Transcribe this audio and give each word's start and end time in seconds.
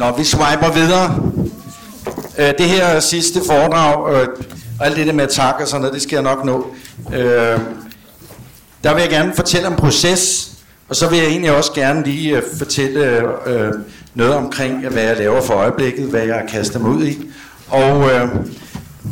Nå, 0.00 0.16
vi 0.16 0.24
swiper 0.24 0.72
videre. 0.72 1.22
Øh, 2.38 2.54
det 2.58 2.66
her 2.66 3.00
sidste 3.00 3.40
foredrag, 3.46 4.14
øh, 4.14 4.28
og 4.80 4.86
alt 4.86 4.96
det 4.96 5.06
der 5.06 5.12
med 5.12 5.26
tak 5.26 5.54
og 5.60 5.68
sådan 5.68 5.80
noget, 5.80 5.94
det 5.94 6.02
skal 6.02 6.16
jeg 6.16 6.22
nok 6.22 6.44
nå. 6.44 6.66
Øh, 7.12 7.58
der 8.84 8.94
vil 8.94 9.00
jeg 9.00 9.10
gerne 9.10 9.32
fortælle 9.34 9.66
om 9.66 9.76
proces, 9.76 10.52
og 10.88 10.96
så 10.96 11.08
vil 11.08 11.18
jeg 11.18 11.26
egentlig 11.26 11.56
også 11.56 11.72
gerne 11.72 12.04
lige 12.04 12.36
øh, 12.36 12.42
fortælle 12.58 13.00
øh, 13.46 13.72
noget 14.14 14.34
omkring, 14.34 14.88
hvad 14.88 15.02
jeg 15.02 15.16
laver 15.16 15.42
for 15.42 15.54
øjeblikket, 15.54 16.06
hvad 16.06 16.22
jeg 16.22 16.44
kaster 16.48 16.78
mig 16.78 16.90
ud 16.90 17.04
i. 17.04 17.30
Og 17.68 18.10
øh, 18.10 18.28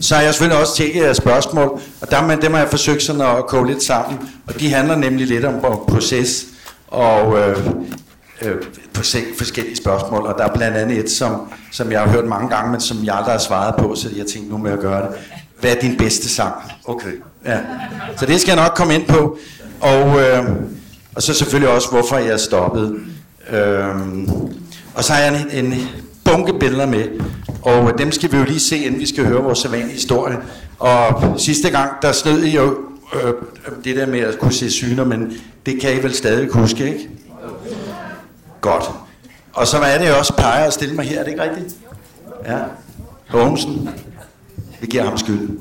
så 0.01 0.15
har 0.15 0.23
jeg 0.23 0.35
selvfølgelig 0.35 0.61
også 0.61 0.77
tjekket 0.77 1.03
jeres 1.03 1.17
spørgsmål, 1.17 1.81
og 2.01 2.11
der, 2.11 2.37
dem 2.37 2.53
har 2.53 2.61
jeg 2.61 2.71
forsøgt 2.71 3.03
sådan 3.03 3.21
at 3.21 3.47
koge 3.47 3.67
lidt 3.67 3.83
sammen, 3.83 4.19
og 4.47 4.61
de 4.61 4.73
handler 4.73 4.97
nemlig 4.97 5.27
lidt 5.27 5.45
om 5.45 5.55
proces, 5.89 6.45
og 6.87 7.39
øh, 7.39 7.57
øh, 8.43 8.57
på 8.93 9.03
forskellige 9.39 9.77
spørgsmål, 9.77 10.27
og 10.27 10.35
der 10.39 10.45
er 10.45 10.55
blandt 10.55 10.77
andet 10.77 10.99
et, 10.99 11.11
som, 11.11 11.53
som 11.73 11.93
jeg 11.93 12.01
har 12.01 12.09
hørt 12.09 12.25
mange 12.25 12.49
gange, 12.49 12.71
men 12.71 12.81
som 12.81 13.05
jeg 13.05 13.15
aldrig 13.15 13.33
har 13.33 13.39
svaret 13.39 13.75
på, 13.79 13.95
så 13.95 14.09
jeg 14.17 14.27
tænkte, 14.27 14.51
nu 14.51 14.59
må 14.59 14.69
jeg 14.69 14.79
gøre 14.79 15.03
det. 15.03 15.11
Hvad 15.61 15.77
er 15.77 15.81
din 15.81 15.97
bedste 15.97 16.29
sang? 16.29 16.55
Okay. 16.85 17.13
Ja. 17.47 17.59
Så 18.17 18.27
det 18.27 18.41
skal 18.41 18.53
jeg 18.57 18.65
nok 18.65 18.77
komme 18.77 18.95
ind 18.95 19.07
på. 19.07 19.39
Og, 19.81 20.21
øh, 20.21 20.45
og 21.15 21.23
så 21.23 21.35
selvfølgelig 21.35 21.75
også, 21.75 21.91
hvorfor 21.91 22.17
jeg 22.17 22.29
er 22.29 22.37
stoppet. 22.37 23.01
Øh, 23.51 23.95
og 24.95 25.05
så 25.05 25.13
har 25.13 25.21
jeg 25.21 25.47
en, 25.53 25.65
en 25.65 25.89
bunke 26.25 26.59
billeder 26.61 26.87
med, 26.87 27.05
og 27.63 27.99
dem 27.99 28.13
skal 28.13 28.33
vi 28.33 28.37
jo 28.37 28.45
lige 28.45 28.61
se, 28.61 28.79
inden 28.79 29.01
vi 29.01 29.07
skal 29.07 29.27
høre 29.27 29.43
vores 29.43 29.59
sædvanlige 29.59 29.95
historie. 29.95 30.37
Og 30.79 31.35
sidste 31.41 31.71
gang, 31.71 31.91
der 32.03 32.13
snød 32.13 32.43
I 32.43 32.57
jo 32.57 32.77
øh, 33.15 33.33
det 33.85 33.97
der 33.97 34.07
med 34.07 34.21
at 34.21 34.39
kunne 34.39 34.53
se 34.53 34.71
syner, 34.71 35.05
men 35.05 35.33
det 35.67 35.81
kan 35.81 35.95
I 35.99 36.03
vel 36.03 36.15
stadig 36.15 36.49
huske, 36.49 36.89
ikke? 36.89 37.09
Godt. 38.61 38.85
Og 39.53 39.67
så 39.67 39.79
er 39.79 39.99
det 39.99 40.15
også 40.15 40.35
peger 40.37 40.67
at 40.67 40.73
stille 40.73 40.95
mig 40.95 41.05
her, 41.05 41.21
er 41.21 41.25
det 41.25 41.31
ikke 41.31 41.43
rigtigt? 41.43 41.77
Ja. 42.45 42.59
Holmesen. 43.29 43.89
Vi 44.81 44.87
giver 44.87 45.05
ham 45.05 45.19
skyld. 45.19 45.59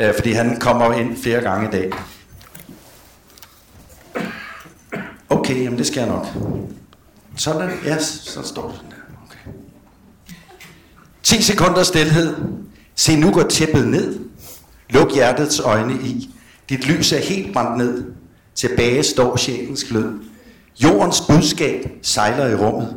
Øh, 0.00 0.14
fordi 0.14 0.32
han 0.32 0.60
kommer 0.60 0.92
ind 0.92 1.22
flere 1.22 1.40
gange 1.40 1.68
i 1.68 1.70
dag. 1.70 1.92
Okay, 5.30 5.64
jamen 5.64 5.78
det 5.78 5.86
skal 5.86 6.00
jeg 6.00 6.08
nok. 6.08 6.26
Sådan, 7.36 7.70
ja, 7.84 7.98
så 7.98 8.42
står 8.42 8.68
det 8.68 8.76
sådan 8.76 8.90
der. 8.90 8.96
Okay. 9.26 9.58
10 11.22 11.42
sekunder 11.42 11.82
stillhed. 11.82 12.36
Se, 12.94 13.16
nu 13.16 13.32
går 13.32 13.42
tæppet 13.42 13.88
ned. 13.88 14.20
Luk 14.90 15.14
hjertets 15.14 15.60
øjne 15.60 15.94
i. 15.94 16.34
Dit 16.68 16.86
lys 16.86 17.12
er 17.12 17.18
helt 17.18 17.52
brændt 17.52 17.78
ned. 17.78 18.04
Tilbage 18.54 19.02
står 19.02 19.36
sjælens 19.36 19.84
glød. 19.84 20.31
Jordens 20.78 21.20
budskab 21.20 21.90
sejler 22.02 22.48
i 22.48 22.54
rummet. 22.54 22.96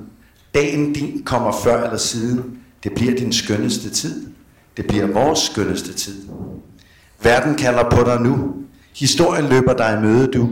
Dagen 0.53 0.93
din 0.93 1.23
kommer 1.23 1.51
før 1.63 1.83
eller 1.83 1.97
siden. 1.97 2.59
Det 2.83 2.91
bliver 2.95 3.15
din 3.15 3.33
skønneste 3.33 3.89
tid. 3.89 4.27
Det 4.77 4.87
bliver 4.87 5.07
vores 5.07 5.39
skønneste 5.39 5.93
tid. 5.93 6.27
Verden 7.23 7.55
kalder 7.55 7.89
på 7.89 8.03
dig 8.03 8.21
nu. 8.21 8.53
Historien 8.95 9.45
løber 9.45 9.73
dig 9.73 9.97
i 9.99 10.05
møde, 10.05 10.27
du. 10.27 10.49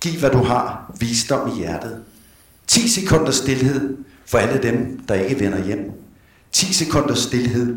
Giv 0.00 0.20
hvad 0.20 0.30
du 0.30 0.42
har. 0.42 0.94
Visdom 1.00 1.50
i 1.50 1.58
hjertet. 1.58 2.02
10 2.66 2.88
sekunder 2.88 3.30
stillhed 3.30 3.96
for 4.26 4.38
alle 4.38 4.62
dem, 4.62 5.00
der 5.08 5.14
ikke 5.14 5.40
vender 5.40 5.64
hjem. 5.64 5.92
10 6.52 6.72
sekunder 6.72 7.14
stillhed 7.14 7.76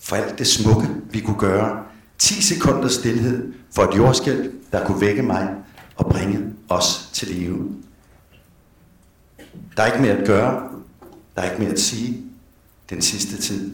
for 0.00 0.16
alt 0.16 0.38
det 0.38 0.46
smukke, 0.46 0.88
vi 1.10 1.20
kunne 1.20 1.38
gøre. 1.38 1.82
10 2.18 2.42
sekunder 2.42 2.88
stillhed 2.88 3.52
for 3.74 3.82
et 3.82 3.96
jordskæld, 3.96 4.50
der 4.72 4.86
kunne 4.86 5.00
vække 5.00 5.22
mig 5.22 5.48
og 5.96 6.06
bringe 6.06 6.38
os 6.68 7.08
til 7.12 7.28
live. 7.28 7.68
Der 9.76 9.82
er 9.82 9.86
ikke 9.86 10.02
mere 10.02 10.16
at 10.16 10.26
gøre. 10.26 10.68
Der 11.36 11.42
er 11.42 11.50
ikke 11.50 11.62
mere 11.62 11.72
at 11.72 11.80
sige. 11.80 12.22
Den 12.90 13.02
sidste 13.02 13.42
tid 13.42 13.70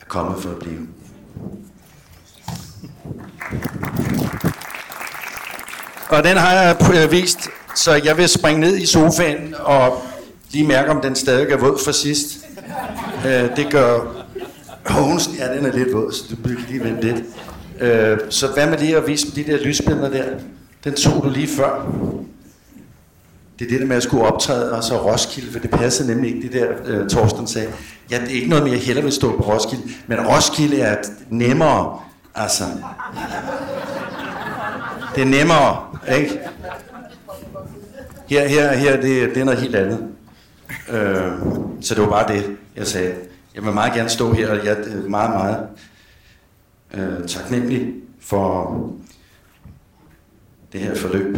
er 0.00 0.04
kommet 0.08 0.42
for 0.42 0.50
at 0.50 0.58
blive. 0.58 0.86
Og 6.08 6.24
den 6.24 6.36
har 6.36 6.52
jeg 6.52 6.76
øh, 7.04 7.10
vist, 7.12 7.48
så 7.74 8.00
jeg 8.04 8.16
vil 8.16 8.28
springe 8.28 8.60
ned 8.60 8.76
i 8.76 8.86
sofaen 8.86 9.54
og 9.58 10.02
lige 10.50 10.66
mærke, 10.66 10.90
om 10.90 11.00
den 11.00 11.16
stadig 11.16 11.52
er 11.52 11.56
våd 11.56 11.78
fra 11.84 11.92
sidst. 11.92 12.46
Øh, 13.26 13.56
det 13.56 13.66
gør 13.70 14.22
Hågensen, 14.86 15.34
ja, 15.34 15.54
den 15.56 15.66
er 15.66 15.72
lidt 15.72 15.92
våd, 15.92 16.12
så 16.12 16.24
du 16.30 16.36
bliver 16.36 16.60
lige 16.68 16.84
vente 16.84 17.02
lidt. 17.02 17.24
Øh, 17.80 18.18
så 18.30 18.46
hvad 18.46 18.66
med 18.66 18.78
lige 18.78 18.96
at 18.96 19.06
vise 19.06 19.34
de 19.34 19.44
der 19.44 19.64
lysbilleder 19.64 20.10
der? 20.10 20.24
Den 20.84 20.94
tog 20.94 21.22
du 21.24 21.30
lige 21.30 21.48
før. 21.48 21.92
Det 23.62 23.68
er 23.68 23.72
det 23.72 23.80
der 23.80 23.86
med 23.86 23.96
at 23.96 24.02
skulle 24.02 24.24
optræde, 24.24 24.72
og 24.72 24.84
så 24.84 25.12
Roskilde, 25.12 25.52
for 25.52 25.58
det 25.58 25.70
passede 25.70 26.08
nemlig 26.08 26.34
ikke 26.34 26.48
det 26.48 26.52
der, 26.52 26.68
øh, 26.84 27.08
Torsten 27.08 27.46
sagde. 27.46 27.72
Ja, 28.10 28.20
det 28.20 28.30
er 28.30 28.34
ikke 28.34 28.48
noget 28.48 28.64
mere, 28.64 28.72
jeg 28.72 28.82
hellere 28.82 29.04
vil 29.04 29.12
stå 29.12 29.36
på 29.36 29.42
Roskilde, 29.42 29.82
men 30.06 30.18
Roskilde 30.20 30.80
er 30.80 30.96
nemmere, 31.28 32.00
altså. 32.34 32.64
Det 35.14 35.22
er 35.22 35.26
nemmere, 35.26 35.84
ikke? 36.18 36.40
Her, 38.28 38.48
her, 38.48 38.72
her, 38.72 38.96
det, 38.96 39.34
det 39.34 39.36
er 39.36 39.44
noget 39.44 39.60
helt 39.60 39.76
andet. 39.76 40.08
Øh, 40.88 41.32
så 41.80 41.94
det 41.94 42.02
var 42.02 42.08
bare 42.08 42.36
det, 42.36 42.56
jeg 42.76 42.86
sagde. 42.86 43.14
Jeg 43.54 43.64
vil 43.64 43.72
meget 43.72 43.92
gerne 43.92 44.08
stå 44.08 44.32
her, 44.32 44.50
og 44.50 44.66
jeg 44.66 44.72
er 44.72 45.08
meget, 45.08 45.30
meget 45.30 45.66
øh, 46.94 47.28
taknemmelig 47.28 47.92
for 48.20 48.76
det 50.72 50.80
her 50.80 50.94
forløb. 50.94 51.36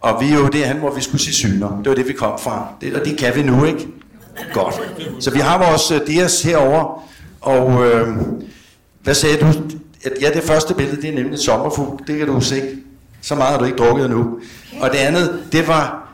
Og 0.00 0.22
vi 0.22 0.30
er 0.30 0.34
jo 0.34 0.48
derhen, 0.48 0.76
hvor 0.76 0.94
vi 0.94 1.00
skulle 1.00 1.20
se 1.20 1.32
syner. 1.32 1.78
Det 1.78 1.88
var 1.88 1.94
det, 1.94 2.08
vi 2.08 2.12
kom 2.12 2.38
fra. 2.38 2.68
Det, 2.80 2.94
og 2.94 3.04
det 3.04 3.18
kan 3.18 3.36
vi 3.36 3.42
nu, 3.42 3.64
ikke? 3.64 3.88
Godt. 4.52 4.74
Så 5.20 5.30
vi 5.30 5.38
har 5.38 5.70
vores 5.70 5.92
uh, 5.92 6.06
dias 6.06 6.42
herover 6.42 7.02
og 7.40 7.86
øh, 7.86 8.16
hvad 9.02 9.14
sagde 9.14 9.36
du? 9.36 9.46
At, 10.04 10.12
ja, 10.20 10.30
det 10.30 10.42
første 10.42 10.74
billede, 10.74 11.02
det 11.02 11.10
er 11.10 11.14
nemlig 11.14 11.34
et 11.34 11.40
sommerfugl. 11.40 12.02
Det 12.06 12.18
kan 12.18 12.26
du 12.26 12.40
se. 12.40 12.62
Så 13.22 13.34
meget 13.34 13.50
har 13.50 13.58
du 13.58 13.64
ikke 13.64 13.78
drukket 13.78 14.04
endnu. 14.04 14.38
Og 14.80 14.90
det 14.90 14.98
andet, 14.98 15.42
det 15.52 15.68
var, 15.68 16.08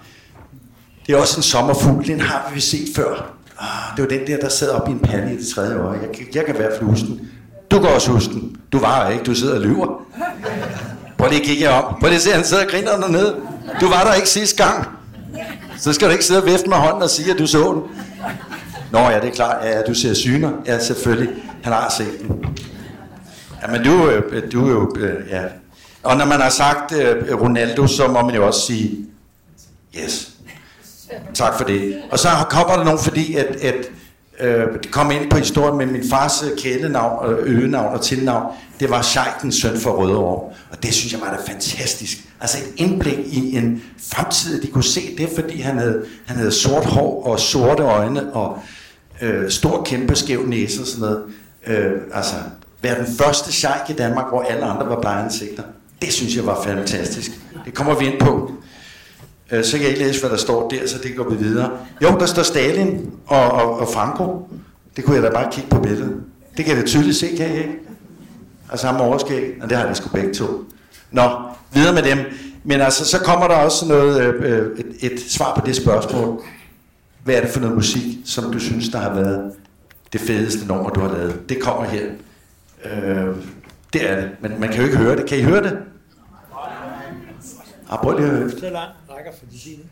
det 1.07 1.15
er 1.15 1.19
også 1.21 1.37
en 1.37 1.43
sommerfugl. 1.43 2.07
Den 2.07 2.21
har 2.21 2.51
vi 2.55 2.61
set 2.61 2.89
før. 2.97 3.33
Ah, 3.59 3.97
det 3.97 4.03
var 4.03 4.09
den 4.09 4.27
der, 4.27 4.37
der 4.37 4.49
sad 4.49 4.71
op 4.71 4.89
i 4.89 4.91
en 4.91 4.99
pande 4.99 5.35
i 5.35 5.37
det 5.37 5.47
tredje 5.47 5.81
år. 5.81 5.93
Jeg, 5.93 6.35
jeg 6.35 6.45
kan 6.45 6.55
i 6.55 6.59
hvert 6.59 6.73
fald 6.79 6.85
huske 6.85 7.07
den. 7.07 7.29
Du 7.71 7.81
kan 7.81 7.89
også 7.89 8.11
huske 8.11 8.33
den. 8.33 8.57
Du 8.73 8.79
var 8.79 9.09
ikke, 9.09 9.25
du 9.25 9.35
sidder 9.35 9.55
og 9.55 9.61
lyver. 9.61 10.03
Prøv 11.19 11.29
lige 11.29 11.41
at 11.41 11.47
kigge 11.47 11.71
om. 11.71 11.97
Prøv 12.01 12.09
lige 12.09 12.17
at 12.17 12.23
se, 12.23 12.31
han 12.31 12.45
sidder 12.45 12.65
og 12.65 12.71
griner 12.71 12.97
dernede. 12.97 13.37
Du 13.81 13.89
var 13.89 14.05
der 14.05 14.15
ikke 14.15 14.29
sidste 14.29 14.65
gang. 14.65 14.89
Så 15.79 15.93
skal 15.93 16.09
du 16.09 16.13
ikke 16.13 16.25
sidde 16.25 16.43
og 16.43 16.47
vifte 16.47 16.69
med 16.69 16.77
hånden 16.77 17.03
og 17.03 17.11
sige, 17.11 17.33
at 17.33 17.39
du 17.39 17.47
så 17.47 17.73
den. 17.73 17.83
Nå 18.93 18.99
ja, 18.99 19.21
det 19.21 19.29
er 19.29 19.35
klart. 19.35 19.65
Ja, 19.65 19.83
du 19.83 19.95
ser 19.95 20.15
syner. 20.15 20.51
Ja, 20.67 20.79
selvfølgelig. 20.79 21.29
Han 21.63 21.73
har 21.73 21.95
set 21.97 22.21
den. 22.29 22.57
Ja, 23.63 23.73
men 23.73 23.85
du, 23.85 24.09
øh, 24.11 24.53
du 24.53 24.67
er 24.67 24.71
jo... 24.71 24.97
Øh, 24.99 25.31
ja. 25.31 25.43
Og 26.03 26.17
når 26.17 26.25
man 26.25 26.41
har 26.41 26.51
sagt 26.51 26.93
øh, 26.93 27.41
Ronaldo, 27.41 27.87
så 27.87 28.09
må 28.09 28.23
man 28.23 28.35
jo 28.35 28.47
også 28.47 28.61
sige, 28.67 29.07
yes. 29.99 30.31
Tak 31.35 31.59
for 31.59 31.65
det. 31.65 32.03
Og 32.11 32.19
så 32.19 32.29
kommer 32.51 32.77
der 32.77 32.85
nogen, 32.85 32.99
fordi 32.99 33.35
at, 33.35 33.47
at 33.47 33.75
øh, 34.41 34.67
det 34.83 34.91
kom 34.91 35.11
ind 35.11 35.31
på 35.31 35.37
historien 35.37 35.79
med 35.79 35.87
min 35.87 36.11
fars 36.11 36.43
øh, 36.43 36.59
kælenavn, 36.59 37.31
øh, 37.31 37.39
øgenavn 37.39 37.95
og 37.95 38.03
tilnavn. 38.03 38.55
Det 38.81 38.91
var 38.91 39.03
Scheikens 39.03 39.55
søn 39.55 39.81
for 39.81 39.91
Rødovre. 39.91 40.53
Og 40.71 40.83
det 40.83 40.95
synes 40.95 41.13
jeg 41.13 41.21
var 41.21 41.31
da 41.31 41.53
fantastisk. 41.53 42.19
Altså 42.41 42.59
et 42.59 42.73
indblik 42.77 43.19
i 43.19 43.57
en 43.57 43.83
fremtid, 44.13 44.63
de 44.63 44.67
kunne 44.67 44.85
se 44.85 45.17
det, 45.19 45.29
fordi 45.35 45.61
han 45.61 45.79
havde, 45.79 46.05
han 46.27 46.37
havde 46.37 46.53
sort 46.53 46.85
hår 46.85 47.27
og 47.27 47.41
sorte 47.41 47.83
øjne 47.83 48.33
og 48.33 48.59
øh, 49.23 49.51
stor 49.51 49.83
kæmpe 49.85 50.15
skæv 50.15 50.47
næse 50.47 50.81
og 50.81 50.87
sådan 50.87 51.01
noget. 51.01 51.23
Øh, 51.67 51.93
altså, 52.13 52.35
være 52.83 52.99
den 52.99 53.07
første 53.19 53.53
sheik 53.53 53.91
i 53.91 53.93
Danmark, 53.93 54.29
hvor 54.29 54.43
alle 54.43 54.65
andre 54.65 54.89
var 54.89 55.01
blegeansigter. 55.01 55.63
Det 56.03 56.13
synes 56.13 56.37
jeg 56.37 56.47
var 56.47 56.63
fantastisk. 56.63 57.31
Det 57.65 57.75
kommer 57.75 57.99
vi 57.99 58.07
ind 58.07 58.21
på. 58.21 58.51
Øh, 59.53 59.65
så 59.65 59.73
kan 59.73 59.81
jeg 59.81 59.91
ikke 59.91 60.05
læse, 60.05 60.21
hvad 60.21 60.31
der 60.31 60.37
står 60.37 60.69
der, 60.69 60.87
så 60.87 60.99
det 61.03 61.17
går 61.17 61.29
vi 61.29 61.37
videre. 61.37 61.71
Jo, 62.03 62.09
der 62.09 62.27
står 62.27 62.43
Stalin 62.43 63.11
og, 63.27 63.51
og, 63.51 63.79
og 63.79 63.89
Franco. 63.89 64.49
Det 64.97 65.05
kunne 65.05 65.17
jeg 65.17 65.23
da 65.23 65.31
bare 65.31 65.53
kigge 65.53 65.71
på 65.71 65.81
billedet. 65.81 66.17
Det 66.57 66.65
kan 66.65 66.75
jeg 66.75 66.83
da 66.83 66.87
tydeligt 66.89 67.17
se, 67.17 67.27
kan 67.37 67.49
jeg 67.49 67.59
ikke? 67.59 67.79
Altså 68.71 68.87
samme 68.87 69.01
overskæg, 69.01 69.55
og 69.63 69.71
det 69.71 69.79
har 69.79 69.87
jeg 69.87 69.97
sgu 69.97 70.09
begge 70.09 70.35
to. 70.35 70.65
Nå, 71.11 71.31
videre 71.73 71.95
med 71.95 72.03
dem. 72.03 72.19
Men 72.65 72.81
altså, 72.81 73.05
så 73.05 73.19
kommer 73.19 73.49
der 73.49 73.55
også 73.55 73.89
noget, 73.89 74.21
øh, 74.21 74.59
øh, 74.59 74.79
et, 74.79 75.13
et 75.13 75.21
svar 75.21 75.55
på 75.61 75.67
det 75.67 75.77
spørgsmål. 75.77 76.43
Hvad 77.25 77.35
er 77.35 77.41
det 77.41 77.51
for 77.51 77.61
noget 77.61 77.77
musik, 77.77 78.03
som 78.25 78.53
du 78.53 78.59
synes, 78.59 78.89
der 78.89 78.99
har 78.99 79.15
været 79.15 79.53
det 80.13 80.21
fedeste 80.21 80.67
nummer, 80.67 80.91
du 80.91 81.01
har 81.01 81.13
lavet? 81.13 81.49
Det 81.49 81.61
kommer 81.61 81.85
her. 81.85 82.07
Øh, 82.85 83.37
det 83.93 84.11
er 84.11 84.17
det, 84.17 84.31
men 84.41 84.61
man 84.61 84.69
kan 84.69 84.79
jo 84.79 84.85
ikke 84.85 84.97
høre 84.97 85.17
det. 85.17 85.27
Kan 85.27 85.39
I 85.39 85.43
høre 85.43 85.63
det? 85.63 85.79
Ah, 87.91 87.99
prøv 87.99 88.17
lige 88.19 88.29
at 88.31 88.37
høre 88.37 88.47
efter. 88.47 88.71
langt 88.71 88.95
rækker 89.11 89.31
for 89.39 89.47
de 89.53 89.61
sine. 89.61 89.83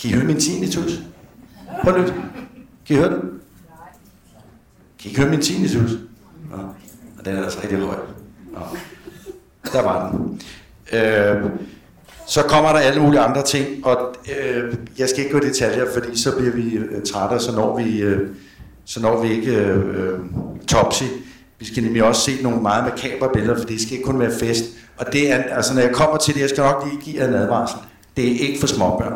Kan 0.00 0.10
I 0.10 0.12
høre 0.12 0.24
min 0.24 0.40
tinnitus? 0.40 1.00
Prøv 1.84 1.96
lige. 1.96 2.14
Kan 2.86 2.96
I 2.96 2.98
høre 2.98 3.10
den? 3.10 3.20
Kan 5.02 5.10
I 5.10 5.16
høre 5.16 5.30
min 5.30 5.40
tinnitus? 5.40 5.90
Ja. 6.50 6.56
Og 7.18 7.24
den 7.24 7.36
er 7.36 7.42
altså 7.44 7.58
rigtig 7.62 7.78
høj. 7.78 7.94
Ja. 8.54 8.60
Der 9.72 9.82
var 9.82 10.10
den. 10.12 10.40
Øh, 10.92 11.50
Så 12.26 12.42
kommer 12.42 12.72
der 12.72 12.78
alle 12.78 13.02
mulige 13.02 13.20
andre 13.20 13.42
ting, 13.42 13.86
og 13.86 14.14
øh, 14.40 14.74
jeg 14.98 15.08
skal 15.08 15.18
ikke 15.24 15.32
gå 15.32 15.38
i 15.44 15.48
detaljer, 15.48 15.84
fordi 15.94 16.18
så 16.18 16.36
bliver 16.36 16.52
vi 16.52 16.74
øh, 16.74 17.02
trætte, 17.02 17.44
så 17.44 17.52
når 17.52 17.76
vi, 17.78 18.00
øh, 18.02 18.28
så 18.84 19.00
når 19.02 19.22
vi 19.22 19.28
ikke 19.32 19.56
øh, 19.56 19.96
øh, 20.08 20.18
topsy. 20.68 21.02
Vi 21.58 21.64
skal 21.64 21.82
nemlig 21.82 22.02
også 22.04 22.20
se 22.20 22.42
nogle 22.42 22.62
meget 22.62 22.84
makabre 22.84 23.30
billeder, 23.34 23.58
for 23.58 23.64
det 23.64 23.80
skal 23.80 23.92
ikke 23.92 24.04
kun 24.04 24.20
være 24.20 24.30
fest. 24.40 24.64
Og 24.98 25.12
det 25.12 25.32
er, 25.32 25.36
altså 25.36 25.74
når 25.74 25.80
jeg 25.80 25.92
kommer 25.92 26.16
til 26.16 26.34
det, 26.34 26.40
jeg 26.40 26.48
skal 26.48 26.62
nok 26.62 26.86
lige 26.86 27.00
give 27.00 27.22
jer 27.22 27.28
en 27.28 27.34
advarsel. 27.34 27.78
Det 28.16 28.32
er 28.32 28.48
ikke 28.48 28.60
for 28.60 28.66
småbørn. 28.66 29.12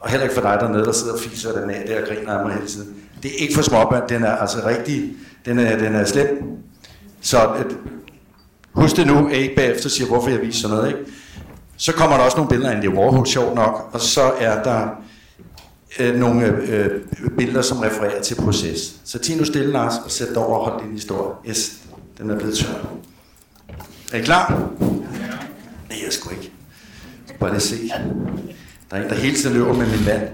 Og 0.00 0.10
heller 0.10 0.24
ikke 0.24 0.34
for 0.34 0.42
dig 0.42 0.58
dernede, 0.60 0.84
der 0.84 0.92
sidder 0.92 1.12
og 1.12 1.20
fiser 1.20 1.60
den 1.60 1.70
af 1.70 1.84
der 1.86 2.00
og 2.00 2.08
griner 2.08 2.32
af 2.32 2.46
mig 2.46 2.54
hele 2.54 2.66
tiden. 2.66 2.94
Det 3.22 3.30
er 3.30 3.36
ikke 3.38 3.54
for 3.54 3.62
småbørn, 3.62 4.02
den 4.08 4.24
er 4.24 4.36
altså 4.36 4.58
rigtig, 4.66 5.12
den 5.44 5.58
er, 5.58 5.78
den 5.78 5.94
er 5.94 6.04
slem. 6.04 6.42
Så 7.20 7.38
et, 7.38 7.76
husk 8.72 8.96
det 8.96 9.06
nu, 9.06 9.28
at 9.28 9.36
ikke 9.36 9.54
bagefter 9.54 9.88
siger, 9.88 10.08
hvorfor 10.08 10.30
jeg 10.30 10.40
viser 10.40 10.60
sådan 10.60 10.76
noget, 10.76 10.88
ikke? 10.88 11.00
Så 11.76 11.92
kommer 11.92 12.16
der 12.16 12.24
også 12.24 12.36
nogle 12.36 12.48
billeder 12.48 12.70
af 12.70 12.76
Andy 12.76 12.88
Warhol, 12.88 13.26
sjov 13.26 13.54
nok, 13.54 13.88
og 13.92 14.00
så 14.00 14.32
er 14.38 14.62
der 14.62 14.88
øh, 15.98 16.14
nogle 16.14 16.46
øh, 16.46 16.90
billeder, 17.38 17.62
som 17.62 17.78
refererer 17.78 18.22
til 18.22 18.34
proces. 18.34 18.96
Så 19.04 19.18
tig 19.18 19.36
nu 19.36 19.44
stille, 19.44 19.72
Lars, 19.72 19.94
og 20.04 20.10
sæt 20.10 20.28
dig 20.28 20.36
over 20.36 20.58
og 20.58 20.70
hold 20.70 20.84
din 20.84 20.92
historie. 20.92 21.34
Yes, 21.48 21.72
den 22.18 22.30
er 22.30 22.38
blevet 22.38 22.58
tør. 22.58 22.68
Er 24.12 24.18
I 24.18 24.22
klar? 24.22 24.70
Nej, 25.88 25.98
jeg 26.04 26.12
sgu 26.12 26.30
ikke. 26.30 26.52
Bare 27.40 27.50
lige 27.50 27.60
se. 27.60 27.76
Der 28.90 28.96
er 28.96 29.02
en, 29.02 29.08
der 29.08 29.14
hele 29.14 29.36
tiden 29.36 29.56
løber 29.56 29.72
med 29.72 29.86
min 29.86 30.06
vand. 30.06 30.28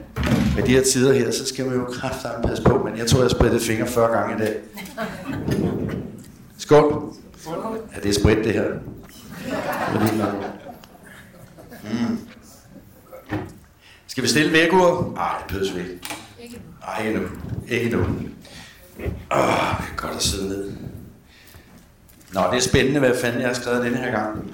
Med 0.57 0.63
de 0.63 0.71
her 0.71 0.83
tider 0.83 1.13
her, 1.13 1.31
så 1.31 1.47
skal 1.47 1.67
man 1.67 1.75
jo 1.75 1.85
kraftigt 1.85 2.33
passe 2.47 2.65
på, 2.65 2.85
men 2.85 2.99
jeg 2.99 3.07
tror, 3.07 3.23
jeg 3.23 3.51
har 3.53 3.59
fingre 3.59 3.87
40 3.87 4.17
gange 4.17 4.37
i 4.37 4.39
dag. 4.39 4.57
Skål. 6.59 7.15
Ja, 7.95 8.01
det 8.03 8.09
er 8.09 8.21
sprit, 8.21 8.45
det 8.45 8.53
her. 8.53 8.65
Mm. 11.85 12.19
Skal 14.07 14.23
vi 14.23 14.29
stille 14.29 14.53
vækkeuret? 14.53 15.15
Nej, 15.15 15.39
det 15.39 15.49
behøver 15.49 15.73
vi 15.73 15.81
ikke. 15.81 16.61
Nej, 16.81 17.07
ikke 17.07 17.21
nu. 17.21 17.27
Ikke 17.69 17.97
nu. 17.97 18.01
Åh, 18.01 19.39
oh, 19.39 19.77
det 19.79 19.93
er 19.93 19.97
godt 19.97 20.17
at 20.17 20.23
sidde 20.23 20.49
ned. 20.49 20.73
Nå, 22.33 22.41
det 22.51 22.57
er 22.57 22.61
spændende, 22.61 23.01
hvad 23.01 23.19
fanden 23.21 23.41
jeg 23.41 23.49
har 23.49 23.55
skrevet 23.55 23.85
denne 23.85 23.97
her 23.97 24.11
gang. 24.11 24.51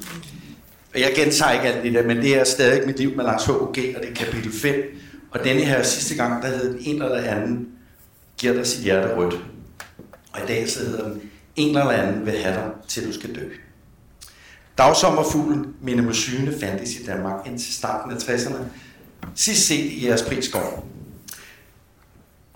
Jeg 0.99 1.13
gentager 1.17 1.53
ikke 1.53 1.67
alt 1.67 1.85
det 1.85 1.95
der, 1.95 2.03
men 2.03 2.17
det 2.17 2.39
er 2.39 2.45
stadig 2.45 2.87
mit 2.87 2.99
liv 2.99 3.17
med 3.17 3.25
Lars 3.25 3.45
H.G., 3.45 3.53
og 3.97 4.03
det 4.03 4.11
er 4.11 4.15
kapitel 4.15 4.53
5. 4.53 4.75
Og 5.31 5.45
denne 5.45 5.63
her 5.63 5.83
sidste 5.83 6.15
gang, 6.15 6.43
der 6.43 6.49
hed 6.49 6.73
den 6.73 6.79
en 6.81 7.03
eller 7.03 7.23
anden, 7.23 7.69
giver 8.39 8.53
dig 8.53 8.67
sit 8.67 8.85
hjerte 8.85 9.15
rødt. 9.15 9.35
Og 10.33 10.41
i 10.45 10.47
dag 10.47 10.69
så 10.69 10.81
hedder 10.81 11.09
den, 11.09 11.21
en 11.57 11.79
eller 11.79 11.91
anden 11.91 12.27
vil 12.27 12.39
have 12.39 12.55
dig, 12.55 12.71
til 12.89 13.07
du 13.07 13.13
skal 13.13 13.35
dø. 13.35 13.49
Dagsommerfuglen 14.79 15.67
Minnemosyne 15.83 16.55
fandtes 16.61 16.97
i 17.01 17.05
Danmark 17.05 17.47
indtil 17.47 17.75
starten 17.75 18.13
af 18.13 18.17
60'erne. 18.17 18.63
Sidst 19.35 19.67
set 19.67 19.85
i 19.85 20.07
jeres 20.07 20.23
prisskov. 20.23 20.89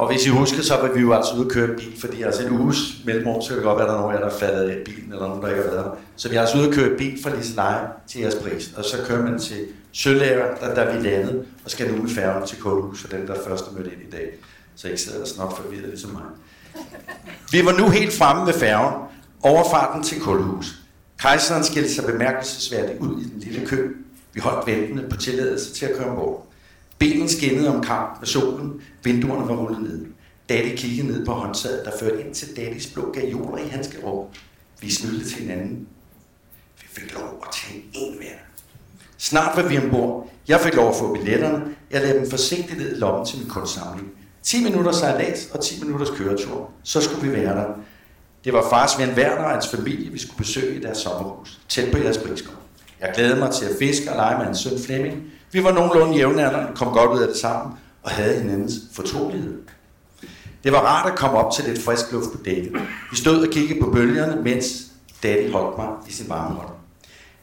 Og 0.02 0.10
hvis 0.10 0.26
I 0.26 0.28
husker, 0.28 0.62
så 0.62 0.76
var 0.76 0.92
vi 0.92 1.00
jo 1.00 1.12
altså 1.12 1.34
ude 1.34 1.44
at 1.44 1.52
køre 1.52 1.76
bil, 1.76 2.00
fordi 2.00 2.22
altså 2.22 2.46
en 2.46 2.60
uges 2.60 2.78
mellemrum, 3.06 3.42
så 3.42 3.48
kan 3.48 3.56
det 3.56 3.64
godt 3.64 3.78
være, 3.78 3.86
at 3.86 3.90
der 3.90 3.96
er 3.96 4.00
nogen 4.00 4.16
af 4.16 4.20
jer, 4.20 4.28
der 4.28 4.36
faldet 4.38 4.70
af 4.70 4.84
bilen, 4.84 5.12
eller 5.12 5.28
nogen, 5.28 5.42
der 5.42 5.48
ikke 5.48 5.62
har 5.62 5.70
været 5.70 5.84
der. 5.84 5.90
Så 6.16 6.28
vi 6.28 6.36
er 6.36 6.40
altså 6.40 6.58
ude 6.58 6.68
at 6.68 6.74
køre 6.74 6.96
bil 6.98 7.22
fra 7.22 7.36
Liseleje 7.36 7.86
til 8.08 8.20
jeres 8.20 8.34
pris, 8.34 8.72
og 8.76 8.84
så 8.84 8.96
kører 9.06 9.22
man 9.22 9.38
til 9.38 9.56
Sølæger, 9.92 10.54
der, 10.60 10.74
der 10.74 10.96
vi 10.96 11.08
landet, 11.08 11.44
og 11.64 11.70
skal 11.70 11.90
nu 11.90 12.02
med 12.02 12.10
færgen 12.10 12.46
til 12.46 12.58
Kålhus 12.58 13.00
for 13.00 13.08
den, 13.08 13.26
der 13.26 13.34
først 13.46 13.66
er 13.66 13.72
mødt 13.72 13.86
ind 13.86 14.02
i 14.08 14.10
dag. 14.12 14.30
Så 14.76 14.88
ikke 14.88 15.00
sidder 15.00 15.18
der 15.18 15.26
snart 15.26 15.52
forvirret 15.56 15.88
ligesom 15.88 16.10
mig. 16.10 16.22
Vi 17.52 17.64
var 17.64 17.72
nu 17.72 17.88
helt 17.88 18.12
fremme 18.12 18.44
med 18.44 18.52
færgen, 18.52 18.94
overfarten 19.42 20.02
til 20.02 20.20
Kålhus. 20.20 20.74
Kejseren 21.18 21.64
skilte 21.64 21.94
sig 21.94 22.04
bemærkelsesværdigt 22.04 23.00
ud 23.00 23.20
i 23.20 23.24
den 23.24 23.40
lille 23.40 23.66
kø. 23.66 23.94
Vi 24.32 24.40
holdt 24.40 24.66
ventende 24.66 25.02
på 25.10 25.16
tilladelse 25.16 25.74
til 25.74 25.86
at 25.86 25.96
køre 25.96 26.06
ombord. 26.06 26.41
Benen 27.02 27.28
skinnede 27.28 27.74
om 27.74 27.82
kamp 27.82 28.20
med 28.20 28.26
solen, 28.26 28.82
vinduerne 29.04 29.48
var 29.48 29.56
rullet 29.56 29.82
ned. 29.82 30.06
Daddy 30.48 30.76
kiggede 30.76 31.06
ned 31.06 31.26
på 31.26 31.32
håndtaget, 31.32 31.84
der 31.84 31.90
førte 32.00 32.20
ind 32.20 32.34
til 32.34 32.56
Daddys 32.56 32.86
blå 32.86 33.12
gajoler 33.12 33.64
i 33.64 33.68
hans 33.68 33.90
rum. 34.04 34.26
Vi 34.80 34.90
smilte 34.90 35.28
til 35.28 35.38
hinanden. 35.38 35.88
Vi 36.80 36.86
fik 36.88 37.14
lov 37.14 37.44
at 37.46 37.48
tage 37.52 37.84
en 37.94 38.16
hver. 38.16 38.36
Snart 39.18 39.56
var 39.56 39.68
vi 39.68 39.78
ombord. 39.78 40.30
Jeg 40.48 40.60
fik 40.60 40.74
lov 40.74 40.88
at 40.88 40.96
få 40.96 41.14
billetterne. 41.14 41.64
Jeg 41.90 42.00
lagde 42.00 42.18
dem 42.18 42.30
forsigtigt 42.30 42.78
ned 42.78 42.96
i 42.96 42.98
lommen 42.98 43.26
til 43.26 43.38
min 43.38 43.48
kunstsamling. 43.48 44.10
10 44.42 44.64
minutter 44.64 44.92
sejlads 44.92 45.46
og 45.54 45.64
10 45.64 45.84
minutters 45.84 46.10
køretur. 46.10 46.70
Så 46.82 47.00
skulle 47.00 47.30
vi 47.30 47.36
være 47.36 47.56
der. 47.56 47.66
Det 48.44 48.52
var 48.52 48.68
fars 48.70 48.98
ven 48.98 49.08
Werner 49.08 49.44
og 49.44 49.50
hans 49.50 49.68
familie, 49.68 50.12
vi 50.12 50.18
skulle 50.18 50.38
besøge 50.38 50.76
i 50.76 50.80
deres 50.80 50.98
sommerhus, 50.98 51.60
tæt 51.68 51.92
på 51.92 51.98
jeres 51.98 52.18
briskov. 52.18 52.54
Jeg 53.00 53.12
glædede 53.14 53.38
mig 53.38 53.50
til 53.50 53.64
at 53.64 53.72
fiske 53.78 54.10
og 54.10 54.16
lege 54.16 54.36
med 54.36 54.44
hans 54.44 54.58
søn 54.58 54.78
Flemming. 54.78 55.31
Vi 55.52 55.64
var 55.64 55.72
nogenlunde 55.72 56.16
jævnaldrende, 56.16 56.72
kom 56.74 56.92
godt 56.92 57.10
ud 57.10 57.22
af 57.22 57.28
det 57.28 57.36
sammen 57.36 57.76
og 58.02 58.10
havde 58.10 58.40
hinandens 58.40 58.74
fortrolighed. 58.92 59.62
Det 60.64 60.72
var 60.72 60.78
rart 60.78 61.12
at 61.12 61.18
komme 61.18 61.38
op 61.38 61.52
til 61.52 61.64
lidt 61.64 61.82
frisk 61.82 62.12
luft 62.12 62.32
på 62.32 62.38
dækket. 62.44 62.72
Vi 63.10 63.16
stod 63.16 63.46
og 63.46 63.52
kiggede 63.52 63.80
på 63.80 63.90
bølgerne, 63.90 64.42
mens 64.42 64.66
Daddy 65.22 65.52
holdt 65.52 65.78
mig 65.78 65.88
i 66.08 66.12
sin 66.12 66.28
varme 66.28 66.54
hånd. 66.54 66.68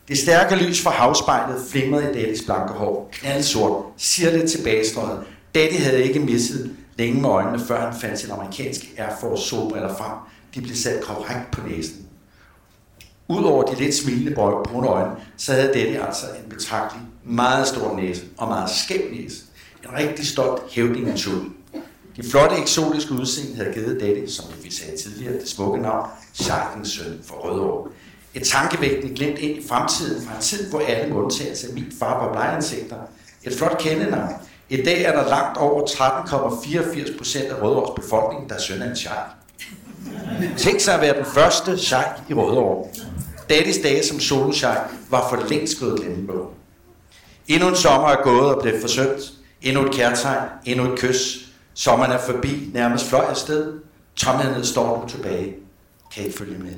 Det 0.07 0.17
stærke 0.17 0.55
lys 0.55 0.83
fra 0.83 0.91
havspejlet 0.91 1.61
flimrede 1.71 2.11
i 2.11 2.13
Daddys 2.13 2.43
blanke 2.45 2.73
hår, 2.73 3.09
knaldsort, 3.11 3.85
sirligt 3.97 4.51
tilbagestrøget. 4.51 5.23
Daddy 5.55 5.79
havde 5.79 6.03
ikke 6.03 6.19
misset 6.19 6.75
længe 6.97 7.21
med 7.21 7.29
øjnene, 7.29 7.59
før 7.59 7.79
han 7.89 7.99
fandt 8.01 8.19
sin 8.19 8.31
amerikanske 8.31 8.87
Air 8.97 9.15
Force 9.21 9.43
solbriller 9.43 9.95
frem. 9.95 10.17
De 10.55 10.61
blev 10.61 10.75
sat 10.75 11.03
korrekt 11.03 11.51
på 11.51 11.67
næsen. 11.67 12.05
Udover 13.27 13.63
de 13.63 13.75
lidt 13.75 13.95
smilende 13.95 14.31
brune 14.35 14.87
øjne, 14.87 15.11
så 15.37 15.53
havde 15.53 15.67
Daddy 15.67 16.05
altså 16.07 16.25
en 16.43 16.49
betragtelig, 16.49 17.03
meget 17.29 17.67
stor 17.67 17.95
næse 17.95 18.21
og 18.37 18.47
meget 18.47 18.69
skæv 18.69 19.01
næse. 19.11 19.43
En 19.83 19.97
rigtig 19.97 20.27
stolt 20.27 20.61
hævding 20.71 21.09
af 21.09 21.17
de 22.15 22.29
flotte 22.29 22.55
eksotiske 22.55 23.11
udseende 23.11 23.55
havde 23.55 23.73
givet 23.73 24.01
dette, 24.01 24.31
som 24.31 24.45
vi 24.63 24.71
sagde 24.71 24.97
tidligere, 24.97 25.33
det 25.33 25.49
smukke 25.49 25.81
navn, 25.81 26.09
Sharkens 26.33 26.89
søn 26.89 27.19
for 27.25 27.35
Rødovre. 27.35 27.91
Et 28.33 28.43
tankevægtende 28.43 29.15
glemt 29.15 29.39
ind 29.39 29.63
i 29.63 29.67
fremtiden 29.67 30.27
fra 30.27 30.35
en 30.35 30.41
tid, 30.41 30.69
hvor 30.69 30.79
alle 30.79 31.13
med 31.13 31.21
undtagelse 31.21 31.67
af 31.67 31.73
min 31.73 31.85
far 31.99 32.25
var 32.25 32.31
blejansigter. 32.31 32.95
Et 33.43 33.53
flot 33.53 33.77
kendenavn. 33.77 34.33
I 34.69 34.77
dag 34.77 35.03
er 35.03 35.11
der 35.11 35.29
langt 35.29 35.57
over 35.57 35.81
13,84 35.81 37.17
procent 37.17 37.45
af 37.45 37.61
Rødovres 37.61 38.03
befolkning, 38.03 38.49
der 38.49 38.55
er 38.55 38.59
søn 38.59 38.81
af 38.81 38.89
en 38.89 38.95
shark. 38.95 39.27
Tænk 40.57 40.79
sig 40.79 40.93
at 40.93 41.01
være 41.01 41.17
den 41.17 41.25
første 41.25 41.77
shark 41.77 42.21
i 42.29 42.33
Rødovre. 42.33 42.89
Daddys 43.49 43.77
dage 43.83 44.03
som 44.03 44.19
solo 44.19 44.53
var 45.09 45.29
for 45.29 45.47
længst 45.49 45.79
gået 45.79 45.99
glemmebog. 45.99 46.58
Endnu 47.49 47.69
en 47.69 47.75
sommer 47.75 48.07
er 48.09 48.23
gået 48.23 48.55
og 48.55 48.61
blev 48.61 48.81
forsømt. 48.81 49.21
Endnu 49.61 49.85
et 49.85 49.93
kærtegn, 49.93 50.49
endnu 50.65 50.93
et 50.93 50.99
kys, 50.99 51.49
Sommeren 51.79 52.11
er 52.11 52.17
forbi, 52.17 52.69
nærmest 52.73 53.09
fløj 53.09 53.25
afsted. 53.25 53.81
Tomheden 54.15 54.65
står 54.65 55.01
du 55.01 55.09
tilbage. 55.09 55.55
Kan 56.11 56.25
ikke 56.25 56.37
følge 56.37 56.59
med. 56.59 56.75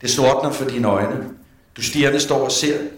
Det 0.00 0.10
sortner 0.10 0.52
for 0.52 0.64
dine 0.64 0.88
øjne. 0.88 1.34
Du 1.76 1.82
stirrende 1.82 2.20
står 2.20 2.44
og 2.44 2.52
ser 2.52 2.88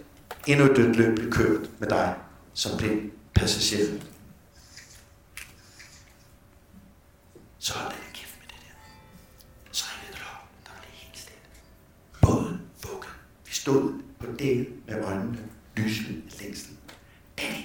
endnu 0.46 0.64
et 0.64 0.76
dødt 0.76 0.96
løb 0.96 1.14
blive 1.14 1.32
kørt 1.32 1.60
med 1.78 1.88
dig 1.88 2.14
som 2.54 2.78
blind 2.78 3.10
passager. 3.34 4.00
Så 7.58 7.74
hold 7.74 7.92
da 7.92 7.96
kæft 8.14 8.36
med 8.40 8.48
det 8.48 8.56
der. 8.60 8.74
Så 9.72 9.84
ringede 9.92 10.18
det 10.18 10.26
op, 10.34 10.48
der 10.64 10.70
blev 10.80 10.90
helt 10.92 11.18
stille. 11.18 11.40
Båden 12.20 12.60
vugge. 12.86 13.08
Vi 13.46 13.52
stod 13.52 13.92
på 14.20 14.26
det 14.38 14.66
med 14.86 15.04
øjnene 15.04 15.51
lysende 15.76 16.20
længsel. 16.40 16.68
Danny, 17.38 17.64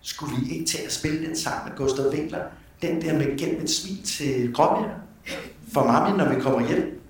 skulle 0.00 0.36
vi 0.36 0.52
ikke 0.52 0.66
til 0.66 0.78
at 0.86 0.92
spille 0.92 1.26
den 1.26 1.36
sang 1.36 1.68
med 1.68 1.76
Gustav 1.76 2.12
Winkler? 2.12 2.40
Den 2.82 3.02
der 3.02 3.18
med 3.18 3.38
gennem 3.38 3.62
et 3.62 3.70
smil 3.70 4.02
til 4.04 4.52
Gråbjerg? 4.54 4.90
For 5.72 5.84
mamma, 5.84 6.24
når 6.24 6.34
vi 6.34 6.40
kommer 6.40 6.68
hjem? 6.68 7.00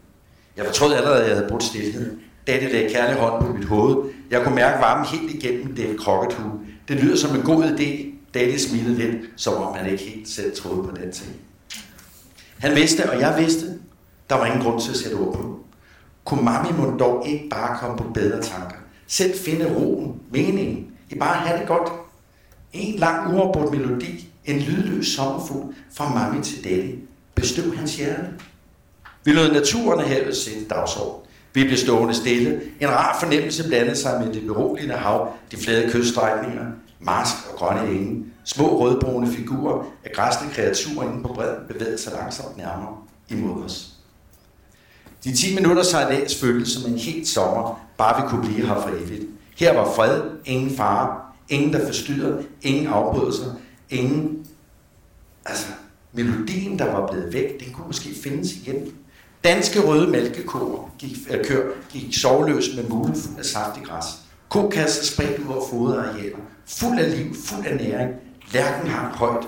Jeg 0.57 0.67
fortrød 0.67 0.95
allerede, 0.95 1.23
at 1.23 1.29
jeg 1.29 1.37
havde 1.37 1.49
brudt 1.49 1.63
stillheden. 1.63 2.21
Da 2.47 2.69
lagde 2.69 2.91
kærlig 2.91 3.21
hånd 3.21 3.45
på 3.45 3.53
mit 3.53 3.65
hoved. 3.65 4.11
Jeg 4.31 4.43
kunne 4.45 4.55
mærke 4.55 4.81
varmen 4.81 5.07
helt 5.07 5.35
igennem 5.35 5.77
den 5.77 5.99
krokkethue. 5.99 6.61
Det 6.89 6.97
lyder 6.97 7.17
som 7.17 7.37
en 7.37 7.43
god 7.43 7.65
idé. 7.65 8.07
Daddy 8.35 8.57
smilede 8.57 8.95
lidt, 8.95 9.17
som 9.37 9.55
om 9.55 9.75
han 9.75 9.91
ikke 9.91 10.05
helt 10.05 10.29
selv 10.29 10.57
troede 10.57 10.89
på 10.89 10.97
den 10.97 11.13
ting. 11.13 11.33
Han 12.59 12.77
vidste, 12.77 13.11
og 13.11 13.21
jeg 13.21 13.37
vidste, 13.39 13.67
der 14.31 14.37
var 14.37 14.47
ingen 14.47 14.63
grund 14.63 14.81
til 14.81 14.91
at 14.91 14.97
sætte 14.97 15.15
ord 15.15 15.35
på. 15.35 15.65
Kunne 16.25 16.43
mami 16.43 16.69
dog 16.99 17.29
ikke 17.29 17.49
bare 17.49 17.79
komme 17.79 17.99
på 17.99 18.11
bedre 18.15 18.43
tanker? 18.43 18.77
Selv 19.11 19.35
finde 19.39 19.75
roen, 19.75 20.21
meningen, 20.33 20.87
I 21.11 21.15
bare 21.15 21.37
at 21.37 21.49
have 21.49 21.61
det 21.61 21.69
godt. 21.69 21.93
En 22.73 22.99
lang 22.99 23.35
uafbrudt 23.35 23.71
melodi, 23.71 24.29
en 24.45 24.59
lydløs 24.59 25.07
sommerfugl 25.07 25.75
fra 25.93 26.15
mami 26.15 26.43
til 26.45 26.65
daddy, 26.65 26.99
bestøv 27.35 27.77
hans 27.77 27.97
hjerte. 27.97 28.27
Vi 29.25 29.33
lod 29.33 29.53
naturen 29.53 30.01
af 30.01 30.09
havet 30.09 30.37
sætte 30.37 30.65
dagsorden. 30.65 31.27
Vi 31.55 31.65
blev 31.65 31.77
stående 31.77 32.15
stille. 32.15 32.61
En 32.81 32.89
rar 32.89 33.17
fornemmelse 33.21 33.69
blandede 33.69 33.97
sig 33.97 34.23
med 34.25 34.35
det 34.35 34.47
beroligende 34.47 34.95
hav, 34.95 35.33
de 35.51 35.57
flade 35.57 35.91
kyststrækninger, 35.91 36.67
marsk 37.01 37.35
og 37.53 37.59
grønne 37.59 37.93
enge. 37.93 38.25
Små 38.45 38.81
rødbrune 38.81 39.33
figurer 39.33 39.85
af 40.05 40.13
græsne 40.15 40.51
kreaturer 40.53 41.13
inde 41.13 41.23
på 41.23 41.33
bredden 41.33 41.67
bevægede 41.69 41.99
sig 41.99 42.13
langsomt 42.13 42.57
nærmere 42.57 42.97
imod 43.29 43.65
os. 43.65 44.00
De 45.25 45.37
10 45.37 45.55
minutter 45.55 45.83
sejlads 45.83 46.41
føltes 46.41 46.73
som 46.73 46.93
en 46.93 46.99
helt 46.99 47.29
sommer, 47.29 47.81
bare 47.99 48.23
vi 48.23 48.29
kunne 48.29 48.49
blive 48.49 48.67
her 48.67 48.81
for 48.81 48.89
evigt. 48.89 49.25
Her 49.57 49.75
var 49.75 49.93
fred, 49.95 50.23
ingen 50.45 50.77
fare, 50.77 51.21
ingen 51.49 51.73
der 51.73 51.87
forstyrrede, 51.87 52.47
ingen 52.63 52.87
afbrydelser, 52.87 53.55
ingen... 53.91 54.47
Altså, 55.45 55.67
melodien, 56.13 56.79
der 56.79 56.93
var 56.93 57.07
blevet 57.07 57.33
væk, 57.33 57.65
den 57.65 57.73
kunne 57.73 57.87
måske 57.87 58.15
findes 58.23 58.53
igen. 58.53 58.93
Danske 59.45 59.81
røde 59.81 60.11
mælkekøer 60.11 60.93
gik, 60.99 61.17
øh, 61.31 61.45
kør, 61.45 61.71
gik 61.91 62.15
sovløs 62.15 62.69
med 62.77 62.85
mulen 62.85 63.15
fuld 63.15 63.39
af 63.39 63.45
saftig 63.45 63.83
græs. 63.83 64.05
Kokasser 64.49 65.05
spredt 65.05 65.39
ud 65.39 65.55
over 65.55 65.69
foderarealer. 65.71 66.37
fuld 66.67 66.99
af 66.99 67.19
liv, 67.19 67.35
fuld 67.35 67.67
af 67.67 67.77
næring. 67.77 68.11
Lærken 68.53 68.91
hang 68.91 69.15
højt. 69.15 69.47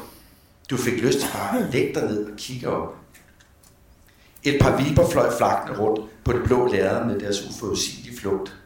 Du 0.70 0.76
fik 0.76 1.02
lyst 1.02 1.18
til 1.18 1.28
bare 1.32 1.58
at 1.58 1.72
lægge 1.72 1.94
dig 1.94 2.02
ned 2.02 2.24
og 2.24 2.36
kigge 2.36 2.68
op. 2.68 2.96
Et 4.44 4.58
par 4.60 4.76
viber 4.76 5.08
fløj 5.10 5.36
flagtende 5.36 5.78
rundt 5.80 6.24
på 6.24 6.32
det 6.32 6.42
blå 6.44 6.66
lærred 6.66 7.06
med 7.06 7.20
deres 7.20 7.48
uforudsigelige 7.48 8.18
flugt. 8.18 8.56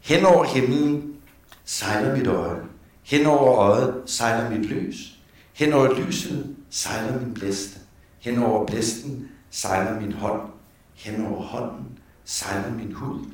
Hen 0.00 0.24
over 0.24 0.44
himlen 0.44 1.16
sejler 1.64 2.16
mit 2.16 2.26
øje. 2.26 2.62
Hen 3.02 3.26
over 3.26 3.54
øjet 3.54 4.02
sejler 4.06 4.50
mit 4.50 4.66
lys. 4.66 5.18
Hen 5.52 5.72
over 5.72 5.94
lyset 5.94 6.56
sejler 6.70 7.20
min 7.20 7.34
blæste. 7.34 7.78
Hen 8.18 8.42
over 8.42 8.66
blæsten 8.66 9.28
sejler 9.50 10.00
min 10.00 10.12
hånd. 10.12 10.40
Hen 10.94 11.26
over 11.26 11.42
hånden 11.42 11.98
sejler 12.24 12.74
min 12.74 12.92
hud. 12.92 13.24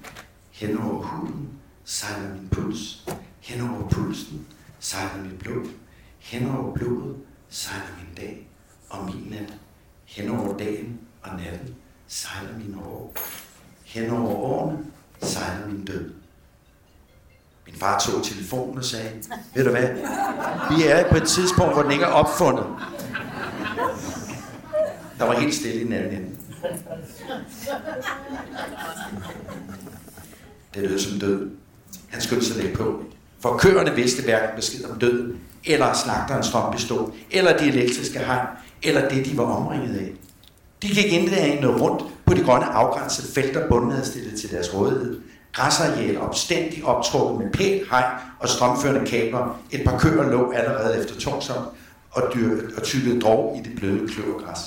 Hen 0.50 0.78
over 0.78 1.02
huden 1.02 1.48
sejler 1.84 2.34
min 2.34 2.48
puls. 2.48 3.06
Hen 3.40 3.60
over 3.60 3.88
pulsen 3.88 4.46
sejler 4.80 5.24
mit 5.24 5.38
blod. 5.38 5.66
Hen 6.18 6.50
over 6.50 6.74
blodet 6.74 7.16
sejler 7.48 7.96
min 7.98 8.14
dag 8.16 8.48
og 8.90 9.04
min 9.04 9.26
nat. 9.30 9.52
Hen 10.04 10.30
over 10.30 10.56
dagen 10.56 11.00
og 11.22 11.36
natten 11.36 11.74
sejler 12.12 12.58
min 12.58 12.76
år. 12.84 13.16
Hen 13.84 14.10
over 14.10 14.34
årene 14.34 14.78
sejler 15.22 15.66
min 15.66 15.84
død. 15.84 16.10
Min 17.66 17.74
far 17.74 17.98
tog 17.98 18.24
telefonen 18.24 18.78
og 18.78 18.84
sagde, 18.84 19.10
ved 19.54 19.64
du 19.64 19.70
hvad, 19.70 19.88
vi 20.76 20.84
er 20.84 21.10
på 21.10 21.16
et 21.16 21.28
tidspunkt, 21.28 21.72
hvor 21.72 21.82
den 21.82 21.92
ikke 21.92 22.04
er 22.04 22.08
opfundet. 22.08 22.66
Der 25.18 25.24
var 25.24 25.32
helt 25.40 25.54
stille 25.54 25.80
i 25.80 25.84
den 25.84 25.92
anden 25.92 26.12
ende. 26.12 26.30
Det 30.74 30.82
lød 30.82 30.98
som 30.98 31.20
død. 31.20 31.50
Han 32.08 32.20
skyndte 32.20 32.46
sig 32.46 32.62
lidt 32.62 32.78
på. 32.78 33.04
For 33.40 33.56
køerne 33.56 33.94
vidste 33.94 34.22
hverken 34.22 34.56
besked 34.56 34.84
om 34.84 34.98
død, 34.98 35.34
eller 35.64 35.92
slagterens 35.92 36.46
strømpistol, 36.46 37.14
eller 37.30 37.58
de 37.58 37.64
elektriske 37.64 38.18
hegn, 38.18 38.46
eller 38.82 39.08
det, 39.08 39.26
de 39.26 39.36
var 39.36 39.44
omringet 39.44 39.96
af. 39.96 40.12
De 40.82 40.88
gik 40.88 41.12
indlægende 41.12 41.68
rundt 41.68 42.04
på 42.26 42.34
de 42.34 42.42
grønne 42.44 42.66
afgrænsede 42.66 43.32
felter, 43.32 43.68
bunden 43.68 43.90
havde 43.90 44.06
stillet 44.06 44.40
til 44.40 44.50
deres 44.50 44.74
rådighed. 44.74 45.20
Græsarealer 45.52 46.20
opstændigt 46.20 46.84
optrukket 46.84 47.44
med 47.44 47.52
pænt 47.52 47.90
hegn 47.90 48.20
og 48.40 48.48
strømførende 48.48 49.10
kabler. 49.10 49.60
Et 49.70 49.84
par 49.84 49.98
køer 49.98 50.30
lå 50.30 50.52
allerede 50.52 51.00
efter 51.00 51.14
tungsomt 51.20 51.68
og, 52.10 52.22
dyr, 52.34 52.60
og 52.76 52.82
tykkede 52.82 53.20
drog 53.20 53.60
i 53.60 53.68
det 53.68 53.76
bløde 53.76 54.08
kløvergræs. 54.08 54.58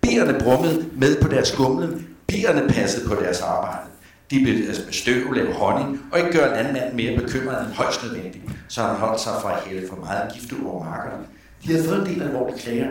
Bierne 0.00 0.38
brummede 0.40 0.86
med 0.92 1.22
på 1.22 1.28
deres 1.28 1.48
skumlen. 1.48 2.06
Bierne 2.26 2.68
passede 2.68 3.08
på 3.08 3.14
deres 3.14 3.40
arbejde. 3.40 3.88
De 4.30 4.40
blev 4.42 4.54
altså 4.68 4.82
støv, 4.90 5.32
lave 5.32 5.52
honning, 5.52 6.00
og 6.12 6.18
ikke 6.18 6.32
gøre 6.32 6.62
landmanden 6.62 6.96
mere 6.96 7.20
bekymret 7.20 7.66
end 7.66 7.74
højst 7.74 8.02
nødvendigt, 8.02 8.44
så 8.68 8.82
han 8.82 8.96
holdt 8.96 9.20
sig 9.20 9.32
fra 9.42 9.56
at 9.56 9.62
hælde 9.62 9.88
for 9.88 9.96
meget 9.96 10.32
gift 10.32 10.52
over 10.66 10.84
markerne. 10.84 11.24
De 11.64 11.72
havde 11.72 11.88
fået 11.88 11.98
en 11.98 12.06
del 12.06 12.22
alvorlige 12.22 12.58
klager. 12.58 12.88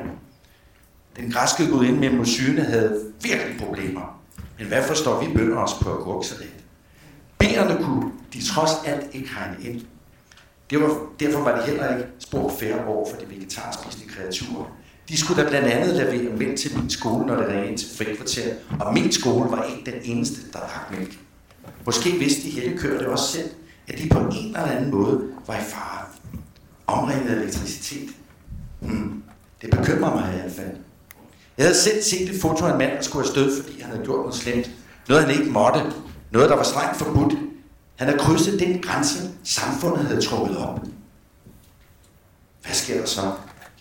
Den 1.15 1.31
græske 1.31 1.67
gudinde 1.67 1.99
med 1.99 2.09
mosyne 2.09 2.61
havde 2.61 3.11
virkelig 3.21 3.59
problemer. 3.59 4.21
Men 4.59 4.67
hvad 4.67 4.83
forstår 4.83 5.23
vi 5.23 5.33
bønder 5.37 5.57
os 5.57 5.73
på 5.81 5.89
agurksalat? 5.89 6.63
Bærerne 7.39 7.83
kunne 7.83 8.11
de 8.33 8.45
trods 8.45 8.71
alt 8.85 9.05
ikke 9.13 9.29
hegne 9.29 9.57
ind. 9.63 9.81
Det 10.69 10.81
var, 10.81 10.97
derfor 11.19 11.39
var 11.39 11.55
det 11.55 11.65
heller 11.65 11.97
ikke 11.97 12.09
spor 12.19 12.53
færre 12.59 12.85
over 12.85 13.09
for 13.09 13.17
de 13.17 13.29
vegetarspisende 13.29 14.13
kreaturer. 14.13 14.65
De 15.09 15.17
skulle 15.17 15.43
da 15.43 15.49
blandt 15.49 15.67
andet 15.67 15.95
levere 15.95 16.37
mælk 16.37 16.55
til 16.57 16.77
min 16.77 16.89
skole, 16.89 17.25
når 17.25 17.35
det 17.35 17.47
ringede 17.47 17.67
ind 17.67 17.77
til 17.77 17.97
frikvarter, 17.97 18.53
og 18.79 18.93
min 18.93 19.11
skole 19.11 19.51
var 19.51 19.63
ikke 19.63 19.91
den 19.91 19.99
eneste, 20.03 20.51
der 20.53 20.59
drak 20.59 20.97
mælk. 20.97 21.19
Måske 21.85 22.11
vidste 22.11 22.43
de 22.43 22.49
heltekører 22.49 23.09
også 23.09 23.31
selv, 23.31 23.49
at 23.87 23.97
de 23.97 24.09
på 24.09 24.19
en 24.19 24.47
eller 24.47 24.65
anden 24.65 24.91
måde 24.91 25.21
var 25.47 25.55
i 25.57 25.61
fare. 25.61 26.05
Omringet 26.87 27.29
af 27.29 27.35
elektricitet. 27.35 28.09
Hmm. 28.79 29.23
Det 29.61 29.69
bekymrer 29.69 30.15
mig 30.15 30.33
i 30.33 30.39
hvert 30.39 30.51
fald. 30.51 30.77
Jeg 31.57 31.65
havde 31.65 31.77
selv 31.77 32.01
set 32.01 32.29
et 32.29 32.41
foto 32.41 32.65
af 32.65 32.71
en 32.71 32.77
mand, 32.77 32.91
der 32.91 33.01
skulle 33.01 33.25
have 33.25 33.31
stød, 33.31 33.63
fordi 33.63 33.81
han 33.81 33.91
havde 33.91 34.05
gjort 34.05 34.19
noget 34.19 34.35
slemt. 34.35 34.71
Noget, 35.09 35.25
han 35.25 35.39
ikke 35.39 35.51
måtte. 35.51 35.81
Noget, 36.31 36.49
der 36.49 36.55
var 36.55 36.63
strengt 36.63 36.97
forbudt. 36.97 37.33
Han 37.95 38.07
havde 38.07 38.19
krydset 38.19 38.59
den 38.59 38.81
grænse, 38.81 39.29
samfundet 39.43 40.05
havde 40.05 40.21
trukket 40.21 40.57
op. 40.57 40.79
Hvad 42.61 42.73
sker 42.73 42.99
der 42.99 43.05
så? 43.05 43.31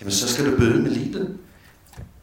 Jamen, 0.00 0.12
så 0.12 0.28
skal 0.28 0.52
du 0.52 0.56
bøde 0.56 0.82
med 0.82 0.90
livet. 0.90 1.38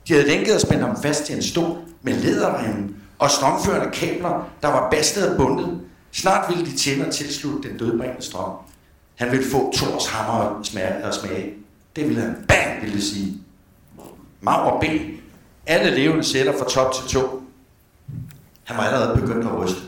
De 0.08 0.14
havde 0.14 0.28
lænket 0.28 0.56
og 0.56 0.62
spændt 0.62 0.84
ham 0.84 1.02
fast 1.02 1.26
til 1.26 1.36
en 1.36 1.44
stol 1.44 1.78
med 2.02 2.14
læderremmen 2.14 2.96
og 3.20 3.30
strømførende 3.32 3.92
kabler, 3.94 4.50
der 4.62 4.68
var 4.68 4.90
bastet 4.90 5.30
og 5.30 5.38
bundet. 5.38 5.82
Snart 6.12 6.50
ville 6.50 6.66
de 6.72 6.78
tænde 6.78 7.08
og 7.08 7.14
tilslutte 7.14 7.70
den 7.70 7.78
dødbringende 7.78 8.22
strøm. 8.22 8.52
Han 9.16 9.32
ville 9.32 9.46
få 9.52 9.74
Thors 9.76 10.08
hammer 10.08 10.34
og 10.34 10.66
smage. 10.66 11.06
Og 11.06 11.14
smage. 11.14 11.54
Det 11.96 12.08
ville 12.08 12.22
han. 12.22 12.36
Bang, 12.48 12.82
ville 12.82 13.02
sige. 13.02 13.38
Mag 14.42 14.60
og 14.60 14.82
ben. 14.82 15.19
Alle 15.70 15.96
levende 15.96 16.24
celler 16.24 16.58
fra 16.58 16.66
top 16.66 16.94
til 16.94 17.04
to. 17.08 17.44
Han 18.64 18.78
var 18.78 18.84
allerede 18.84 19.22
begyndt 19.22 19.46
at 19.46 19.58
ryste. 19.58 19.82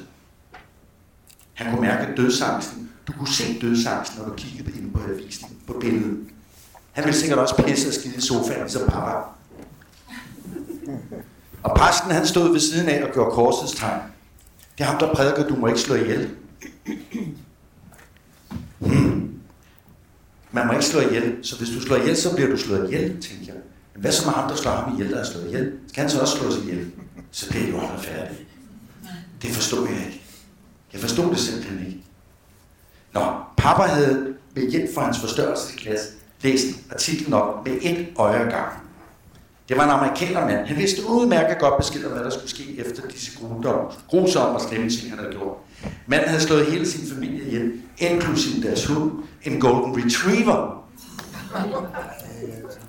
Han 1.53 1.71
kunne 1.71 1.81
mærke 1.81 2.15
dødsangsten. 2.17 2.91
Du 3.07 3.13
kunne 3.13 3.27
se 3.27 3.59
dødsangsten, 3.61 4.19
når 4.19 4.29
du 4.29 4.33
kiggede 4.35 4.79
ind 4.79 4.93
på 4.93 4.99
avisen, 5.09 5.47
på 5.67 5.73
billedet. 5.73 6.19
Han 6.91 7.03
ville 7.03 7.17
sikkert 7.17 7.39
også 7.39 7.63
pisse 7.63 7.87
og 7.89 7.93
skide 7.93 8.15
i 8.15 8.21
sofaen, 8.21 8.61
ligesom 8.61 8.81
som 8.81 8.89
pappa. 8.89 9.17
Og 11.63 11.77
præsten 11.77 12.11
han 12.11 12.27
stod 12.27 12.51
ved 12.51 12.59
siden 12.59 12.89
af 12.89 13.03
og 13.03 13.13
gjorde 13.13 13.31
korsets 13.31 13.79
tegn. 13.79 14.01
Det 14.77 14.83
er 14.83 14.87
ham, 14.87 14.99
der 14.99 15.13
prædiker, 15.13 15.47
du 15.47 15.55
må 15.55 15.67
ikke 15.67 15.79
slå 15.79 15.95
ihjel. 15.95 16.29
Hmm. 18.79 19.39
Man 20.51 20.67
må 20.67 20.73
ikke 20.73 20.85
slå 20.85 20.99
ihjel, 20.99 21.37
så 21.43 21.57
hvis 21.57 21.69
du 21.69 21.81
slår 21.81 21.95
ihjel, 21.95 22.17
så 22.17 22.35
bliver 22.35 22.49
du 22.49 22.57
slået 22.57 22.93
ihjel, 22.93 23.21
tænker 23.21 23.53
jeg. 23.53 23.60
Hvad 24.01 24.11
så 24.11 24.25
med 24.25 24.33
ham, 24.33 24.49
der 24.49 24.55
slår 24.55 24.71
ham 24.71 24.93
ihjel, 24.93 25.11
der 25.11 25.19
er 25.19 25.23
slået 25.23 25.45
ihjel? 25.45 25.73
Skal 25.87 26.01
han 26.01 26.09
så 26.09 26.21
også 26.21 26.37
slås 26.37 26.57
ihjel? 26.57 26.91
Så 27.31 27.49
bliver 27.49 27.65
det 27.65 27.73
jo 27.73 27.79
færdigt. 27.97 28.41
Det 29.41 29.49
forstod 29.49 29.87
jeg 29.87 29.97
ikke. 29.97 30.21
Jeg 30.93 31.01
forstod 31.01 31.29
det 31.29 31.37
simpelthen 31.39 31.79
ikke. 31.87 32.03
Nå, 33.13 33.21
pappa 33.57 33.83
havde 33.83 34.33
ved 34.53 34.71
hjælp 34.71 34.93
fra 34.95 35.05
hans 35.05 35.19
forstørrelsesklasse 35.19 36.07
læst 36.41 36.65
artiklen 36.91 37.33
op 37.33 37.65
med 37.65 37.77
et 37.81 38.07
øje 38.15 38.49
gang. 38.49 38.73
Det 39.69 39.77
var 39.77 39.83
en 39.83 39.89
amerikanermand. 39.89 40.67
Han 40.67 40.77
vidste 40.77 41.01
udmærket 41.09 41.59
godt 41.59 41.77
besked 41.77 42.05
om, 42.05 42.11
hvad 42.11 42.23
der 42.23 42.29
skulle 42.29 42.49
ske 42.49 42.79
efter 42.79 43.07
disse 43.07 43.31
grusomme 44.07 44.55
og 44.55 44.61
slemme 44.61 44.89
ting, 44.89 45.09
han 45.09 45.19
havde 45.19 45.31
gjort. 45.31 45.57
Manden 46.07 46.29
havde 46.29 46.41
slået 46.41 46.65
hele 46.65 46.87
sin 46.87 47.15
familie 47.15 47.45
ihjel, 47.45 47.71
inklusive 47.97 48.63
deres 48.63 48.85
hund, 48.85 49.11
en 49.43 49.59
golden 49.59 50.05
retriever. 50.05 50.83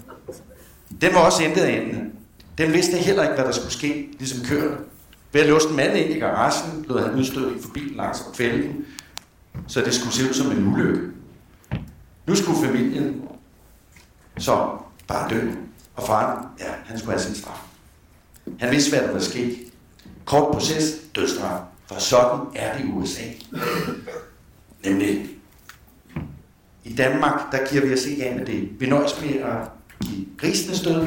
Den 1.02 1.14
var 1.14 1.21
også 1.21 1.44
intet 1.44 1.62
af 1.62 1.73
enden. 1.73 2.12
Den 2.59 2.73
vidste 2.73 2.97
heller 2.97 3.23
ikke, 3.23 3.35
hvad 3.35 3.44
der 3.44 3.52
skulle 3.52 3.73
ske, 3.73 4.09
ligesom 4.18 4.47
køerne. 4.47 4.76
Ved 5.32 5.40
at 5.40 5.49
låse 5.49 5.68
en 5.68 5.76
mand 5.76 5.97
ind 5.97 6.11
i 6.11 6.18
garagen, 6.18 6.85
lod 6.88 7.00
han 7.00 7.14
udstødning 7.14 7.62
for 7.62 7.71
bilen 7.71 7.97
langs 7.97 8.23
fælden, 8.35 8.87
så 9.66 9.80
det 9.80 9.94
skulle 9.94 10.12
se 10.12 10.28
ud 10.28 10.35
som 10.35 10.50
en 10.50 10.73
ulykke. 10.73 11.00
Nu 12.26 12.35
skulle 12.35 12.66
familien 12.66 13.23
så 14.38 14.78
bare 15.09 15.30
dø. 15.30 15.50
Og 15.94 16.06
faren, 16.06 16.47
ja, 16.61 16.71
han 16.85 16.99
skulle 16.99 17.12
have 17.12 17.23
sin 17.23 17.35
straf. 17.35 17.61
Han 18.61 18.71
vidste, 18.71 18.90
hvad 18.90 19.09
der 19.09 19.12
var 19.12 19.21
sket. 19.21 19.59
Kort 20.25 20.52
proces, 20.52 20.94
dødsstraf. 21.14 21.61
For 21.87 22.00
sådan 22.00 22.47
er 22.54 22.78
det 22.78 22.85
i 22.85 22.88
USA. 22.88 23.23
Nemlig, 24.85 25.28
i 26.85 26.94
Danmark, 26.94 27.52
der 27.52 27.66
giver 27.71 27.87
vi 27.87 27.92
os 27.92 28.04
ikke 28.04 28.25
af 28.25 28.37
med 28.37 28.47
det. 28.47 28.80
Vi 28.80 28.87
nøjes 28.87 29.21
med 29.21 29.40
at 29.40 29.56
i 30.02 30.28
grisene 30.38 30.76
stød, 30.76 31.06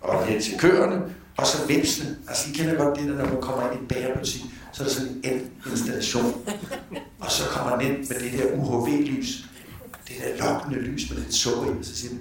og 0.00 0.26
hen 0.26 0.42
til 0.42 0.58
køerne, 0.58 1.02
og 1.36 1.46
så 1.46 1.66
vipsene. 1.68 2.16
Altså, 2.28 2.50
I 2.50 2.52
kender 2.52 2.74
godt 2.74 2.98
det 2.98 3.08
der, 3.08 3.14
når 3.14 3.24
man 3.24 3.40
kommer 3.40 3.70
ind 3.70 3.80
i 3.80 3.82
en 3.82 3.88
bagerbutik, 3.88 4.42
så 4.72 4.82
er 4.82 4.86
der 4.86 4.94
sådan 4.94 5.20
en 5.24 5.40
installation. 5.70 6.34
Og 7.20 7.30
så 7.30 7.42
kommer 7.44 7.76
man 7.76 7.86
ind 7.86 7.98
med 7.98 8.20
det 8.20 8.32
der 8.32 8.56
UHV-lys. 8.56 9.44
Det 10.08 10.16
der 10.38 10.44
lokkende 10.44 10.80
lys 10.80 11.10
med 11.10 11.22
den 11.22 11.32
sukker 11.32 11.66
i, 11.66 11.78
og 11.78 11.84
så 11.84 11.96
siger 11.96 12.10
den... 12.10 12.20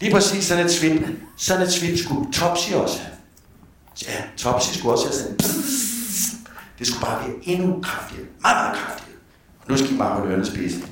Lige 0.00 0.12
præcis 0.12 0.44
sådan 0.44 0.66
et 0.66 0.72
svip. 0.72 1.02
Sådan 1.36 1.62
et 1.66 1.72
svip 1.72 1.98
skulle 1.98 2.32
Topsy 2.32 2.72
også 2.72 2.98
have. 2.98 3.14
Ja, 4.08 4.22
Topsy 4.36 4.78
skulle 4.78 4.92
også 4.92 5.06
have 5.06 5.14
sådan 5.14 5.36
Det 6.78 6.86
skulle 6.86 7.00
bare 7.00 7.28
være 7.28 7.36
endnu 7.42 7.80
kraftigere. 7.82 8.26
Meget, 8.40 8.56
meget 8.56 8.78
kraftigere. 8.78 8.99
Nu 9.70 9.76
skal 9.76 9.94
I 9.94 9.98
bare 9.98 10.14
holde 10.14 10.30
ørerne 10.30 10.46
spidsen. 10.46 10.84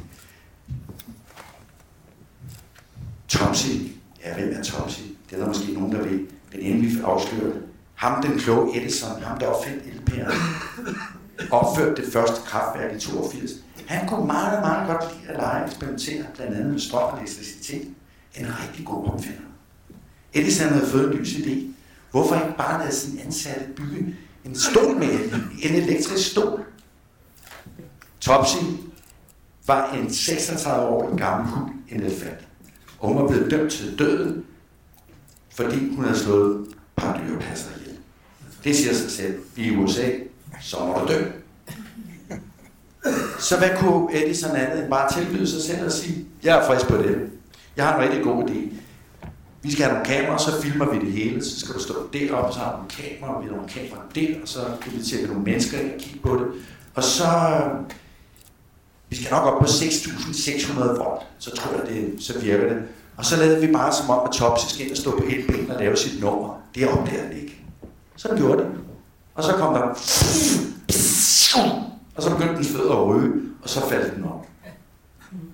Tomsi. 3.28 4.00
Ja, 4.24 4.34
hvem 4.34 4.54
er 4.58 4.62
Tomsi? 4.62 5.16
Det 5.30 5.36
er 5.36 5.40
der 5.40 5.46
måske 5.46 5.72
nogen, 5.72 5.92
der 5.92 6.02
ved. 6.02 6.18
Men 6.52 6.60
inden 6.60 6.82
vi 6.82 7.00
afslører 7.04 7.52
ham 7.94 8.22
den 8.22 8.38
kloge 8.38 8.82
Edison, 8.82 9.22
ham 9.22 9.38
der 9.38 9.46
opfandt 9.46 9.82
elpæren, 9.86 10.32
opførte 11.50 12.02
det 12.02 12.12
første 12.12 12.40
kraftværk 12.46 12.96
i 12.96 13.00
82. 13.00 13.50
Han 13.86 14.08
kunne 14.08 14.26
meget, 14.26 14.60
meget 14.60 14.88
godt 14.88 15.12
lide 15.12 15.30
at 15.30 15.36
lege 15.36 15.62
og 15.62 15.68
eksperimentere, 15.68 16.24
blandt 16.34 16.54
andet 16.54 16.72
med 16.72 16.80
strøm 16.80 17.12
og 17.12 17.18
elektricitet. 17.18 17.88
En 18.34 18.46
rigtig 18.62 18.86
god 18.86 19.06
opfinder. 19.06 19.40
Edison 20.34 20.68
havde 20.68 20.86
fået 20.86 21.12
en 21.12 21.18
lys 21.18 21.32
idé. 21.32 21.58
Hvorfor 22.10 22.34
ikke 22.34 22.56
bare 22.58 22.80
lade 22.80 22.94
sin 22.94 23.18
ansatte 23.24 23.66
bygge 23.76 24.16
en 24.44 24.56
stol 24.56 24.96
med 24.96 25.08
en 25.62 25.74
elektrisk 25.74 26.30
stol? 26.30 26.67
Topsy 28.28 28.56
var 29.66 29.92
en 29.92 30.06
36-årig 30.06 31.18
gammel 31.18 31.50
hund, 31.50 31.70
en 31.88 32.02
elefant. 32.02 32.38
Og 32.98 33.08
hun 33.08 33.22
var 33.22 33.28
blevet 33.28 33.50
dømt 33.50 33.72
til 33.72 33.98
døden, 33.98 34.44
fordi 35.56 35.94
hun 35.94 36.04
havde 36.04 36.18
slået 36.18 36.60
et 36.60 36.76
par 36.96 37.20
dyrepasser 37.26 37.70
ihjel. 37.80 37.96
Det 38.64 38.76
siger 38.76 38.94
sig 38.94 39.10
selv. 39.10 39.38
Vi 39.56 39.68
er 39.68 39.72
i 39.72 39.76
USA, 39.76 40.10
så 40.60 40.76
må 40.86 41.00
du 41.00 41.12
dø. 41.12 41.24
Så 43.38 43.58
hvad 43.58 43.70
kunne 43.78 44.24
Edison 44.24 44.56
andet 44.56 44.82
end 44.82 44.90
bare 44.90 45.12
tilbyde 45.12 45.46
sig 45.46 45.62
selv 45.62 45.86
og 45.86 45.92
sige, 45.92 46.26
jeg 46.42 46.58
er 46.58 46.66
frisk 46.66 46.88
på 46.88 46.96
det. 46.96 47.30
Jeg 47.76 47.86
har 47.86 47.96
en 47.96 48.02
rigtig 48.02 48.24
god 48.24 48.44
idé. 48.44 48.74
Vi 49.62 49.72
skal 49.72 49.84
have 49.84 49.94
nogle 49.94 50.06
kameraer, 50.06 50.38
så 50.38 50.62
filmer 50.62 50.90
vi 50.90 50.98
det 50.98 51.12
hele. 51.12 51.44
Så 51.44 51.60
skal 51.60 51.74
du 51.74 51.80
stå 51.80 51.94
deroppe, 52.12 52.52
så 52.52 52.58
har 52.58 52.70
vi 52.70 52.76
nogle 52.76 52.90
kameraer, 52.90 53.40
vi 53.40 53.48
har 53.48 53.54
nogle 53.54 53.68
kameraer 53.68 54.08
der, 54.14 54.42
og 54.42 54.48
så 54.48 54.60
kan 54.82 54.92
vi 54.92 55.26
nogle 55.26 55.42
mennesker 55.42 55.78
ind 55.78 55.92
og 55.94 56.00
kigge 56.00 56.20
på 56.20 56.34
det. 56.34 56.46
Og 56.94 57.04
så, 57.04 57.24
vi 59.08 59.16
skal 59.16 59.30
nok 59.30 59.44
op 59.44 59.60
på 59.60 59.64
6.600 59.64 60.80
volt, 60.80 61.22
så 61.38 61.50
tror 61.56 61.72
jeg, 61.72 61.88
det, 61.88 62.22
så 62.22 62.38
virker 62.38 62.68
det. 62.68 62.82
Og 63.16 63.24
så 63.24 63.36
lavede 63.36 63.66
vi 63.66 63.72
bare 63.72 63.92
som 63.92 64.10
om, 64.10 64.28
at 64.28 64.32
Topsy 64.32 64.74
skal 64.74 64.84
ind 64.84 64.92
og 64.92 64.98
stå 64.98 65.10
på 65.10 65.24
et 65.28 65.46
ben 65.46 65.70
og 65.70 65.80
lave 65.80 65.96
sit 65.96 66.20
nummer. 66.20 66.62
Det 66.74 66.88
opdager 66.88 67.22
han 67.22 67.36
ikke. 67.36 67.64
Så 68.16 68.28
gjorde 68.36 68.62
det. 68.62 68.70
Og 69.34 69.44
så 69.44 69.52
kom 69.52 69.74
der... 69.74 69.82
Og 72.16 72.22
så 72.22 72.30
begyndte 72.30 72.54
den 72.54 72.64
fødder 72.64 72.92
at 72.92 73.06
ryge, 73.06 73.32
og 73.62 73.68
så 73.68 73.88
faldt 73.88 74.16
den 74.16 74.24
op. 74.24 74.46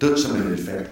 Død 0.01 0.19
som 0.19 0.37
en 0.37 0.43
elefant. 0.43 0.91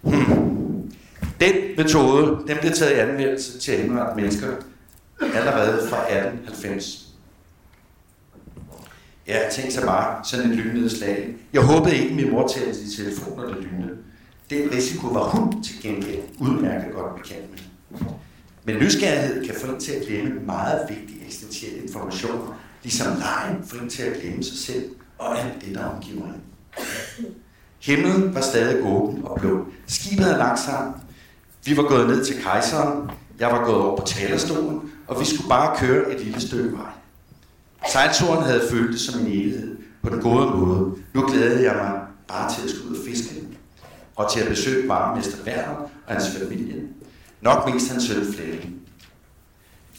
Hmm. 0.00 0.92
Den 1.40 1.54
metode, 1.76 2.38
den 2.48 2.56
blev 2.60 2.72
taget 2.72 2.96
i 2.96 2.98
anvendelse 2.98 3.58
til 3.58 3.72
at 3.72 4.16
mennesker 4.16 4.48
allerede 5.20 5.88
fra 5.88 5.96
1890. 5.96 7.07
Ja, 9.28 9.38
tænk 9.50 9.72
så 9.72 9.86
bare, 9.86 10.24
sådan 10.24 10.50
en 10.50 10.56
lynnedslag. 10.56 11.34
Jeg 11.52 11.62
håbede 11.62 11.96
ikke, 11.96 12.14
min 12.14 12.30
mor 12.30 12.48
talte 12.48 12.80
i 12.80 12.96
telefoner, 12.96 13.44
der 13.48 13.54
lynede. 13.54 13.96
Den 14.50 14.72
risiko 14.72 15.06
var 15.06 15.28
hun 15.28 15.62
til 15.62 15.82
gengæld 15.82 16.22
udmærket 16.38 16.94
godt 16.94 17.22
bekendt 17.22 17.50
med. 17.50 17.98
Men 18.64 18.76
nysgerrighed 18.76 19.46
kan 19.46 19.54
få 19.54 19.72
en 19.72 19.80
til 19.80 19.92
at 19.92 20.06
glemme 20.06 20.40
meget 20.46 20.80
vigtig 20.88 21.16
eksistentiel 21.24 21.82
information, 21.82 22.54
ligesom 22.82 23.06
lejen 23.06 23.64
får 23.64 23.78
en 23.78 23.88
til 23.88 24.02
at 24.02 24.20
glemme 24.20 24.44
sig 24.44 24.58
selv 24.58 24.84
og 25.18 25.38
alt 25.38 25.64
det, 25.64 25.74
der 25.74 25.84
omgiver 25.84 26.22
hende. 26.26 26.38
Himlen 27.80 28.34
var 28.34 28.40
stadig 28.40 28.84
åben 28.84 29.24
og 29.24 29.40
blå. 29.40 29.66
Skibet 29.86 30.24
havde 30.24 30.38
lagt 30.38 30.60
sammen. 30.60 30.94
Vi 31.64 31.76
var 31.76 31.82
gået 31.82 32.06
ned 32.06 32.24
til 32.24 32.42
kejseren. 32.42 33.10
Jeg 33.38 33.48
var 33.48 33.64
gået 33.64 33.76
over 33.76 33.96
på 33.96 34.06
talerstolen, 34.06 34.92
og 35.06 35.20
vi 35.20 35.24
skulle 35.24 35.48
bare 35.48 35.76
køre 35.76 36.14
et 36.14 36.20
lille 36.20 36.40
stykke 36.40 36.72
vej. 36.72 36.97
Sejlturen 37.86 38.42
havde 38.42 38.62
følt 38.70 38.92
det 38.92 39.00
som 39.00 39.20
en 39.20 39.26
evighed 39.26 39.76
på 40.02 40.10
den 40.10 40.20
gode 40.20 40.56
måde. 40.56 40.94
Nu 41.14 41.26
glædede 41.26 41.64
jeg 41.64 41.76
mig 41.76 42.00
bare 42.28 42.54
til 42.54 42.62
at 42.64 42.70
skulle 42.70 42.90
ud 42.90 42.96
og 42.96 43.04
fiske 43.06 43.34
og 44.16 44.32
til 44.32 44.40
at 44.40 44.48
besøge 44.48 44.88
varmester 44.88 45.44
Werner 45.46 45.76
og 46.06 46.14
hans 46.14 46.36
familie. 46.38 46.82
Nok 47.40 47.74
mest 47.74 47.90
hans 47.90 48.04
søn 48.04 48.32
Flemming. 48.34 48.74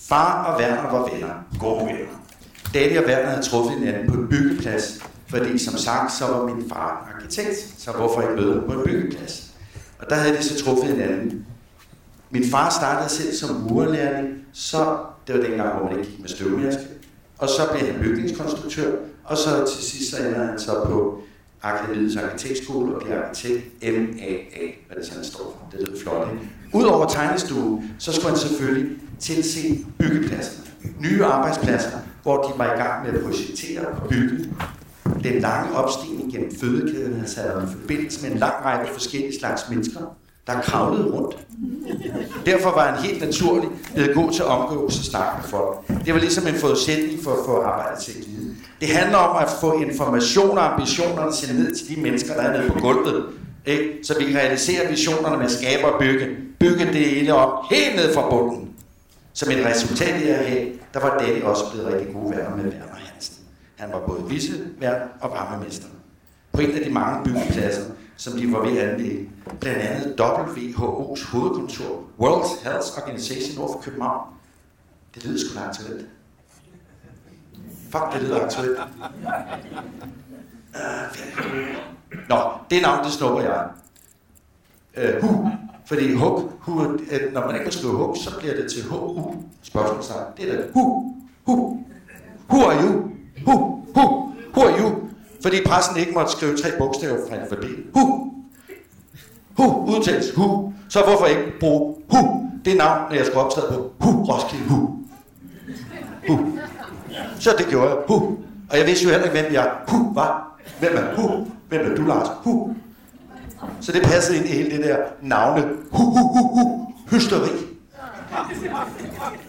Far 0.09 0.43
og 0.43 0.61
Werner 0.61 0.91
var 0.91 1.09
venner, 1.13 1.33
gode 1.59 1.85
venner. 1.85 2.09
Daddy 2.73 2.97
og 2.97 3.03
Werner 3.05 3.29
havde 3.29 3.43
truffet 3.43 3.79
hinanden 3.79 4.07
på 4.07 4.13
en 4.21 4.27
byggeplads, 4.27 4.99
fordi 5.27 5.57
som 5.57 5.77
sagt, 5.77 6.13
så 6.13 6.27
var 6.27 6.45
min 6.45 6.69
far 6.69 7.11
arkitekt, 7.15 7.73
så 7.77 7.91
hvorfor 7.91 8.21
ikke 8.21 8.35
møde 8.35 8.63
på 8.67 8.73
en 8.73 8.83
byggeplads? 8.85 9.51
Og 9.99 10.05
der 10.09 10.15
havde 10.15 10.37
de 10.37 10.43
så 10.43 10.63
truffet 10.63 10.87
hinanden. 10.87 11.45
Min 12.29 12.49
far 12.51 12.69
startede 12.69 13.09
selv 13.09 13.33
som 13.33 13.55
murerlærling, 13.55 14.27
så 14.53 14.97
det 15.27 15.35
var 15.35 15.41
dengang, 15.41 15.77
hvor 15.77 15.89
man 15.89 15.99
ikke 15.99 16.11
gik 16.11 16.19
med 16.19 16.29
støvmaske. 16.29 16.81
Og 17.39 17.49
så 17.49 17.61
blev 17.71 17.91
han 17.91 18.01
bygningskonstruktør, 18.01 18.95
og 19.23 19.37
så 19.37 19.65
til 19.73 19.83
sidst 19.83 20.11
så 20.11 20.17
ender 20.27 20.45
han 20.45 20.59
så 20.59 20.73
på 20.85 21.21
Akademiets 21.61 22.15
Arkitektskole 22.15 22.95
og 22.95 23.01
bliver 23.01 23.23
arkitekt 23.23 23.65
MAA, 23.83 24.65
hvad 24.87 24.97
det 24.97 25.05
sådan 25.05 25.23
står 25.23 25.59
for. 25.59 25.77
Det 25.77 25.87
lyder 25.87 25.99
flot, 25.99 26.27
ikke? 26.33 26.49
Udover 26.73 27.07
tegnestue, 27.07 27.83
så 27.99 28.13
skulle 28.13 28.29
han 28.29 28.37
selvfølgelig 28.37 28.97
tilse 29.19 29.59
byggepladserne. 29.99 30.67
Nye 30.99 31.25
arbejdspladser, 31.25 31.99
hvor 32.23 32.43
de 32.43 32.59
var 32.59 32.73
i 32.73 32.77
gang 32.77 33.05
med 33.05 33.13
at 33.13 33.25
projektere 33.25 33.87
og 33.87 34.09
bygge. 34.09 34.53
Den 35.23 35.41
lange 35.41 35.75
opstigning 35.75 36.31
gennem 36.33 36.55
fødekæden 36.55 37.13
havde 37.13 37.29
sat 37.29 37.51
ham 37.51 37.63
i 37.63 37.71
forbindelse 37.79 38.23
med 38.23 38.31
en 38.31 38.37
lang 38.37 38.65
række 38.65 38.93
forskellige 38.93 39.39
slags 39.39 39.69
mennesker, 39.69 40.17
der 40.47 40.61
kravlede 40.61 41.11
rundt. 41.11 41.37
Derfor 42.45 42.69
var 42.69 42.91
han 42.91 43.03
helt 43.03 43.21
naturlig 43.21 43.69
blevet 43.93 44.15
god 44.15 44.31
til 44.31 44.41
at 44.41 44.47
omgås 44.47 44.97
og 44.97 45.05
snakke 45.05 45.31
med 45.41 45.49
folk. 45.49 45.87
Det 46.05 46.13
var 46.13 46.19
ligesom 46.19 46.47
en 46.47 46.55
forudsætning 46.55 47.23
for 47.23 47.31
at 47.31 47.37
få 47.45 47.61
arbejdet 47.61 47.99
til 48.03 48.11
at 48.11 48.25
glide. 48.25 48.55
Det 48.81 48.87
handler 48.89 49.17
om 49.17 49.43
at 49.43 49.49
få 49.61 49.81
information 49.81 50.57
og 50.57 50.73
ambitionerne 50.73 51.31
til 51.31 51.55
ned 51.55 51.75
til 51.75 51.95
de 51.95 52.01
mennesker, 52.01 52.33
der 52.33 52.41
er 52.41 52.57
nede 52.57 52.71
på 52.71 52.79
gulvet. 52.79 53.25
Ikke? 53.65 53.99
Så 54.03 54.17
vi 54.19 54.25
kan 54.25 54.35
realisere 54.35 54.89
visionerne 54.89 55.37
med 55.37 55.45
at 55.45 55.51
skabe 55.51 55.85
og 55.85 55.99
bygge. 55.99 56.27
Bygge 56.59 56.85
det 56.85 57.05
hele 57.05 57.33
op 57.33 57.63
helt 57.69 57.95
ned 57.95 58.13
fra 58.13 58.29
bunden. 58.29 58.69
Som 59.33 59.51
et 59.51 59.65
resultat 59.65 60.13
af 60.13 60.19
det 60.19 60.47
her, 60.47 60.65
der 60.93 60.99
var 60.99 61.17
Danny 61.17 61.41
også 61.41 61.63
blevet 61.71 61.93
rigtig 61.93 62.13
gode 62.13 62.29
venner 62.29 62.55
med 62.55 62.63
Werner 62.63 62.95
Hansen. 63.13 63.35
Han 63.75 63.89
var 63.91 63.99
både 64.07 64.23
vicevært 64.27 65.01
og 65.21 65.31
varmemester. 65.31 65.87
På 66.53 66.61
en 66.61 66.71
af 66.71 66.83
de 66.85 66.89
mange 66.89 67.23
byggepladser, 67.23 67.83
som 68.19 68.37
de 68.37 68.51
var 68.51 68.61
ved 68.65 68.77
at 68.77 68.89
anlægge. 68.89 69.29
Blandt 69.59 69.79
andet 69.79 70.21
WHO's 70.21 71.31
hovedkontor, 71.31 72.03
World 72.19 72.63
Health 72.63 72.87
Organization 72.97 73.57
nord 73.57 73.69
for 73.71 73.81
København. 73.81 74.27
Det 75.15 75.25
lyder 75.25 75.39
sgu 75.39 75.59
da 75.59 75.65
aktuelt. 75.65 76.05
Fuck, 77.91 78.03
det 78.13 78.21
lyder 78.21 78.45
aktuelt. 78.45 78.79
Uh, 80.73 81.09
Nå, 82.29 82.51
det 82.69 82.81
navn, 82.81 83.03
det 83.05 83.11
snupper 83.11 83.41
jeg. 83.41 83.69
Uh, 84.97 85.21
hu, 85.29 85.49
fordi 85.85 86.13
hug, 86.13 86.51
hu, 86.59 86.81
uh, 86.81 86.97
når 87.33 87.45
man 87.45 87.55
ikke 87.55 87.63
kan 87.63 87.71
skrive 87.71 87.93
hug, 87.93 88.17
så 88.17 88.39
bliver 88.39 88.55
det 88.55 88.71
til 88.71 88.83
hu, 88.83 89.35
spørgsmålstegn. 89.61 90.25
Det 90.37 90.51
er 90.51 90.57
det. 90.57 90.71
Hu, 90.73 91.15
hu, 91.45 91.83
who 92.49 92.65
are 92.69 92.83
you? 92.83 93.11
Hu, 93.45 93.85
hu, 93.95 94.33
who 94.53 94.67
are 94.67 94.79
you? 94.79 95.08
Fordi 95.41 95.57
pressen 95.65 95.97
ikke 95.97 96.11
måtte 96.11 96.31
skrive 96.31 96.57
tre 96.57 96.69
bogstaver 96.77 97.17
fra 97.29 97.35
alfabetet. 97.35 97.83
Hu, 97.93 98.31
hu, 99.57 99.95
udtales 99.97 100.31
hu. 100.35 100.73
Så 100.89 101.03
hvorfor 101.03 101.25
ikke 101.25 101.59
bruge 101.59 101.95
hu, 102.11 102.49
det 102.65 102.77
navn, 102.77 103.01
når 103.09 103.15
jeg 103.15 103.25
skulle 103.25 103.39
optræde 103.39 103.67
på 103.67 103.91
hu, 103.99 104.23
Roskilde 104.23 104.65
hu. 104.65 104.95
Hu. 106.27 106.59
Så 107.39 107.55
det 107.57 107.67
gjorde 107.67 107.89
jeg. 107.89 107.97
Hu. 108.07 108.37
Og 108.69 108.77
jeg 108.77 108.85
vidste 108.85 109.05
jo 109.05 109.09
heller 109.09 109.25
ikke, 109.25 109.41
hvem 109.41 109.53
jeg 109.53 109.71
hu 109.87 110.13
var. 110.13 110.59
Hvem 110.79 110.95
er 110.95 111.15
hu? 111.15 111.47
Hvem 111.69 111.91
er 111.91 111.95
du, 111.95 112.01
Lars? 112.01 112.27
Hu. 112.43 112.75
Så 113.81 113.91
det 113.91 114.03
passede 114.03 114.37
ind 114.37 114.45
i 114.45 114.49
hele 114.49 114.77
det 114.77 114.85
der 114.85 114.97
navne. 115.21 115.61
Hu, 115.91 116.03
hu, 116.03 116.27
hu, 116.27 116.59
hu. 116.59 116.93
Hysteri. 117.11 117.49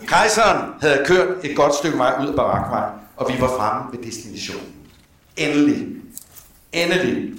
Kejseren 0.07 0.73
havde 0.81 1.05
kørt 1.05 1.29
et 1.45 1.57
godt 1.57 1.75
stykke 1.75 1.99
vej 1.99 2.15
ud 2.23 2.27
af 2.27 2.35
Barakvej, 2.35 2.89
og 3.17 3.29
vi 3.29 3.41
var 3.41 3.49
fremme 3.49 3.93
ved 3.93 4.05
destinationen. 4.05 4.80
Endelig. 5.41 5.87
Endelig. 6.73 7.33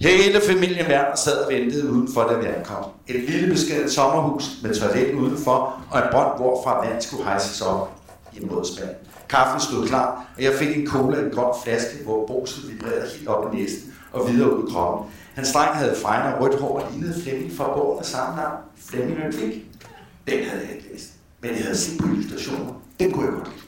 Hele 0.00 0.40
familien 0.40 0.86
Werner 0.86 1.16
sad 1.16 1.36
og 1.44 1.52
ventede 1.52 1.90
udenfor, 1.90 2.22
da 2.22 2.34
vi 2.38 2.46
ankom. 2.46 2.84
Et 3.08 3.30
lille 3.30 3.48
beskeden 3.48 3.90
sommerhus 3.90 4.44
med 4.62 4.74
toilet 4.74 5.14
udenfor, 5.14 5.82
og 5.90 5.98
en 5.98 6.04
bånd, 6.12 6.36
hvorfra 6.36 6.86
vand 6.86 7.02
skulle 7.02 7.24
hejses 7.24 7.60
op 7.60 7.90
i 8.32 8.42
en 8.42 8.48
modspand. 8.50 8.90
Kaffen 9.28 9.60
stod 9.60 9.86
klar, 9.86 10.26
og 10.36 10.42
jeg 10.42 10.52
fik 10.54 10.76
en 10.76 10.86
cola 10.86 11.20
i 11.20 11.24
en 11.24 11.30
grøn 11.30 11.54
flaske, 11.64 12.04
hvor 12.04 12.26
bruset 12.26 12.72
vibrerede 12.72 13.08
helt 13.16 13.28
op 13.28 13.54
i 13.54 13.56
næsten 13.56 13.94
og 14.12 14.32
videre 14.32 14.56
ud 14.56 14.68
i 14.68 14.72
kroppen. 14.72 15.10
Hans 15.34 15.52
dreng 15.52 15.74
havde 15.74 15.96
fejne 15.96 16.34
og 16.34 16.42
rødt 16.42 16.60
hår 16.60 16.78
og 16.78 16.92
lignede 16.92 17.22
Flemming 17.22 17.52
fra 17.56 17.74
bogen 17.74 17.98
af 17.98 18.04
samme 18.04 18.36
navn. 18.36 18.58
Flemming 18.76 19.18
med. 19.18 19.52
Den 20.28 20.44
havde 20.44 20.62
jeg 20.62 20.76
ikke 20.76 20.88
læst, 20.92 21.10
men 21.40 21.50
jeg 21.50 21.62
havde 21.62 21.76
set 21.76 22.00
på 22.00 22.06
illustrationer. 22.06 22.72
Den 23.00 23.12
kunne 23.12 23.24
jeg 23.24 23.34
godt 23.34 23.48
lide. 23.48 23.60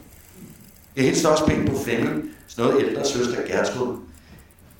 Jeg 0.96 1.04
hilste 1.04 1.28
også 1.28 1.46
penge 1.46 1.70
på 1.70 1.78
Flemming, 1.84 2.31
noget 2.58 2.84
ældre 2.84 3.06
søster 3.06 3.46
Gertrud. 3.46 3.96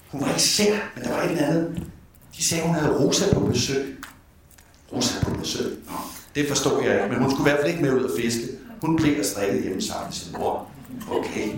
Hun 0.08 0.20
var 0.20 0.28
ikke 0.28 0.42
sær, 0.42 0.76
men 0.94 1.04
der 1.04 1.10
var 1.10 1.22
et 1.22 1.30
eller 1.30 1.46
andet. 1.46 1.82
De 2.36 2.44
sagde, 2.44 2.66
hun 2.66 2.74
havde 2.74 2.98
Rosa 2.98 3.34
på 3.34 3.40
besøg. 3.40 3.98
Rosa 4.92 5.24
på 5.24 5.34
besøg? 5.34 5.78
Nå, 5.86 5.92
det 6.34 6.48
forstod 6.48 6.82
jeg 6.82 6.94
ikke, 6.94 7.08
men 7.08 7.22
hun 7.22 7.30
skulle 7.30 7.50
i 7.50 7.52
hvert 7.52 7.60
fald 7.60 7.70
ikke 7.70 7.82
med 7.82 7.92
ud 7.92 8.04
og 8.04 8.10
fiske. 8.20 8.42
Hun 8.80 8.96
blev 8.96 9.18
og 9.18 9.24
strikke 9.24 9.62
hjemme 9.62 9.82
sammen 9.82 10.06
med 10.06 10.12
sin 10.12 10.32
mor. 10.38 10.68
Okay. 11.10 11.48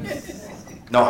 Nå. 0.91 1.07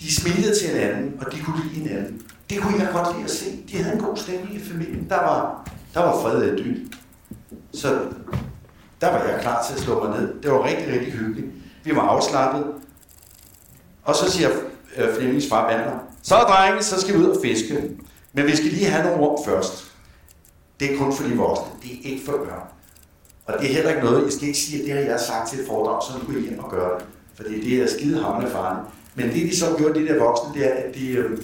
De 0.00 0.14
smilede 0.14 0.58
til 0.58 0.68
hinanden, 0.68 1.20
og 1.20 1.32
de 1.32 1.40
kunne 1.40 1.62
lide 1.62 1.74
hinanden. 1.74 2.22
Det 2.50 2.60
kunne 2.60 2.78
jeg 2.78 2.88
godt 2.92 3.16
lide 3.16 3.24
at 3.24 3.30
se. 3.30 3.62
De 3.72 3.76
havde 3.76 3.96
en 3.96 4.02
god 4.02 4.16
stemning 4.16 4.56
i 4.56 4.60
familien. 4.60 5.06
Der 5.08 5.16
var, 5.16 5.70
der 5.94 6.00
var 6.00 6.22
fred 6.22 6.50
og 6.50 6.58
dyb. 6.58 6.94
Så 7.74 8.00
der 9.00 9.10
var 9.10 9.24
jeg 9.24 9.38
klar 9.40 9.64
til 9.68 9.74
at 9.74 9.80
slå 9.80 10.04
mig 10.04 10.20
ned. 10.20 10.42
Det 10.42 10.50
var 10.50 10.64
rigtig, 10.64 10.92
rigtig 10.92 11.12
hyggeligt. 11.12 11.46
Vi 11.84 11.96
var 11.96 12.02
afslappet. 12.02 12.66
Og 14.04 14.14
så 14.14 14.30
siger 14.30 14.48
øh, 14.96 15.14
Flemmings 15.14 15.48
far 15.48 15.72
Valder, 15.72 15.98
så 16.22 16.34
drenge, 16.34 16.82
så 16.82 17.00
skal 17.00 17.14
vi 17.14 17.18
ud 17.18 17.28
og 17.28 17.42
fiske. 17.42 17.90
Men 18.32 18.46
vi 18.46 18.56
skal 18.56 18.68
lige 18.68 18.86
have 18.86 19.04
nogle 19.04 19.26
rum 19.26 19.44
først. 19.44 19.92
Det 20.80 20.92
er 20.92 20.98
kun 20.98 21.16
for 21.16 21.24
de 21.24 21.36
voksne. 21.36 21.66
Det 21.82 21.90
er 21.92 22.10
ikke 22.10 22.24
for 22.24 22.32
børn. 22.32 22.62
Og 23.46 23.60
det 23.60 23.70
er 23.70 23.74
heller 23.74 23.90
ikke 23.90 24.04
noget, 24.04 24.24
jeg 24.24 24.32
skal 24.32 24.48
ikke 24.48 24.58
sige, 24.58 24.80
at 24.80 24.86
det 24.86 24.94
har 24.94 25.12
jeg 25.12 25.20
sagt 25.20 25.48
til 25.48 25.60
et 25.60 25.66
foredrag, 25.66 26.02
så 26.02 26.18
nu 26.18 26.32
går 26.32 26.40
hjem 26.40 26.58
og 26.58 26.70
gør 26.70 26.98
det. 26.98 27.06
For 27.34 27.42
det 27.42 27.58
er 27.58 27.62
det 27.62 27.78
jeg 27.78 27.88
skide 27.88 28.22
hamrende 28.22 28.50
farligt. 28.50 28.86
Men 29.14 29.26
det 29.26 29.50
de 29.50 29.56
så 29.56 29.66
gjorde, 29.78 30.00
de 30.00 30.06
der 30.06 30.18
voksne, 30.18 30.54
det 30.54 30.66
er, 30.66 30.74
at 30.74 30.94
de, 30.94 31.08
øh, 31.08 31.38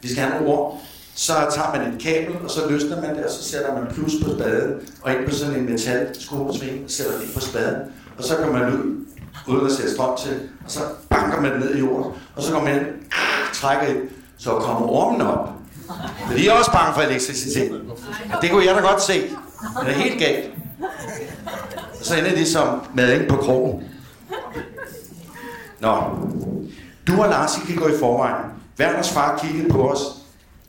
vi 0.00 0.08
skal 0.08 0.22
have 0.22 0.34
nogle 0.34 0.54
rum, 0.54 0.78
så 1.14 1.32
tager 1.32 1.78
man 1.78 1.92
et 1.92 2.02
kabel, 2.02 2.36
og 2.44 2.50
så 2.50 2.60
løsner 2.70 3.00
man 3.00 3.16
det, 3.16 3.24
og 3.24 3.30
så 3.30 3.44
sætter 3.44 3.74
man 3.74 3.94
plus 3.94 4.12
på 4.24 4.30
spaden, 4.30 4.72
og 5.02 5.12
ind 5.12 5.28
på 5.28 5.34
sådan 5.34 5.54
en 5.54 5.70
metal 5.70 6.08
skruesving, 6.20 6.84
og 6.84 6.90
sætter 6.90 7.12
det 7.12 7.22
ind 7.22 7.34
på 7.34 7.40
spaden, 7.40 7.76
og 8.18 8.24
så 8.24 8.36
kommer 8.36 8.58
man 8.58 8.72
ud, 8.72 9.06
uden 9.48 9.66
at 9.66 9.72
sætte 9.72 9.92
strøm 9.92 10.16
til, 10.18 10.40
og 10.64 10.70
så 10.70 10.80
banker 11.08 11.40
man 11.40 11.52
det 11.52 11.60
ned 11.60 11.74
i 11.74 11.78
jorden, 11.78 12.12
og 12.36 12.42
så 12.42 12.52
går 12.52 12.60
man 12.60 12.76
ind, 12.76 12.86
trækker 13.54 13.86
ind, 13.86 13.98
så 14.38 14.50
kommer 14.50 14.88
ormen 14.88 15.20
op. 15.20 15.48
Men 16.28 16.38
de 16.38 16.48
er 16.48 16.52
også 16.52 16.72
bange 16.72 16.94
for 16.94 17.00
elektricitet. 17.00 17.72
Og 18.34 18.42
det 18.42 18.50
kunne 18.50 18.66
jeg 18.66 18.74
da 18.74 18.80
godt 18.80 19.02
se. 19.02 19.22
Det 19.80 19.88
er 19.88 19.92
helt 19.92 20.18
galt. 20.18 20.50
Og 22.00 22.06
så 22.06 22.16
ender 22.16 22.34
de 22.34 22.46
som 22.46 22.80
mading 22.94 23.28
på 23.28 23.36
krogen. 23.36 23.84
Nå. 25.80 26.02
Du 27.06 27.22
og 27.22 27.28
Lars, 27.28 27.58
I 27.58 27.66
kan 27.66 27.76
gå 27.76 27.88
i 27.88 27.98
forvejen. 27.98 28.44
Werners 28.80 29.10
far 29.10 29.38
kiggede 29.38 29.68
på 29.68 29.90
os. 29.90 30.00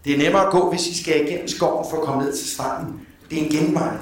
Det 0.05 0.13
er 0.13 0.17
nemmere 0.17 0.45
at 0.45 0.51
gå, 0.51 0.69
hvis 0.69 0.87
I 0.87 1.03
skal 1.03 1.27
igennem 1.27 1.47
skoven 1.47 1.85
for 1.89 1.97
at 1.97 2.03
komme 2.03 2.23
ned 2.23 2.37
til 2.37 2.47
stranden. 2.47 3.01
Det 3.29 3.39
er 3.39 3.43
en 3.43 3.51
genvej. 3.51 3.97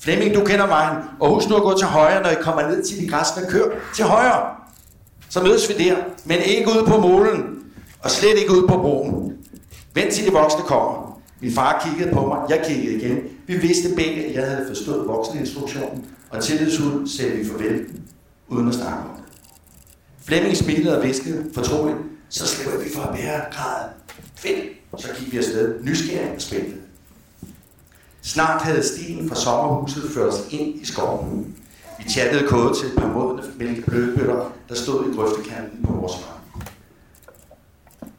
Flemming, 0.00 0.34
du 0.34 0.44
kender 0.44 0.66
vejen. 0.66 0.96
Og 1.20 1.34
husk 1.34 1.48
nu 1.48 1.56
at 1.56 1.62
gå 1.62 1.78
til 1.78 1.86
højre, 1.86 2.22
når 2.22 2.30
I 2.30 2.42
kommer 2.42 2.68
ned 2.68 2.84
til 2.84 3.00
de 3.00 3.08
græsne 3.08 3.42
kør. 3.48 3.70
Til 3.94 4.04
højre. 4.04 4.54
Så 5.28 5.42
mødes 5.42 5.68
vi 5.68 5.84
der. 5.84 5.96
Men 6.24 6.38
ikke 6.38 6.68
ude 6.70 6.84
på 6.86 7.00
målen. 7.00 7.58
Og 8.00 8.10
slet 8.10 8.38
ikke 8.38 8.52
ude 8.52 8.68
på 8.68 8.76
broen. 8.76 9.32
Vent 9.94 10.12
til 10.12 10.26
de 10.26 10.32
voksne 10.32 10.62
kommer. 10.62 11.20
Min 11.40 11.52
far 11.52 11.86
kiggede 11.86 12.14
på 12.14 12.26
mig. 12.26 12.38
Jeg 12.48 12.64
kiggede 12.66 12.94
igen. 12.94 13.18
Vi 13.46 13.56
vidste 13.56 13.88
begge, 13.96 14.24
at 14.24 14.34
jeg 14.34 14.46
havde 14.46 14.64
forstået 14.68 15.08
vokseninstruktionen. 15.08 16.06
Og 16.30 16.42
tillidsfuldt 16.42 17.10
sagde 17.10 17.32
vi 17.32 17.44
farvel, 17.44 17.86
uden 18.48 18.68
at 18.68 18.74
snakke 18.74 18.98
om 18.98 19.10
det. 19.16 19.24
Flemming 20.26 20.56
smilede 20.56 20.98
og 20.98 21.04
viskede 21.04 21.50
fortroligt. 21.54 21.98
Så 22.28 22.46
slipper 22.46 22.78
vi 22.78 22.90
for 22.94 23.02
at 23.02 23.16
bære 23.16 23.40
grad. 23.52 23.88
Fedt. 24.34 24.77
Så 24.96 25.08
gik 25.18 25.32
vi 25.32 25.38
afsted, 25.38 25.82
nysgerrige 25.84 26.34
og 26.34 26.40
spændte. 26.42 26.76
Snart 28.22 28.62
havde 28.62 28.82
stien 28.82 29.28
fra 29.28 29.36
sommerhuset 29.36 30.10
ført 30.14 30.28
os 30.28 30.40
ind 30.50 30.80
i 30.80 30.84
skoven. 30.84 31.56
Vi 31.98 32.10
chattede 32.10 32.48
kode 32.48 32.78
til 32.78 32.88
et 32.88 32.94
par 32.98 33.12
modne 33.12 33.42
mælkeblødbøtter, 33.58 34.52
der 34.68 34.74
stod 34.74 35.10
i 35.10 35.14
grøftekanten 35.16 35.84
på 35.84 35.92
vores 35.92 36.12
vej. 36.12 36.38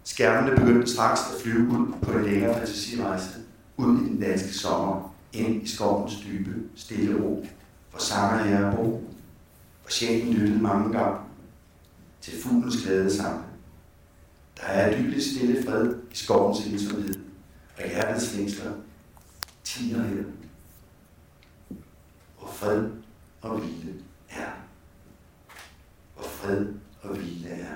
Skærmene 0.04 0.56
begyndte 0.56 0.94
straks 0.94 1.20
at 1.20 1.42
flyve 1.42 1.68
ud 1.68 1.94
på 2.02 2.12
en 2.12 2.26
længere 2.26 2.54
fantasirejse, 2.54 3.30
ud 3.78 4.02
i 4.02 4.10
den 4.10 4.20
danske 4.20 4.54
sommer, 4.54 5.14
ind 5.34 5.64
i 5.64 5.68
skovens 5.68 6.14
dybe, 6.16 6.52
stille 6.76 7.22
ro, 7.22 7.46
hvor 7.92 8.00
sanger 8.00 8.46
jeg 8.46 8.74
bo, 8.76 8.84
hvor 9.82 9.90
sjælen 9.90 10.34
lyttede 10.34 10.62
mange 10.62 10.98
gange 10.98 11.18
til 12.22 12.34
fuglens 12.44 12.78
glæde 12.84 13.16
sammen. 13.16 13.44
Der 14.62 14.66
er 14.66 14.98
dybelig 14.98 15.24
stille 15.24 15.64
fred 15.64 15.96
i 16.12 16.16
skovens 16.16 16.66
ensomhed, 16.66 17.16
og 17.78 17.90
hjertets 17.90 18.36
længsler 18.36 18.72
tiger 19.64 20.04
her. 20.04 20.24
Hvor 22.38 22.48
fred 22.48 22.90
og 23.42 23.60
hvile 23.60 23.94
er. 24.30 24.52
Hvor 26.16 26.24
fred 26.24 26.68
og 27.02 27.16
hvile 27.16 27.50
er. 27.50 27.76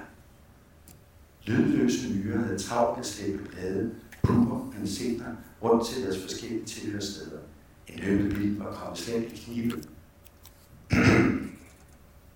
Lydløse 1.44 2.14
myrer 2.14 2.46
havde 2.46 2.60
travlt 2.60 3.00
at 3.00 3.06
slæbe 3.06 3.44
blade, 3.44 3.96
pupper, 4.24 4.74
ansigter 4.80 5.36
rundt 5.64 5.88
til 5.88 6.04
deres 6.04 6.22
forskellige 6.22 6.66
tilhørsteder. 6.66 7.40
En 7.88 8.00
løbebil 8.00 8.58
var 8.58 8.74
kommet 8.74 9.00
slet 9.00 9.24
i 9.24 9.36
knibe. 9.36 9.84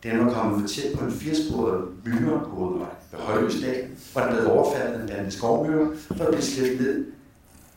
Den 0.04 0.26
var 0.26 0.34
kommet 0.34 0.62
for 0.62 0.68
tæt 0.68 0.98
på 0.98 1.06
en 1.06 1.12
firesporet 1.12 1.88
hovedvej 2.46 2.90
ved 3.12 3.20
Højløsdal, 3.20 3.88
hvor 4.14 4.22
den 4.22 4.36
blev 4.36 4.52
overfaldet 4.52 5.02
en 5.02 5.08
bande 5.08 5.32
skovmyrer, 5.32 5.88
for 6.08 6.24
at 6.24 6.30
blive 6.30 6.42
slæbt 6.42 6.82
ned 6.82 7.06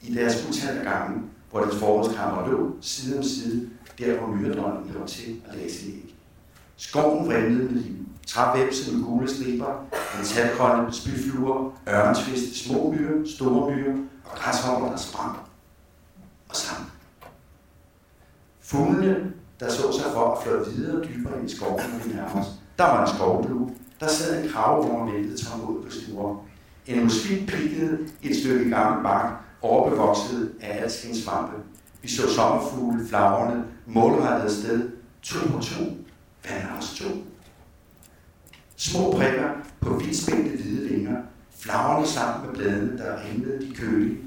i 0.03 0.15
deres 0.15 0.49
utalte 0.49 0.91
gange, 0.91 1.23
hvor 1.51 1.61
deres 1.61 1.77
forholdskammer 1.77 2.49
lå 2.49 2.77
side 2.81 3.19
om 3.19 3.23
side, 3.23 3.71
der 3.99 4.19
hvor 4.19 4.27
myredronningen 4.27 4.95
lå 4.95 5.07
til 5.07 5.41
at 5.49 5.57
læse 5.57 5.87
æg. 5.87 6.15
Skoven 6.77 7.27
vrimlede 7.27 7.73
med 7.73 7.83
liv. 7.83 7.97
Trævæbse 8.27 8.97
med 8.97 9.05
gule 9.05 9.29
sliber, 9.29 9.87
metalgrønne 10.19 10.93
spyfluer, 10.93 11.73
ørntviste, 11.89 12.59
små 12.59 12.93
myrer, 12.93 13.27
store 13.37 13.77
myrer 13.77 13.97
og 14.25 14.31
græshopper, 14.39 14.91
der 14.91 14.97
sprang 14.97 15.39
og 16.49 16.57
sang. 16.57 16.91
Fuglene 18.61 19.33
der 19.61 19.71
så 19.71 19.93
sig 19.93 20.13
for 20.13 20.35
at 20.35 20.43
flå 20.43 20.65
videre 20.65 21.05
dybere 21.05 21.45
i 21.45 21.49
skoven, 21.49 21.83
når 21.93 22.05
vi 22.05 22.13
nærmer 22.15 22.41
os. 22.41 22.47
Der 22.79 22.85
var 22.85 23.07
en 23.07 23.17
skovblue. 23.17 23.71
Der 24.01 24.09
sad 24.09 24.45
en 24.45 24.51
krav 24.51 24.91
over 24.91 25.13
ventede 25.13 25.45
tom 25.45 25.61
ud 25.61 25.83
på 25.83 25.91
stuer. 25.91 26.45
En 26.87 27.03
muslim 27.03 27.47
pikkede 27.47 27.99
et 28.23 28.37
stykke 28.37 28.71
gammel 28.71 29.03
bark, 29.03 29.33
overbevokset 29.63 30.53
af 30.61 30.83
alskens 30.83 31.19
svampe. 31.19 31.57
Vi 32.03 32.09
så 32.09 32.35
sommerfugle, 32.35 33.07
flagrende, 33.09 33.65
målrettet 33.87 34.53
sted, 34.53 34.91
to 35.23 35.39
på 35.47 35.59
to, 35.59 35.85
vandt 36.49 36.97
to. 36.97 37.05
Små 38.77 39.11
prikker 39.13 39.49
på 39.81 39.95
vidtspændte 39.95 40.57
hvide 40.57 40.89
vinger, 40.89 41.17
flagrende 41.59 42.09
sammen 42.09 42.47
med 42.47 42.55
bladene, 42.55 42.99
der 42.99 43.19
rimlede 43.25 43.67
de 43.67 43.75
kølige 43.75 44.19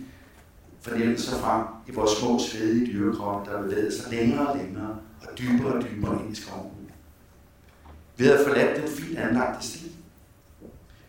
fornemmelser 0.81 1.37
frem 1.37 1.63
i 1.87 1.91
vores 1.91 2.11
små 2.11 2.39
svedige 2.39 2.93
dyrekrop, 2.93 3.45
der 3.45 3.61
bevægede 3.61 4.01
sig 4.01 4.11
længere 4.11 4.47
og 4.47 4.57
længere 4.57 4.97
dybere 5.39 5.73
og 5.73 5.83
dybere 5.83 6.21
ind 6.21 6.38
i 6.38 6.41
skoven. 6.41 6.71
Ved 8.17 8.31
at 8.31 8.45
forlade 8.47 8.81
den 8.81 8.89
fint 8.89 9.17
anlagte 9.17 9.67
sti. 9.67 9.91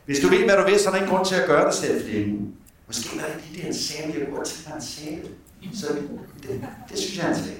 Hvis 0.05 0.21
du 0.21 0.29
ved, 0.29 0.45
hvad 0.45 0.57
du 0.57 0.63
ved, 0.71 0.79
så 0.79 0.89
er 0.89 0.93
der 0.93 1.01
ingen 1.01 1.17
grund 1.17 1.27
til 1.27 1.35
at 1.35 1.47
gøre 1.47 1.67
det 1.67 1.75
selv, 1.75 2.03
fordi 2.03 2.41
måske 2.87 3.19
var 3.19 3.25
det 3.27 3.45
lige 3.45 3.57
det, 3.57 3.65
han 3.65 3.75
sagde, 3.75 4.09
men 4.09 4.21
jeg 4.21 4.29
kunne 4.29 4.45
til, 4.45 4.67
han 4.67 4.83
sagde 4.83 5.17
det. 5.17 5.31
Så 5.79 5.87
det, 6.43 6.69
det 6.91 6.99
synes 6.99 7.17
jeg, 7.17 7.25
han 7.25 7.37
sagde. 7.37 7.59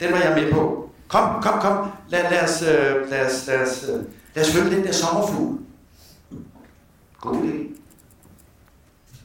Den 0.00 0.12
var 0.12 0.18
jeg 0.18 0.42
med 0.42 0.52
på. 0.52 0.90
Kom, 1.08 1.42
kom, 1.42 1.60
kom. 1.60 1.90
Lad, 2.08 2.22
lad, 2.22 2.42
os, 2.42 2.62
øh, 2.62 3.10
lad, 3.10 3.26
os, 3.26 3.46
lad, 3.46 3.60
os, 3.60 3.84
øh, 3.88 4.04
lad 4.34 4.44
os 4.44 4.52
følge 4.52 4.76
den 4.76 4.84
der 4.84 4.92
sommerfugl. 4.92 5.58
God 7.20 7.34
idé. 7.34 7.76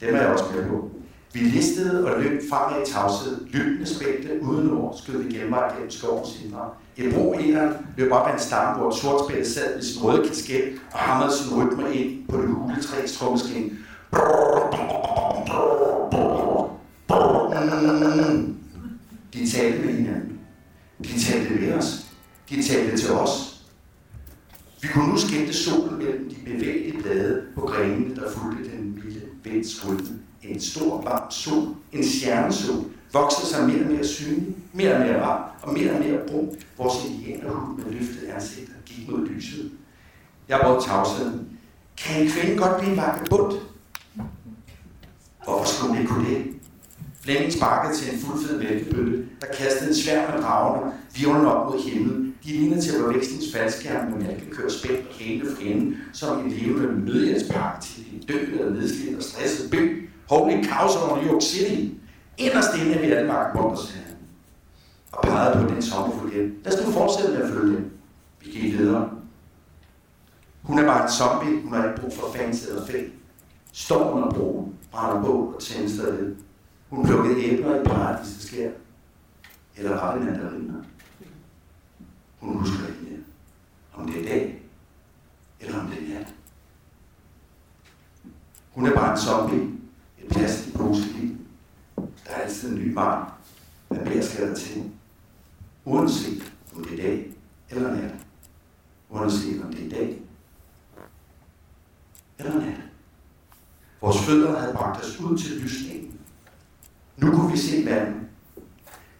Den 0.00 0.12
var 0.14 0.20
jeg 0.20 0.28
også 0.28 0.44
med 0.54 0.68
på. 0.68 0.90
Vi 1.34 1.40
listede 1.40 2.06
og 2.06 2.22
løb 2.22 2.42
fremad 2.50 2.82
i 2.86 2.92
tavshed, 2.92 3.46
lyttende 3.46 3.86
spændte 3.86 4.42
uden 4.42 4.70
ord, 4.70 4.98
skød 5.02 5.22
vi 5.22 5.38
genvej 5.38 5.74
gennem 5.74 5.90
skovens 5.90 6.40
indre. 6.44 6.70
En 6.96 7.12
bro 7.12 7.32
inderen 7.32 7.72
løb 7.96 8.12
op 8.12 8.28
ad 8.28 8.32
en 8.32 8.38
stamme, 8.38 8.78
hvor 8.78 8.90
et 8.90 8.96
sort 8.96 9.30
spænd 9.30 9.44
sad 9.44 9.74
med 9.74 9.82
sin 9.82 10.02
røde 10.02 10.28
kasket 10.28 10.80
og 10.92 10.98
hamrede 10.98 11.36
sin 11.36 11.56
rytme 11.56 11.94
ind 11.94 12.28
på 12.28 12.36
det 12.36 12.48
hule 12.48 12.82
træs 12.82 13.12
trommeskin. 13.18 13.78
De 19.34 19.50
talte 19.50 19.86
med 19.86 19.94
hinanden. 19.94 20.38
De 21.02 21.20
talte 21.20 21.54
med 21.54 21.72
os. 21.74 22.06
De 22.50 22.62
talte 22.62 22.96
til 22.96 23.10
os. 23.12 23.64
Vi 24.82 24.88
kunne 24.88 25.08
nu 25.08 25.18
skæmte 25.18 25.52
solen 25.52 25.98
mellem 25.98 26.28
de 26.28 26.36
bevægelige 26.44 27.02
blade 27.02 27.42
på 27.54 27.60
grenene, 27.60 28.14
der 28.14 28.30
fulgte 28.30 28.70
den 28.76 28.94
milde 28.94 29.20
vinds 29.44 29.88
rytme 29.88 30.18
en 30.42 30.60
stor 30.60 31.02
varm 31.02 31.30
sol, 31.30 31.68
en 31.92 32.04
stjernesol, 32.04 32.84
voksede 33.12 33.46
sig 33.46 33.66
mere 33.66 33.84
og 33.84 33.90
mere 33.90 34.04
synlig, 34.04 34.54
mere 34.72 34.94
og 34.94 35.00
mere 35.00 35.20
varm 35.20 35.42
og 35.62 35.72
mere 35.72 35.92
og 35.92 36.00
mere 36.00 36.18
brun. 36.28 36.56
Vores 36.78 36.94
indianerhud 37.08 37.76
med 37.78 37.92
løftet 37.92 38.28
ansigter 38.34 38.72
gik 38.86 39.08
mod 39.08 39.26
lyset. 39.26 39.70
Jeg 40.48 40.60
brød 40.64 40.82
tavsheden. 40.82 41.48
Kan 41.98 42.22
en 42.22 42.30
kvinde 42.30 42.56
godt 42.56 42.80
blive 42.80 42.96
vagabund? 42.96 43.52
Hvorfor 45.44 45.64
skulle 45.64 45.88
hun 45.88 45.98
ikke 45.98 46.12
kunne 46.12 46.30
det? 46.30 46.46
Flemming 47.20 47.52
sparkede 47.52 47.98
til 47.98 48.14
en 48.14 48.20
fuldfed 48.20 48.58
mælkebøtte, 48.58 49.24
der 49.40 49.46
kastede 49.46 49.90
en 49.90 49.96
svær 49.96 50.34
med 50.34 50.42
dragerne, 50.42 50.92
virvlen 51.16 51.46
op 51.46 51.72
mod 51.72 51.82
himlen. 51.90 52.34
De 52.44 52.48
lignede 52.48 52.80
til 52.80 52.92
at 52.96 53.14
vekslingens 53.14 53.52
faldskærm 53.52 54.10
med 54.10 54.26
mælkekør 54.26 54.68
spændt 54.68 55.06
og 55.08 55.14
hænde 55.18 55.46
for 55.50 55.62
hende, 55.62 55.96
som 56.12 56.38
en 56.38 56.52
levende 56.52 57.04
nødhjælpspakke 57.04 57.86
til 57.86 58.04
en 58.14 58.22
død 58.28 58.40
eller 58.40 58.70
nedslidt 58.70 59.16
og 59.16 59.22
stresset 59.22 59.70
by. 59.70 60.08
Holy 60.28 60.64
cows 60.64 60.96
over 60.96 61.16
New 61.16 61.32
York 61.32 61.42
City. 61.42 61.94
Inderst 62.38 62.74
inde 62.76 63.06
i 63.06 63.10
Danmark, 63.10 63.56
alle 63.56 63.62
magt 63.62 63.92
og 65.12 65.22
pegede 65.22 65.66
på 65.68 65.74
den 65.74 65.82
sommerfugl 65.82 66.32
igen. 66.32 66.54
Lad 66.64 66.72
os 66.72 66.86
nu 66.86 66.92
fortsætte 66.92 67.32
med 67.32 67.42
at 67.42 67.50
følge 67.50 67.76
den. 67.76 67.92
Vi 68.40 68.50
gik 68.50 68.78
videre. 68.78 69.10
Hun 70.62 70.78
er 70.78 70.86
bare 70.86 71.02
en 71.02 71.10
zombie. 71.10 71.62
Hun 71.62 71.72
har 71.72 71.88
ikke 71.88 72.00
brug 72.00 72.12
for 72.12 72.32
fængsel 72.36 72.70
eller 72.70 72.86
fæld. 72.86 73.10
Står 73.72 74.10
under 74.10 74.30
broen, 74.30 74.74
brænder 74.90 75.22
på 75.22 75.52
og 75.56 75.62
tænder 75.62 75.88
stadig. 75.88 76.36
Hun 76.90 77.06
plukkede 77.06 77.44
æbler 77.44 77.80
i 77.80 77.84
paradisets 77.84 78.46
skær. 78.46 78.70
Eller 79.76 79.90
var 79.90 80.14
det 80.14 80.24
mandariner? 80.24 80.82
Hun 82.40 82.58
husker 82.58 82.86
ikke 82.86 83.00
mere. 83.10 83.20
Om 83.94 84.06
det 84.06 84.20
er 84.20 84.24
dag, 84.24 84.62
eller 85.60 85.80
om 85.80 85.86
det 85.86 85.98
er 85.98 86.18
nat. 86.18 86.34
Hun 88.70 88.86
er 88.86 88.94
bare 88.94 89.12
en 89.12 89.18
zombie. 89.18 89.81
Et 90.32 90.36
plastikposeliv. 90.36 91.36
Der 91.96 92.30
er 92.30 92.34
altid 92.34 92.68
en 92.68 92.74
ny 92.74 92.94
barn, 92.94 93.32
der 93.90 94.04
bliver 94.04 94.22
skadet 94.22 94.56
til? 94.56 94.82
Uanset 95.84 96.52
om 96.76 96.84
det 96.84 96.92
er 96.92 97.02
dag 97.02 97.32
eller 97.70 97.94
nat. 97.94 98.14
Uanset 99.10 99.62
om 99.64 99.72
det 99.72 99.86
er 99.86 99.90
dag 99.90 100.22
eller 102.38 102.54
nat. 102.54 102.80
Vores 104.00 104.18
fødder 104.18 104.60
havde 104.60 104.74
bragt 104.74 105.04
os 105.04 105.20
ud 105.20 105.38
til 105.38 105.50
lysningen. 105.50 106.20
Nu 107.16 107.30
kunne 107.30 107.52
vi 107.52 107.58
se 107.58 107.84
vandet. 107.84 108.20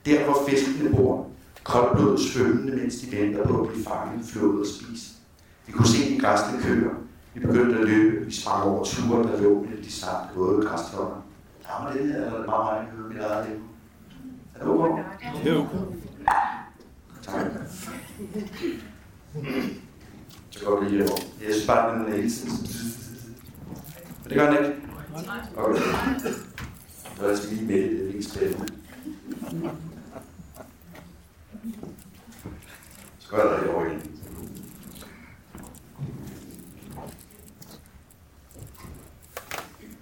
Der 0.06 0.24
hvor 0.24 0.48
fiskene 0.48 0.90
bor, 0.90 1.30
koldblodet 1.64 2.20
svømmende, 2.20 2.76
mens 2.76 2.96
de 2.96 3.16
venter 3.16 3.46
på 3.46 3.60
at 3.60 3.68
blive 3.68 3.84
fanget, 3.84 4.26
flået 4.26 4.60
og 4.60 4.66
spist. 4.66 5.12
Vi 5.66 5.72
kunne 5.72 5.88
se 5.88 6.14
de 6.14 6.20
græsne 6.20 6.62
køer. 6.62 7.01
Vi 7.34 7.40
begyndte 7.40 7.78
at 7.78 7.84
løbe. 7.88 8.26
Vi 8.26 8.32
sprang 8.32 8.64
over 8.64 8.84
ture, 8.84 9.22
der 9.22 9.40
lå 9.42 9.62
mellem 9.62 9.82
de 9.82 9.92
snart 9.92 10.28
våde 10.36 10.66
græstokker. 10.66 11.26
Der 11.62 11.84
var 11.84 11.92
det 11.92 12.06
her, 12.06 12.26
eller 12.26 12.46
bare 12.46 12.64
mig, 12.64 12.86
der 12.90 12.96
hører 12.96 13.08
mit 13.08 13.18
eget. 13.18 13.60
Er 14.54 14.64
det 14.64 14.68
okay? 14.68 15.04
Jo. 15.46 15.66
Tak. 17.22 17.46
Så 20.50 20.64
går 20.64 20.80
vi 20.80 20.88
lige 20.88 21.02
over. 21.02 21.18
Jeg 21.40 21.54
synes 21.54 21.66
bare, 21.66 21.98
den 21.98 22.12
er 22.12 22.16
hele 22.16 22.30
tiden. 22.30 22.52
Men 24.22 24.30
det 24.30 24.38
gør 24.38 24.50
den 24.50 24.64
ikke? 24.64 24.76
Okay. 25.56 25.80
Så 27.16 27.28
jeg 27.28 27.38
skal 27.38 27.56
lige 27.56 27.66
med 27.66 27.82
det, 27.82 27.90
det 27.90 28.04
er 28.04 28.08
ikke 28.08 28.22
spændende. 28.24 28.66
Så 33.18 33.28
går 33.30 33.38
jeg 33.38 33.46
derovre 33.66 33.86
igen. 33.86 34.00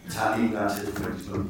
Jeg 0.04 0.10
tager 0.20 0.37
lige 0.37 0.48
en 0.48 0.54
gang 0.54 0.70
til, 0.70 0.87
på 0.92 1.37
nu. 1.37 1.44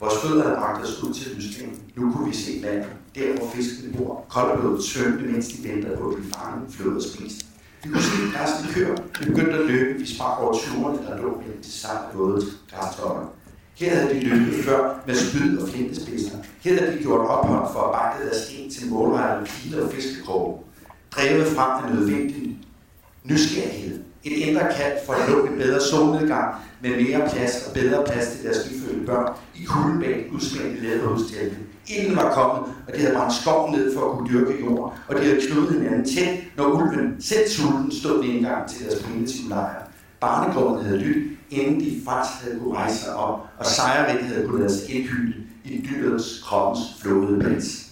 Vores 0.00 0.14
fødder 0.22 0.42
havde 0.42 0.56
bragt 0.56 0.84
os 0.84 1.02
ud 1.02 1.14
til 1.14 1.36
lysningen. 1.36 1.78
Nu 1.96 2.12
kunne 2.12 2.28
vi 2.28 2.36
se 2.36 2.52
vandet. 2.62 2.90
Der, 3.14 3.36
hvor 3.36 3.50
fiskene 3.54 3.96
bor. 3.96 4.24
Koldblod 4.28 4.82
svømte, 4.82 5.24
mens 5.24 5.48
de 5.48 5.68
ventede 5.68 5.96
på 5.96 6.08
at 6.08 6.14
blive 6.16 6.32
fanget, 6.32 6.74
flået 6.74 6.96
og 6.96 7.02
spist. 7.02 7.46
Vi 7.82 7.88
kunne 7.88 8.02
se 8.02 8.16
græsne 8.34 8.72
køer. 8.74 8.96
Vi 9.20 9.24
begyndte 9.24 9.52
at 9.52 9.66
løbe. 9.66 9.98
Vi 9.98 10.06
sprang 10.14 10.38
over 10.38 10.52
turene, 10.52 10.98
der 11.06 11.16
lå 11.22 11.40
mellem 11.40 11.62
de 11.62 11.72
samme 11.72 12.04
våde 12.14 12.42
græstopper. 12.70 13.24
Her 13.74 13.96
havde 13.96 14.14
de 14.14 14.20
løbet 14.20 14.64
før 14.64 15.02
med 15.06 15.14
spyd 15.14 15.58
og 15.58 15.68
flintespidser. 15.68 16.38
Her 16.60 16.78
havde 16.78 16.96
de 16.96 17.02
gjort 17.02 17.20
ophold 17.20 17.72
for 17.72 17.80
at 17.80 17.92
bakke 17.92 18.24
deres 18.24 18.36
sten 18.36 18.70
til 18.70 18.90
målrettede 18.90 19.50
piler 19.50 19.84
og 19.84 19.92
fiskekroge. 19.92 20.58
Drevet 21.16 21.46
frem 21.46 21.84
af 21.84 21.94
nødvendig 21.94 22.58
nysgerrighed. 23.24 24.11
Et 24.24 24.32
indre 24.32 24.60
kald 24.76 24.92
for 25.06 25.12
at 25.12 25.30
lukke 25.30 25.56
bedre 25.56 25.80
solnedgang 25.80 26.54
med 26.82 26.90
mere 26.90 27.28
plads 27.30 27.66
og 27.66 27.74
bedre 27.74 28.04
plads 28.04 28.28
til 28.28 28.44
deres 28.44 28.70
nyfødte 28.70 29.06
børn 29.06 29.32
i 29.54 29.64
kulden 29.64 30.00
bag 30.00 30.28
udspændte 30.32 30.82
læderhustelte. 30.82 31.56
Inden 31.86 32.16
var 32.16 32.34
kommet, 32.34 32.74
og 32.88 32.94
de 32.94 33.00
havde 33.00 33.14
brændt 33.14 33.34
skov 33.34 33.70
ned 33.70 33.94
for 33.94 34.10
at 34.10 34.18
kunne 34.18 34.28
dyrke 34.28 34.64
jord, 34.64 34.96
og 35.08 35.16
de 35.16 35.24
havde 35.24 35.40
knudet 35.40 35.72
hinanden 35.72 36.04
tæt, 36.04 36.38
når 36.56 36.64
ulven 36.64 37.16
selv 37.20 37.48
sulten 37.48 37.92
stod 37.92 38.24
ved 38.24 38.34
indgang 38.34 38.70
til 38.70 38.86
deres 38.86 39.02
primitive 39.02 39.48
lejr. 39.48 39.82
Barnegården 40.20 40.84
havde 40.84 40.98
lyttet, 40.98 41.24
inden 41.50 41.80
de 41.80 42.00
faktisk 42.04 42.44
havde 42.44 42.60
kunne 42.60 42.76
rejse 42.76 42.98
sig 42.98 43.14
op, 43.14 43.40
og 43.58 43.66
sejrigt 43.66 44.22
havde 44.24 44.48
kunne 44.48 44.60
lade 44.60 44.72
sig 44.78 44.94
indhylde 44.94 45.34
i 45.64 45.88
dyrets 45.90 46.42
kroppens 46.44 46.80
flåede 47.00 47.40
pels. 47.40 47.86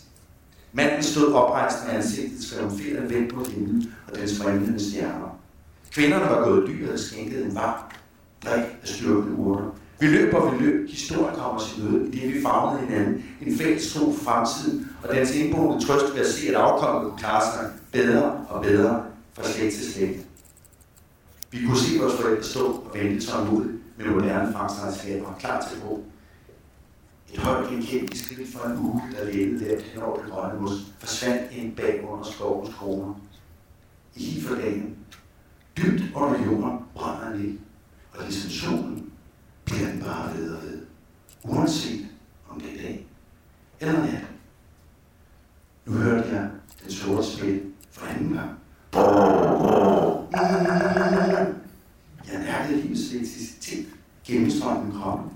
Manden 0.73 1.03
stod 1.03 1.33
oprejst 1.33 1.77
med 1.87 1.95
ansigtet 1.95 2.47
triumferende 2.47 3.15
vendt 3.15 3.35
på 3.35 3.45
himlen 3.45 3.95
og 4.09 4.19
dens 4.19 4.41
brændende 4.43 4.91
stjerner. 4.91 5.40
Kvinderne 5.93 6.25
var 6.25 6.45
gået 6.45 6.69
dyret 6.69 6.93
og 6.93 6.99
skænket 6.99 7.45
en 7.45 7.55
varm 7.55 7.81
drik 8.45 8.65
af 8.83 8.89
styrkende 8.89 9.37
urter. 9.37 9.65
Vi 10.01 10.07
løb 10.07 10.35
og 10.35 10.53
vi 10.53 10.65
løb. 10.65 10.91
Historien 10.91 11.35
kommer 11.35 11.61
til 11.61 11.85
møde, 11.85 12.09
i 12.09 12.21
det 12.21 12.35
vi 12.35 12.43
fagnede 12.43 12.87
hinanden. 12.87 13.25
En 13.47 13.59
fælles 13.59 13.93
tro 13.93 14.13
for 14.13 14.25
fremtiden, 14.25 14.89
og 15.03 15.15
dens 15.15 15.35
indboende 15.35 15.87
trøst 15.87 16.15
ved 16.15 16.21
at 16.21 16.27
se, 16.27 16.49
at 16.49 16.55
afkommet 16.55 17.03
kunne 17.03 17.19
klare 17.19 17.43
sig 17.43 17.71
bedre 17.93 18.47
og 18.49 18.63
bedre 18.63 19.05
fra 19.33 19.45
slægt 19.45 19.75
til 19.75 19.93
slægt. 19.93 20.27
Vi 21.51 21.67
kunne 21.67 21.79
se 21.79 21.99
vores 22.01 22.15
forældre 22.15 22.43
stå 22.43 22.67
og 22.67 22.91
vente 22.95 23.27
tålmodigt 23.27 23.75
med 23.99 24.07
moderne 24.07 24.53
fangstredskaber 24.53 25.37
klar 25.39 25.67
til 25.71 25.81
brug. 25.81 26.05
Et 27.33 27.39
højt 27.39 27.69
genkendeligt 27.69 28.19
skridt 28.19 28.49
for 28.53 28.69
en 28.69 28.79
uge, 28.79 29.03
der 29.19 29.33
levede 29.33 29.65
der 29.65 29.81
hen 29.81 30.03
over 30.03 30.23
det 30.23 30.33
grønne 30.33 30.61
mus, 30.61 30.73
forsvandt 30.99 31.53
ind 31.53 31.77
bag 31.77 32.05
under 32.11 32.25
skovens 32.25 32.75
kroner. 32.75 33.15
I 34.17 34.25
hiferdagen, 34.25 34.97
dybt 35.83 36.15
under 36.15 36.45
jorden, 36.47 36.79
brænder 36.95 37.31
en 37.31 37.41
ild, 37.45 37.59
og 38.13 38.25
ligesom 38.25 38.51
solen 38.51 39.11
bliver 39.65 39.91
den 39.91 40.01
bare 40.01 40.37
ved 40.37 40.55
og 40.55 40.63
ved, 40.63 40.79
uanset 41.45 42.07
om 42.51 42.61
det 42.61 42.69
er 42.79 42.83
dag 42.83 43.07
eller 43.81 44.01
nat. 44.01 44.25
Nu 45.87 45.93
hørte 45.93 46.29
jeg 46.29 46.51
den 46.83 46.93
sorte 46.93 47.27
spil 47.27 47.61
for 47.91 48.07
anden 48.07 48.33
gang. 48.33 48.51
Jeg 52.33 52.41
mærkede 52.41 52.81
livets 52.81 53.13
elektricitet 53.13 53.87
gennemstrømmen 54.27 54.93
i 54.93 54.97
kroppen. 55.03 55.31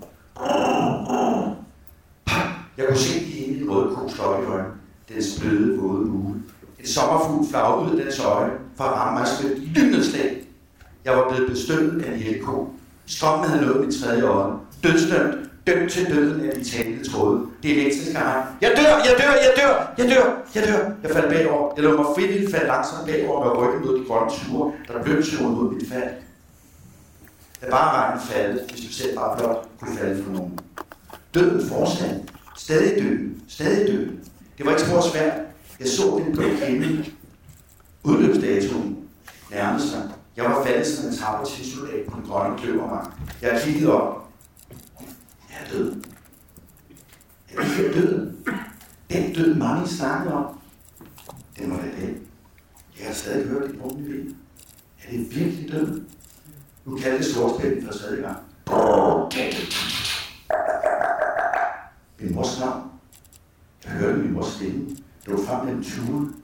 Jeg 2.77 2.87
kunne 2.89 2.99
se 2.99 3.27
de 3.27 3.47
ene 3.47 3.73
røde 3.73 3.95
ko 3.95 4.09
slå 4.09 4.43
i 4.43 4.45
øjnene. 4.45 4.75
Dens 5.09 5.41
bløde, 5.41 5.79
våde 5.79 6.05
mule. 6.05 6.43
En 6.81 6.87
sommerfugl 6.87 7.49
flagede 7.51 7.93
ud 7.93 7.99
af 7.99 8.05
dens 8.05 8.21
øje 8.21 8.51
for 8.77 8.85
at 8.85 8.93
ramme 8.93 9.19
mig 9.19 9.29
som 9.29 9.47
et 9.47 9.59
lynnedslag. 9.59 10.41
Jeg 11.05 11.17
var 11.17 11.29
blevet 11.29 11.51
bestøttet 11.51 12.03
af 12.03 12.13
en 12.13 12.19
helko. 12.19 12.69
Strømmen 13.07 13.49
havde 13.49 13.67
nået 13.67 13.87
mit 13.87 13.95
tredje 13.95 14.23
øje. 14.23 14.53
Dødsdømt, 14.83 15.35
dømt 15.67 15.93
til 15.93 16.07
døden 16.07 16.51
af 16.51 16.57
de 16.57 16.65
talende 16.65 17.11
tråde. 17.11 17.47
Det 17.63 17.71
elektriske 17.71 18.19
regn. 18.19 18.47
Jeg 18.61 18.73
dør, 18.77 18.97
jeg 18.97 19.15
dør, 19.19 19.33
jeg 19.33 19.53
dør, 19.57 19.95
jeg 19.99 20.17
dør, 20.17 20.33
jeg 20.55 20.69
dør. 20.69 20.91
Jeg 21.03 21.11
faldt 21.11 21.29
bagover. 21.29 21.73
Jeg 21.77 21.85
lå 21.85 21.97
mig 21.97 22.07
frivilligt 22.15 22.51
falde 22.51 22.67
langsomt 22.67 23.07
bagover 23.07 23.45
med 23.45 23.63
ryggen 23.63 23.87
mod 23.87 23.99
de 23.99 24.05
grønne 24.09 24.31
ture, 24.31 24.73
der 24.89 25.03
blev 25.03 25.23
turen 25.23 25.55
mod 25.55 25.73
mit 25.73 25.89
fald. 25.89 26.11
Da 27.63 27.71
bare 27.71 28.03
regnen 28.03 28.23
faldet, 28.23 28.61
hvis 28.71 28.81
du 28.81 28.93
selv 28.93 29.17
bare 29.17 29.37
blot 29.39 29.69
kunne 29.81 29.97
falde 29.99 30.25
for 30.25 30.33
nogen. 30.33 30.59
Døden 31.35 31.69
fortsatte. 31.69 32.21
Stadig 32.57 33.03
døden. 33.03 33.43
Stadig 33.49 33.87
døden. 33.87 34.21
Det 34.59 34.67
var 34.67 34.73
ikke 34.73 34.83
spor 34.83 35.01
svært. 35.01 35.33
Jeg 35.81 35.89
så 35.89 36.23
den 36.25 36.37
blå 36.37 36.43
himmel. 36.67 37.14
Udløbsdatoen 38.05 38.99
nærmede 39.51 39.89
sig. 39.89 40.11
Jeg 40.37 40.45
var 40.45 40.65
faldet 40.65 40.87
som 40.87 41.09
en 41.09 41.17
tapper 41.17 41.45
soldat 41.47 42.07
på 42.09 42.17
den 42.21 42.27
grønne 42.29 42.59
kløvermark. 42.59 43.07
Jeg 43.43 43.61
kiggede 43.65 43.93
op. 44.03 44.29
Jeg 45.51 45.57
er 45.67 45.71
død. 45.73 45.95
Jeg 47.55 47.59
Er 47.65 47.93
død. 47.93 48.33
her? 48.47 49.21
Den 49.21 49.35
død 49.35 49.55
mange 49.55 49.89
snakkede 49.89 50.35
om. 50.35 50.59
Den 51.59 51.71
var 51.71 51.77
da 51.77 51.83
den. 52.07 52.17
Jeg 52.99 53.07
har 53.07 53.15
stadig 53.15 53.47
hørt 53.49 53.71
det 53.71 53.81
på 53.81 53.89
min 53.89 54.05
ben. 54.05 54.37
Er 55.05 55.11
det 55.11 55.37
virkelig 55.37 55.73
død? 55.73 56.03
Nu 56.85 56.97
kaldte 56.97 57.19
det 57.19 57.27
storspænden 57.27 57.87
for 57.87 57.93
tredje 57.93 58.23
gang. 58.23 58.39
Min 62.21 62.35
mors 62.35 62.61
navn. 62.61 62.83
Jeg 63.85 63.93
hørte 63.93 64.19
min 64.19 64.33
mors 64.33 64.47
stemme. 64.47 64.87
Det 65.27 65.33
var 65.35 65.41
frem 65.47 65.65
mellem 65.67 65.83
20. 65.83 66.35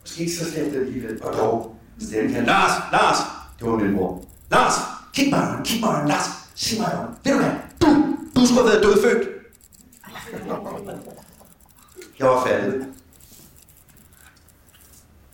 Måske 0.00 0.20
ikke 0.20 0.36
så 0.36 0.50
slemt 0.50 0.76
alligevel. 0.76 1.22
Og 1.22 1.32
dog, 1.36 1.76
stemmen 2.00 2.32
kaldte, 2.32 2.50
Lars, 2.50 2.72
Lars! 2.92 3.16
Det 3.58 3.70
var 3.70 3.76
min 3.76 3.92
mor. 3.92 4.24
Lars! 4.50 4.74
Kig 5.14 5.30
mig 5.30 5.42
øjnene, 5.42 5.64
kig 5.64 5.80
mig 5.80 5.88
øjnene, 5.88 6.08
Lars! 6.08 6.24
Sig 6.54 6.80
mig 6.80 6.90
øjnene. 6.94 7.16
Ved 7.24 7.32
du 7.32 7.38
hvad? 7.38 7.52
Du, 7.82 8.16
du 8.40 8.46
skulle 8.46 8.60
have 8.60 8.70
været 8.70 8.82
dødfødt. 8.82 9.28
Jeg 12.18 12.26
var 12.28 12.46
faldet. 12.46 12.86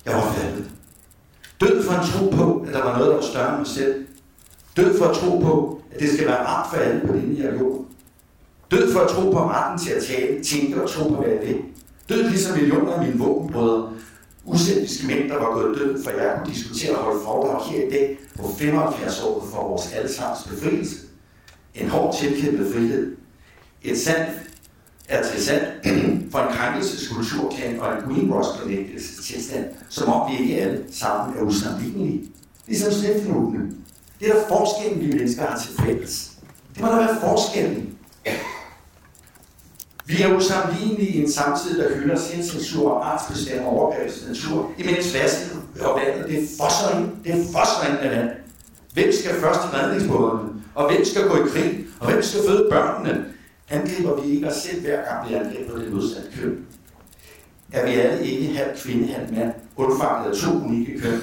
Jeg 0.05 0.15
var 0.15 0.33
faldet. 0.33 0.71
Død 1.61 1.85
for 1.85 1.93
at 1.93 2.07
tro 2.07 2.31
på, 2.31 2.65
at 2.69 2.75
der 2.75 2.83
var 2.85 2.93
noget, 2.99 3.09
der 3.09 3.15
var 3.15 3.23
større 3.23 3.49
end 3.49 3.59
mig 3.59 3.67
selv. 3.67 4.07
Død 4.77 4.99
for 4.99 5.05
at 5.05 5.17
tro 5.17 5.39
på, 5.39 5.83
at 5.91 6.01
det 6.01 6.13
skal 6.13 6.27
være 6.27 6.47
ret 6.47 6.67
for 6.71 6.77
alle 6.77 7.01
på 7.07 7.13
denne 7.13 7.37
her 7.37 7.55
jord. 7.55 7.85
Død 8.71 8.93
for 8.93 9.01
at 9.01 9.09
tro 9.09 9.31
på 9.31 9.49
retten 9.49 9.79
til 9.87 9.93
at 9.93 10.03
tale, 10.05 10.45
tænke 10.45 10.83
og 10.83 10.91
tro 10.91 11.09
på, 11.09 11.15
hvad 11.15 11.29
jeg 11.29 11.41
vil. 11.49 11.57
Død 12.09 12.23
ligesom 12.31 12.57
millioner 12.59 12.93
af 12.93 13.07
mine 13.07 13.19
våbenbrødre. 13.19 13.93
Uselviske 14.47 15.07
mænd, 15.07 15.29
der 15.29 15.39
var 15.39 15.53
gået 15.53 15.79
død, 15.79 16.05
for 16.05 16.11
jer, 16.11 16.39
kunne 16.39 16.55
diskutere 16.55 16.97
og 16.97 17.05
holde 17.05 17.21
foredrag 17.25 17.67
her 17.71 17.87
i 17.87 17.91
dag 17.91 18.19
på 18.37 18.49
75 18.59 19.23
år 19.23 19.49
for 19.53 19.69
vores 19.69 19.93
allesammens 19.93 20.47
befrielse. 20.49 20.97
En 21.75 21.89
hård 21.89 22.17
tilkæmpet 22.21 22.73
frihed. 22.73 23.17
Et 23.83 23.99
sandt 23.99 24.31
er 25.09 25.23
til 25.31 25.43
sand 25.43 25.63
for 26.33 26.39
en 26.39 26.55
krænkelseskulturklan 26.55 27.81
og 27.81 27.93
en 27.93 28.03
greenwash 28.05 28.49
tilstand, 29.23 29.65
som 29.89 30.09
om 30.09 30.33
vi 30.33 30.39
ikke 30.39 30.61
alle 30.61 30.85
sammen 30.91 31.39
er 31.39 31.43
usammenlignelige. 31.43 32.31
Ligesom 32.67 32.93
slæftflugtene. 32.93 33.65
Det 34.21 34.29
er 34.29 34.35
der 34.35 34.49
forskellen, 34.49 35.01
vi 35.01 35.07
mennesker 35.07 35.47
har 35.47 35.59
til 35.59 35.85
fælles. 35.85 36.33
Det 36.75 36.83
må 36.83 36.89
der 36.89 36.97
være 36.97 37.21
forskellen. 37.21 37.99
Vi 40.07 40.23
er 40.23 40.37
usammenlignelige 40.37 41.09
i 41.09 41.23
en 41.23 41.33
samtid, 41.33 41.79
der 41.79 41.97
hylder 41.97 42.19
selvcensur 42.19 42.91
og 42.91 43.13
artsbestemt 43.13 43.67
overgrebets 43.67 44.25
natur, 44.29 44.71
imens 44.79 45.15
vasket 45.15 45.63
og 45.81 46.01
vandet, 46.01 46.31
det 46.31 46.49
fosser 46.61 46.99
ind, 46.99 47.09
det 47.25 47.47
fosser 47.53 47.89
ind 47.89 47.99
af 47.99 48.17
vand. 48.17 48.31
Hvem 48.95 49.13
skal 49.13 49.31
først 49.41 49.61
i 49.61 49.77
redningsbådene? 49.77 50.49
Og 50.75 50.93
hvem 50.93 51.05
skal 51.05 51.29
gå 51.29 51.37
i 51.37 51.49
krig? 51.49 51.85
Og 52.01 52.11
hvem 52.11 52.23
skal 52.23 52.41
føde 52.49 52.69
børnene? 52.71 53.25
Angriber 53.71 54.21
vi 54.23 54.31
ikke 54.31 54.49
os 54.49 54.57
selv 54.57 54.81
hver 54.81 55.05
gang 55.05 55.29
vi 55.29 55.35
angriber 55.35 55.79
det 55.79 55.93
modsatte 55.93 56.29
køn? 56.41 56.59
Er 57.73 57.87
vi 57.87 57.93
alle 57.93 58.27
ikke 58.27 58.57
halv 58.57 58.79
kvinde, 58.79 59.13
halv 59.13 59.35
mand, 59.35 59.53
undfanget 59.77 60.31
af 60.31 60.37
to 60.37 60.65
unikke 60.65 61.01
køn? 61.01 61.21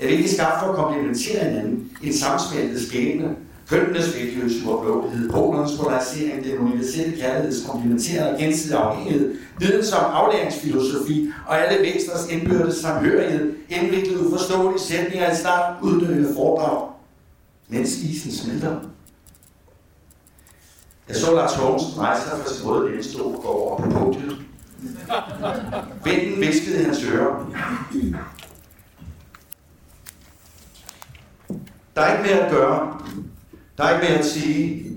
Er 0.00 0.06
vi 0.06 0.12
ikke 0.14 0.30
skabt 0.30 0.60
for 0.60 0.66
at 0.66 0.76
komplementere 0.76 1.44
hinanden 1.44 1.90
i 2.02 2.06
en 2.06 2.14
samspillet 2.14 2.80
skæbne, 2.86 3.36
Kønnenes 3.68 4.14
vægtløse 4.14 4.66
uaflådighed, 4.66 5.30
polernes 5.30 5.78
polarisering, 5.80 6.44
den 6.44 6.58
universelle 6.58 7.16
kærligheds 7.16 7.66
komplementerende 7.68 8.32
og 8.32 8.38
gensidig 8.38 8.78
afhængighed, 8.78 9.34
viden 9.58 9.84
som 9.84 10.04
aflæringsfilosofi 10.04 11.30
og 11.46 11.60
alle 11.60 11.82
væksters 11.82 12.28
indbyrdes 12.30 12.76
samhørighed, 12.76 13.54
indviklet 13.68 14.26
uforståelige 14.26 14.80
sætninger 14.80 15.32
i 15.32 15.36
snart 15.36 15.76
uddøende 15.82 16.34
foredrag, 16.34 16.88
mens 17.68 17.90
isen 17.98 18.32
smelter. 18.32 18.76
Jeg 21.08 21.16
så 21.16 21.34
Lars 21.34 21.54
Hågensen 21.54 21.98
rejse 21.98 22.22
sig 22.22 22.38
fra 22.38 22.52
sin 22.52 22.66
røde 22.66 22.90
lænestol 22.90 23.34
og 23.34 23.42
gå 23.42 23.48
over 23.48 23.82
på 23.82 23.90
podiet. 23.90 24.36
Vinden 26.04 26.40
viskede 26.40 26.80
i 26.80 26.84
hans 26.84 27.04
ører. 27.04 27.52
Der 31.96 32.02
er 32.02 32.12
ikke 32.12 32.30
mere 32.30 32.46
at 32.46 32.52
gøre. 32.52 33.00
Der 33.78 33.84
er 33.84 33.94
ikke 33.94 34.10
mere 34.10 34.18
at 34.18 34.24
sige. 34.26 34.90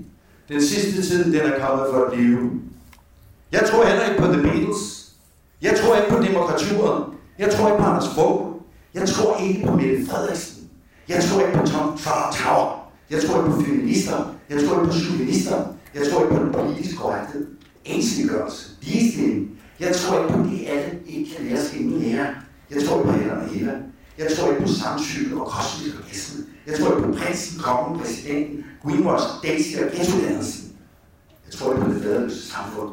Den 0.48 0.62
sidste 0.62 1.02
tid, 1.02 1.24
den 1.24 1.40
er 1.52 1.66
kommet 1.66 1.86
for 1.92 2.04
at 2.04 2.12
blive. 2.12 2.50
Jeg 3.52 3.68
tror 3.70 3.86
heller 3.86 4.04
ikke 4.08 4.22
på 4.22 4.26
The 4.32 4.42
Beatles. 4.42 5.08
Jeg 5.62 5.78
tror 5.80 5.96
ikke 5.96 6.10
på 6.10 6.22
demokraturen. 6.22 7.02
Jeg 7.38 7.50
tror 7.52 7.68
ikke 7.68 7.78
på 7.78 7.84
Anders 7.84 8.14
Fogh. 8.14 8.54
Jeg 8.94 9.08
tror 9.08 9.36
ikke 9.36 9.66
på 9.66 9.76
Mette 9.76 10.06
Frederiksen. 10.06 10.68
Jeg 11.08 11.24
tror 11.24 11.40
ikke 11.40 11.58
på 11.58 11.66
Tom 11.66 11.98
Tower. 11.98 12.90
Jeg 13.10 13.22
tror 13.22 13.38
ikke 13.38 13.56
på 13.56 13.60
feminister. 13.62 14.34
Jeg 14.50 14.64
tror 14.64 14.80
ikke 14.80 14.92
på 14.92 14.98
chauvinister. 14.98 15.64
Jeg 15.94 16.02
tror 16.10 16.22
ikke 16.22 16.34
på 16.34 16.42
den 16.42 16.52
politiske 16.52 16.96
korrekthed. 16.96 17.46
Ensliggørelse. 17.84 18.66
Ligestilling. 18.82 19.50
Jeg 19.80 19.94
tror 19.94 20.18
ikke 20.22 20.34
på 20.34 20.42
det, 20.50 20.66
alle 20.68 20.98
ikke 21.06 21.36
kan 21.36 21.46
lære 21.46 21.60
sig 21.60 21.80
inden 21.80 22.02
lære. 22.02 22.26
Jeg 22.70 22.84
tror 22.84 22.98
ikke 22.98 23.12
på 23.12 23.24
Adam 23.24 23.38
og 23.38 23.56
Eva. 23.56 23.72
Jeg 24.18 24.26
tror 24.36 24.50
ikke 24.50 24.62
på 24.62 24.68
samtykke 24.68 25.40
og 25.40 25.46
kosmisk 25.46 25.96
orgasme. 25.98 26.44
Jeg 26.68 26.78
tror 26.78 26.96
ikke 26.96 27.08
på 27.08 27.18
prinsen, 27.18 27.60
kongen, 27.60 28.00
præsidenten, 28.00 28.64
greenwash, 28.82 29.26
Daisy 29.42 29.76
og 29.76 29.90
ghetto-dannelsen. 29.92 30.72
Jeg 31.46 31.52
tror 31.52 31.72
ikke 31.72 31.84
på 31.84 31.92
det 31.92 32.02
faderløse 32.02 32.50
samfund. 32.50 32.90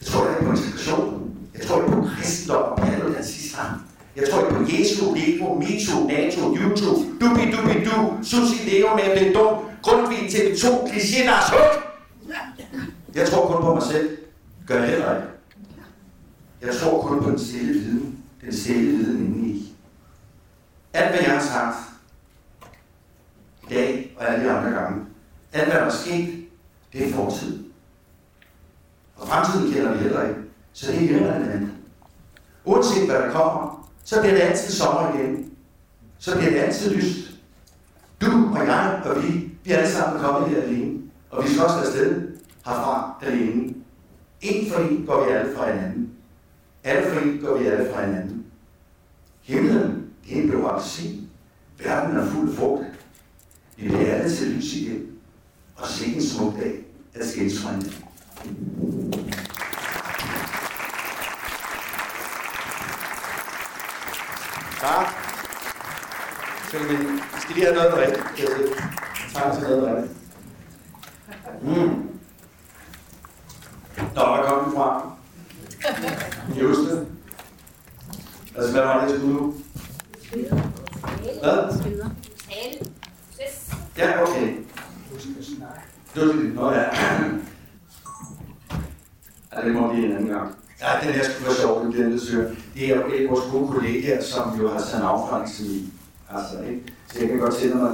Jeg 0.00 0.06
tror 0.06 0.28
ikke 0.30 0.44
på 0.44 0.50
integrationen. 0.50 1.36
Jeg 1.54 1.62
tror 1.66 1.80
ikke 1.80 1.92
på 1.92 2.02
kristendom 2.16 2.62
og 2.62 2.78
paleodansislam. 2.78 3.70
Jeg 4.16 4.24
tror 4.30 4.40
ikke 4.40 4.54
på 4.54 4.62
Jesu, 4.72 5.14
Lego, 5.14 5.54
Mito, 5.54 6.06
NATO, 6.06 6.56
YouTube, 6.56 7.00
Dubi 7.20 7.44
Dubi 7.52 7.84
Du, 7.84 8.16
Susi 8.22 8.70
Leo 8.70 8.94
med 8.94 9.02
at 9.02 9.34
dum, 9.34 9.54
Grundtvig 9.82 10.18
TV2, 10.18 10.64
Kliché 10.88 11.24
Lars 11.26 11.50
Huk. 11.50 11.92
Jeg 13.14 13.28
tror 13.28 13.46
kun 13.46 13.62
på 13.62 13.74
mig 13.74 13.82
selv. 13.82 14.18
Gør 14.66 14.78
jeg 14.78 14.88
heller 14.88 15.16
ikke. 15.16 15.28
Jeg 16.62 16.74
tror 16.74 17.02
kun 17.02 17.22
på 17.22 17.30
den 17.30 17.38
stille 17.38 17.72
viden. 17.72 18.18
Den 18.44 18.56
stille 18.56 18.96
viden 18.96 19.26
indeni. 19.26 19.72
Alt 20.92 21.10
hvad 21.10 21.20
jeg 21.20 21.30
har 21.30 21.46
sagt, 21.46 21.89
dag 23.70 24.16
og 24.18 24.28
alle 24.28 24.44
de 24.44 24.50
andre 24.50 24.70
gange, 24.70 25.04
alt 25.52 25.68
hvad 25.68 25.80
der 25.80 25.86
er 25.86 25.90
sket, 25.90 26.44
det 26.92 27.08
er 27.08 27.12
fortid. 27.12 27.64
Og 29.16 29.28
fremtiden 29.28 29.72
kender 29.72 29.92
vi 29.92 29.98
heller 29.98 30.28
ikke, 30.28 30.40
så 30.72 30.92
det 30.92 30.96
er 30.96 31.00
irrelevant. 31.00 31.70
Uanset 32.64 33.06
hvad 33.06 33.18
der 33.18 33.32
kommer, 33.32 33.90
så 34.04 34.20
bliver 34.20 34.34
det 34.34 34.42
altid 34.42 34.72
sommer 34.72 35.14
igen. 35.14 35.52
Så 36.18 36.36
bliver 36.36 36.50
det 36.50 36.58
altid 36.58 36.94
lyst. 36.94 37.30
Du 38.20 38.50
og 38.54 38.66
jeg 38.66 39.02
og 39.04 39.22
vi, 39.22 39.50
vi 39.64 39.70
er 39.72 39.76
alle 39.76 39.90
sammen 39.90 40.20
kommet 40.20 40.50
her 40.50 40.62
alene. 40.62 41.00
Og 41.30 41.44
vi 41.44 41.48
skal 41.48 41.64
også 41.64 41.78
afsted 41.78 42.28
herfra 42.66 43.14
alene. 43.22 43.74
En 44.40 44.70
for 44.70 44.80
en 44.80 45.06
går 45.06 45.24
vi 45.24 45.32
alle 45.32 45.56
fra 45.56 45.72
hinanden. 45.72 46.10
Alle 46.84 47.10
for 47.10 47.20
en 47.20 47.38
går 47.38 47.58
vi 47.58 47.66
alle 47.66 47.92
fra 47.92 48.06
hinanden. 48.06 48.46
Himlen, 49.42 50.06
det 50.24 50.38
er 50.38 50.42
en 50.42 50.48
blå 50.48 50.66
appelsin. 50.66 51.28
Verden 51.78 52.16
er 52.16 52.26
fuld 52.26 52.50
af 52.50 52.56
frugt. 52.56 52.84
Vi 53.80 53.88
bliver 53.88 54.14
alle 54.14 54.36
til 54.36 54.46
lys 54.46 54.74
igen. 54.74 55.06
Og 55.76 55.88
se 55.88 56.06
en 56.06 56.22
smuk 56.22 56.56
dag 56.56 56.84
at 57.14 57.26
fra 57.62 57.70
hinanden. 57.70 57.94
Tak. 64.80 65.06
Skal 66.68 66.80
vi, 66.80 66.96
skal 67.40 67.54
lige 67.54 67.66
have 67.66 67.76
noget 67.76 67.94
rigtigt. 67.96 68.24
Tager 69.34 69.54
til 69.54 69.62
noget 69.62 69.96
rigtigt. 69.96 70.16
Mm. 71.62 72.10
Nå, 74.14 74.34
hvad 74.34 74.48
kom 74.48 74.70
vi 74.70 74.76
fra? 74.76 75.16
Juste. 76.60 77.06
Altså, 78.56 78.72
hvad 78.72 78.82
var 78.82 79.04
det, 79.04 79.12
jeg 79.12 79.20
skulle 79.20 79.34
nu? 79.34 79.54
Hvad? 81.40 81.80
Ja, 84.00 84.22
okay. 84.22 84.56
Du 85.12 85.20
skal 85.20 86.54
Nå 86.54 86.70
ja. 86.70 86.84
Ja, 89.52 89.66
det 89.66 89.74
må 89.74 89.92
blive 89.92 90.06
en 90.06 90.12
anden 90.12 90.28
gang. 90.28 90.54
Ja, 90.80 91.06
den 91.06 91.14
her 91.14 91.24
skulle 91.24 91.46
være 91.46 91.54
sjov, 91.54 91.82
den 91.82 91.92
bliver 91.92 92.08
lidt 92.08 92.22
søger. 92.22 92.50
Det 92.74 92.90
er 92.90 92.96
jo 92.96 93.02
et 93.14 93.22
af 93.22 93.30
vores 93.30 93.44
gode 93.52 93.72
kollegaer, 93.72 94.22
som 94.22 94.60
jo 94.60 94.68
har 94.68 94.80
taget 94.80 95.02
en 95.02 95.08
afgrænsning 95.08 95.92
Altså, 96.34 96.62
ikke? 96.70 96.82
Så 97.12 97.20
jeg 97.20 97.28
kan 97.28 97.38
godt 97.38 97.54
tænde 97.54 97.76
mig. 97.76 97.92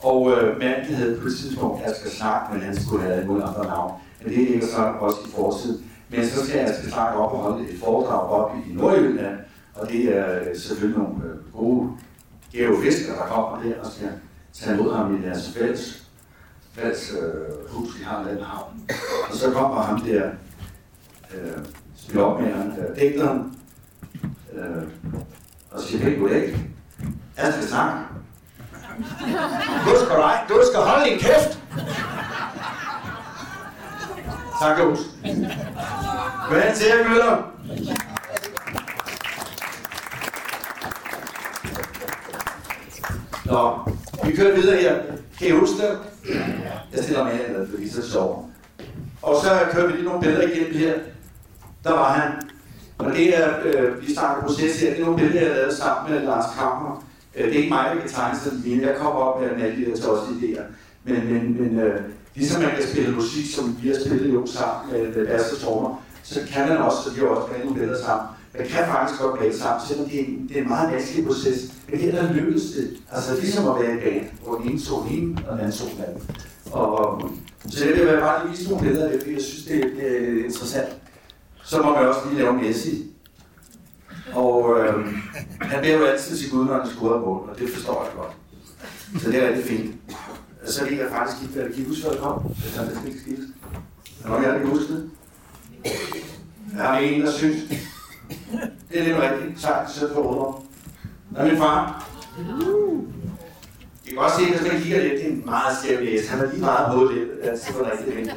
Og 0.00 0.32
øh, 0.32 0.58
manden 0.58 0.94
havde 0.94 1.18
på 1.20 1.26
et 1.26 1.36
tidspunkt 1.36 1.82
Asger 1.84 2.10
Snak, 2.10 2.52
men 2.52 2.62
han 2.62 2.80
skulle 2.80 3.02
have 3.04 3.26
nogle 3.26 3.44
andre 3.44 3.64
navn. 3.64 3.92
Men 4.22 4.34
det 4.34 4.38
ligger 4.38 4.66
så 4.66 4.82
også 5.00 5.18
i 5.26 5.30
forsiden. 5.36 5.90
Men 6.08 6.26
så 6.26 6.46
skal 6.46 6.58
Asger 6.58 6.90
Snak 6.90 7.14
op 7.14 7.32
og 7.32 7.38
holde 7.38 7.68
et 7.70 7.78
foredrag 7.84 8.28
op 8.30 8.56
i 8.66 8.72
Nordjylland, 8.72 9.36
og 9.74 9.88
det 9.88 10.16
er 10.18 10.40
øh, 10.40 10.56
selvfølgelig 10.56 10.98
nogle 10.98 11.24
øh, 11.24 11.52
gode 11.52 11.90
geofiskere, 12.52 13.16
der 13.16 13.26
kommer 13.26 13.62
der 13.62 13.80
og 13.80 13.90
skal 13.92 14.08
tage 14.60 14.76
imod 14.78 14.96
ham 14.96 15.16
i 15.22 15.26
deres 15.26 15.50
fælles, 15.56 16.02
fælles 16.72 17.12
øh, 17.22 17.70
hus, 17.70 17.88
de 17.98 18.04
har 18.04 18.28
i 18.28 18.34
den 18.34 18.42
havn. 18.42 18.88
Og 19.30 19.36
så 19.36 19.50
kommer 19.50 19.82
ham 19.82 20.00
der, 20.00 20.30
øh, 21.34 21.64
spilopmageren, 21.96 22.74
øh, 22.78 22.96
digteren, 23.00 23.58
øh, 24.52 24.82
og 25.70 25.80
siger, 25.80 26.04
hey, 26.04 26.20
goddag. 26.20 26.56
Jeg 27.36 27.52
skal 27.52 27.68
snakke. 27.68 27.98
Du 29.84 29.94
skal, 30.04 30.16
dig, 30.16 30.40
du 30.48 30.60
skal 30.70 30.80
holde 30.80 31.10
din 31.10 31.18
kæft. 31.18 31.58
Tak, 34.60 34.78
Jos. 34.78 34.98
Hvad 36.50 36.76
til 36.76 36.86
jer, 36.86 37.08
Møller? 37.08 37.52
Nå, 43.44 43.92
vi 44.28 44.36
kører 44.36 44.54
videre 44.54 44.76
her. 44.76 44.96
Kan 45.38 45.48
I 45.48 45.50
huske 45.50 45.76
det? 45.76 45.98
Jeg 46.94 47.04
stiller 47.04 47.24
mig 47.24 47.32
her, 47.32 47.66
fordi 47.70 47.88
så 47.88 48.10
sjovt. 48.10 48.46
Og 49.22 49.36
så 49.42 49.48
kører 49.72 49.86
vi 49.86 49.92
lige 49.92 50.04
nogle 50.04 50.20
billeder 50.20 50.48
igennem 50.48 50.74
her. 50.74 50.94
Der 51.84 51.90
var 51.90 52.12
han. 52.12 52.32
Og 52.98 53.12
det 53.12 53.38
er, 53.38 53.48
øh, 53.64 54.02
vi 54.02 54.14
snakker 54.14 54.42
proces 54.42 54.80
her, 54.80 54.90
det 54.90 55.00
er 55.00 55.04
nogle 55.04 55.18
billeder, 55.18 55.40
jeg 55.40 55.50
lavede 55.50 55.60
lavet 55.60 55.76
sammen 55.76 56.14
med 56.14 56.22
Lars 56.22 56.54
Kammer. 56.58 57.04
Øh, 57.36 57.44
det 57.44 57.54
er 57.54 57.58
ikke 57.58 57.68
mig, 57.68 57.84
der 57.94 58.00
kan 58.00 58.10
tegne 58.10 58.38
sådan 58.38 58.62
en 58.66 58.80
Jeg 58.80 58.96
kommer 58.96 59.20
op 59.20 59.40
med 59.40 59.64
alle 59.64 59.86
de 59.86 59.90
der 59.90 59.96
idéer. 59.96 60.62
Men, 61.04 61.32
men, 61.32 61.62
men 61.62 61.80
øh, 61.80 62.00
ligesom 62.34 62.62
man 62.62 62.70
kan 62.70 62.88
spille 62.88 63.14
musik, 63.14 63.54
som 63.54 63.76
vi 63.82 63.88
har 63.88 63.96
spillet 64.06 64.34
jo 64.34 64.46
sammen 64.46 64.92
med, 64.92 65.16
med 65.16 65.26
bass 65.26 65.52
og 65.52 65.58
trommer, 65.58 66.02
så 66.22 66.40
kan 66.52 66.68
man 66.68 66.76
også, 66.76 66.98
så 67.04 67.10
vi 67.14 67.20
har 67.20 67.26
også 67.26 67.52
nogle 67.64 67.78
billeder 67.78 68.02
sammen. 68.04 68.26
Man 68.58 68.66
kan 68.66 68.86
faktisk 68.86 69.20
godt 69.20 69.40
male 69.40 69.58
sammen, 69.58 69.88
selvom 69.88 70.08
det 70.08 70.20
er, 70.20 70.24
en, 70.24 70.48
det 70.48 70.58
er 70.58 70.62
en 70.62 70.68
meget 70.68 70.92
vanskelig 70.92 71.26
proces. 71.26 71.72
Men 71.88 72.00
her 72.00 72.10
der 72.10 72.32
lykkedes 72.32 72.70
det. 72.70 72.96
Altså 73.12 73.36
ligesom 73.40 73.68
at 73.68 73.82
være 73.82 73.94
i 73.94 74.00
band, 74.00 74.26
hvor 74.44 74.58
den 74.58 74.70
ene 74.70 74.80
tog 74.80 75.06
hende, 75.06 75.42
og 75.46 75.52
den 75.52 75.60
anden 75.60 75.78
tog 75.78 75.88
den 75.96 76.04
anden. 76.04 76.22
Og, 76.72 77.30
så 77.68 77.84
det 77.84 77.94
vil 77.94 78.06
jeg 78.06 78.20
bare 78.20 78.46
lige 78.46 78.56
vise 78.56 78.68
nogle 78.68 78.84
billeder 78.84 79.06
af 79.06 79.12
det, 79.12 79.20
fordi 79.20 79.34
jeg 79.34 79.42
synes, 79.42 79.64
det, 79.64 79.92
det 79.96 80.06
er 80.16 80.44
interessant. 80.44 80.88
Så 81.64 81.82
må 81.82 81.94
man 81.94 82.08
også 82.08 82.20
lige 82.28 82.42
lave 82.42 82.52
Messi. 82.52 83.04
Og 84.32 84.80
øh, 84.80 85.06
han 85.60 85.80
bliver 85.80 85.98
jo 85.98 86.04
altid 86.04 86.36
til 86.36 86.50
Gud, 86.50 86.64
når 86.64 86.78
han 86.78 86.90
scorer 86.90 87.20
mål, 87.20 87.50
og 87.50 87.58
det 87.58 87.70
forstår 87.70 88.04
jeg 88.04 88.12
godt. 88.16 88.36
Så 89.22 89.30
det 89.30 89.42
er 89.42 89.48
rigtig 89.48 89.64
fint. 89.64 89.94
Og 90.62 90.68
Så 90.68 90.84
ved 90.84 90.92
jeg 90.92 91.08
faktisk 91.10 91.42
ikke, 91.42 91.54
hvad 91.54 91.64
der 91.64 91.76
gik 91.76 91.88
ud, 91.88 91.96
før 92.02 92.10
det 92.10 92.20
kom. 92.20 92.42
Hvis 92.42 92.76
han 92.76 92.86
det 92.86 92.98
ikke 93.06 93.20
skidt. 93.20 93.38
Er 93.38 94.22
der 94.22 94.28
nogen 94.28 94.44
af 94.44 94.48
jer, 94.48 94.54
der 94.54 94.60
kan 94.60 94.70
huske 94.70 94.92
det? 94.92 95.10
Jeg 96.76 96.94
er 96.94 96.98
en, 96.98 97.20
der 97.20 97.32
synes, 97.32 97.56
det 98.90 99.00
er 99.00 99.04
lidt 99.04 99.16
rigtigt. 99.16 99.60
Tak, 99.60 99.88
så 99.88 100.14
på 100.14 100.20
råder. 100.20 100.64
Der 101.34 101.40
er 101.40 101.48
min 101.48 101.56
far. 101.56 102.08
Uh. 102.38 103.04
I 104.04 104.10
kan 104.10 104.18
godt 104.18 104.32
se, 104.32 104.50
hvis 104.50 104.72
man 104.72 104.82
kigger 104.82 105.02
lidt, 105.02 105.12
det 105.12 105.24
er 105.26 105.30
en 105.30 105.42
meget 105.44 105.76
skæv 105.82 106.00
næse. 106.00 106.28
Han 106.30 106.40
er 106.40 106.50
lige 106.50 106.60
meget 106.60 106.86
hovedet 106.86 107.14
lidt, 107.14 107.28
altså 107.42 107.72
på 107.72 107.84
rigtig 107.84 108.16
vente. 108.16 108.32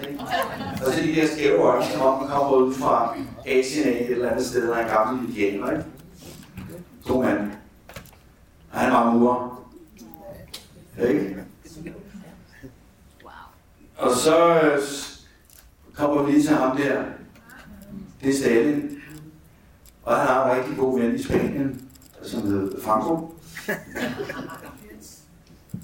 Og 0.86 0.94
så 0.94 1.02
de 1.02 1.16
der 1.16 1.28
skæve 1.28 1.60
øjne, 1.60 1.86
som 1.86 2.02
om 2.02 2.22
man 2.22 2.30
kommer 2.30 2.52
ud 2.52 2.74
fra 2.74 3.16
Asien 3.46 3.88
af 3.88 3.92
et 4.02 4.12
eller 4.12 4.30
andet 4.30 4.46
sted, 4.46 4.68
der 4.68 4.76
er 4.76 4.84
en 4.84 4.92
gammel 4.96 5.30
indianer, 5.30 5.72
ikke? 5.72 5.84
To 7.08 7.22
mand. 7.22 7.52
Og 8.72 8.80
han 8.80 8.92
var 8.92 9.12
murer. 9.12 9.68
Ikke? 11.10 11.36
Og 13.98 14.16
så 14.16 14.62
øh, 14.62 14.80
kommer 15.94 16.24
vi 16.24 16.32
lige 16.32 16.44
til 16.44 16.56
ham 16.56 16.78
der. 16.78 17.04
Det 18.24 18.30
er 18.30 18.34
Stalin. 18.34 19.01
Og 20.04 20.16
han 20.18 20.28
har 20.28 20.52
en 20.52 20.60
rigtig 20.60 20.78
god 20.78 21.00
ven 21.00 21.16
i 21.16 21.24
Spanien, 21.24 21.82
som 22.24 22.42
hedder 22.42 22.82
Franco. 22.82 23.34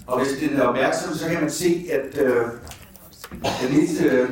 Og 0.06 0.18
hvis 0.18 0.38
den 0.40 0.56
er 0.56 0.62
opmærksom, 0.62 1.14
så 1.14 1.28
kan 1.28 1.40
man 1.40 1.50
se, 1.50 1.86
at 1.92 2.18
øh, 2.22 2.46
den 3.32 3.78
eneste, 3.78 4.04
øh, 4.04 4.30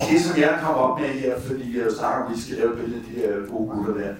det 0.00 0.20
som 0.20 0.40
jeg 0.40 0.58
kommer 0.62 0.82
op 0.82 1.00
med 1.00 1.08
her, 1.08 1.40
fordi 1.40 1.78
jeg 1.78 1.92
snakker 1.98 2.24
om, 2.24 2.32
at 2.32 2.36
vi 2.36 2.42
skal 2.42 2.56
lave 2.56 2.76
billeder 2.76 3.00
af 3.00 3.04
de 3.04 3.20
her 3.20 3.46
gode 3.50 3.70
gutter 3.70 3.94
der, 3.94 4.14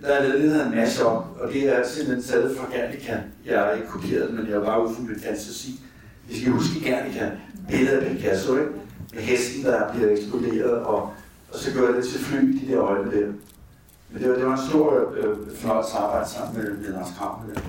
der 0.00 0.08
er 0.08 0.22
lavet 0.22 0.34
det, 0.34 0.42
der 0.42 0.50
hedder 0.50 0.66
en 0.66 0.74
mashup, 0.74 1.24
og 1.40 1.52
det 1.52 1.76
er 1.76 1.88
simpelthen 1.88 2.32
taget 2.32 2.56
fra 2.56 2.76
Gernika. 2.76 3.16
Jeg 3.46 3.60
har 3.60 3.70
ikke 3.70 3.88
kopieret 3.88 4.34
men 4.34 4.48
jeg 4.50 4.60
var 4.60 4.78
ude 4.78 4.94
for 4.94 5.02
min 5.02 5.20
fantasi. 5.20 5.80
Vi 6.28 6.40
skal 6.40 6.52
huske 6.52 6.80
Gernika, 6.80 7.30
billedet 7.68 7.98
af 7.98 8.16
Picasso, 8.16 8.56
ikke? 8.56 8.70
med 9.14 9.22
hesten, 9.22 9.64
der 9.64 9.92
bliver 9.92 10.10
eksploderet, 10.10 10.72
og, 10.72 11.12
og 11.52 11.58
så 11.58 11.72
gør 11.72 11.86
jeg 11.86 11.96
det 11.96 12.04
til 12.04 12.20
fly, 12.20 12.38
de 12.38 12.72
der 12.72 12.80
øjne 12.80 13.10
der. 13.10 13.26
Men 14.10 14.22
det 14.22 14.30
var, 14.30 14.36
det 14.36 14.46
var 14.46 14.56
en 14.56 14.68
stor 14.68 15.12
øh, 15.16 15.36
fornøjelse 15.56 15.92
at 15.92 16.02
arbejde 16.02 16.30
sammen 16.30 16.62
med, 16.62 16.70
med 16.76 16.92
Lars 16.92 17.08
Krampe 17.18 17.54
der. 17.54 17.60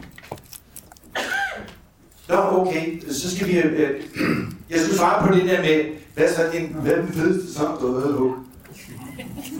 Nå, 2.30 2.61
okay, 2.61 3.01
så 3.09 3.36
skal 3.36 3.47
vi... 3.47 3.57
Øh, 3.57 4.01
jeg 4.69 4.80
skulle 4.80 4.97
svare 4.97 5.27
på 5.27 5.34
det 5.34 5.45
der 5.45 5.61
med, 5.61 5.86
hvad 6.15 6.34
så 6.34 6.41
din, 6.53 6.75
hvad 6.82 6.91
er 6.91 7.01
den 7.01 7.13
fedeste 7.13 7.53
sang, 7.53 7.80
du 7.80 7.88
har 7.88 7.99
været 7.99 8.34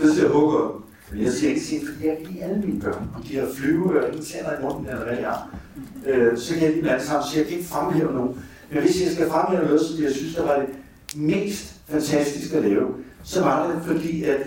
Det 0.01 0.15
siger 0.15 0.30
hugger. 0.30 0.84
Men 1.11 1.24
jeg 1.24 1.32
siger 1.32 1.49
ikke 1.49 1.61
sige, 1.61 1.82
fordi 1.88 2.07
jeg 2.07 2.17
kan 2.17 2.28
lide 2.28 2.43
alle 2.43 2.61
mine 2.65 2.82
børn. 2.82 3.09
Om 3.15 3.24
de 3.24 3.38
har 3.38 3.47
flyve, 3.55 3.95
eller 3.95 4.07
ingen 4.07 4.26
tænder 4.26 4.59
i 4.59 4.61
munden, 4.63 4.86
eller 4.86 5.03
hvad 5.03 5.17
jeg 5.17 5.28
har. 5.28 5.49
Øh, 6.05 6.38
så 6.38 6.53
kan 6.53 6.63
jeg 6.63 6.72
lide 6.72 6.82
dem 6.82 6.89
alle 6.89 7.05
sammen, 7.05 7.24
så 7.32 7.38
jeg 7.38 7.47
kan 7.47 7.57
ikke 7.57 7.70
fremhæve 7.70 8.13
nogen. 8.13 8.41
Men 8.72 8.82
hvis 8.82 9.01
jeg 9.03 9.11
skal 9.11 9.30
fremhæve 9.30 9.65
noget, 9.65 9.82
som 9.82 10.03
jeg 10.03 10.11
synes, 10.11 10.36
der 10.36 10.43
var 10.45 10.59
det 10.59 10.70
mest 11.15 11.76
fantastiske 11.88 12.57
at 12.57 12.63
lave, 12.63 12.88
så 13.24 13.43
var 13.43 13.67
det 13.67 13.82
fordi, 13.86 14.24
at 14.24 14.39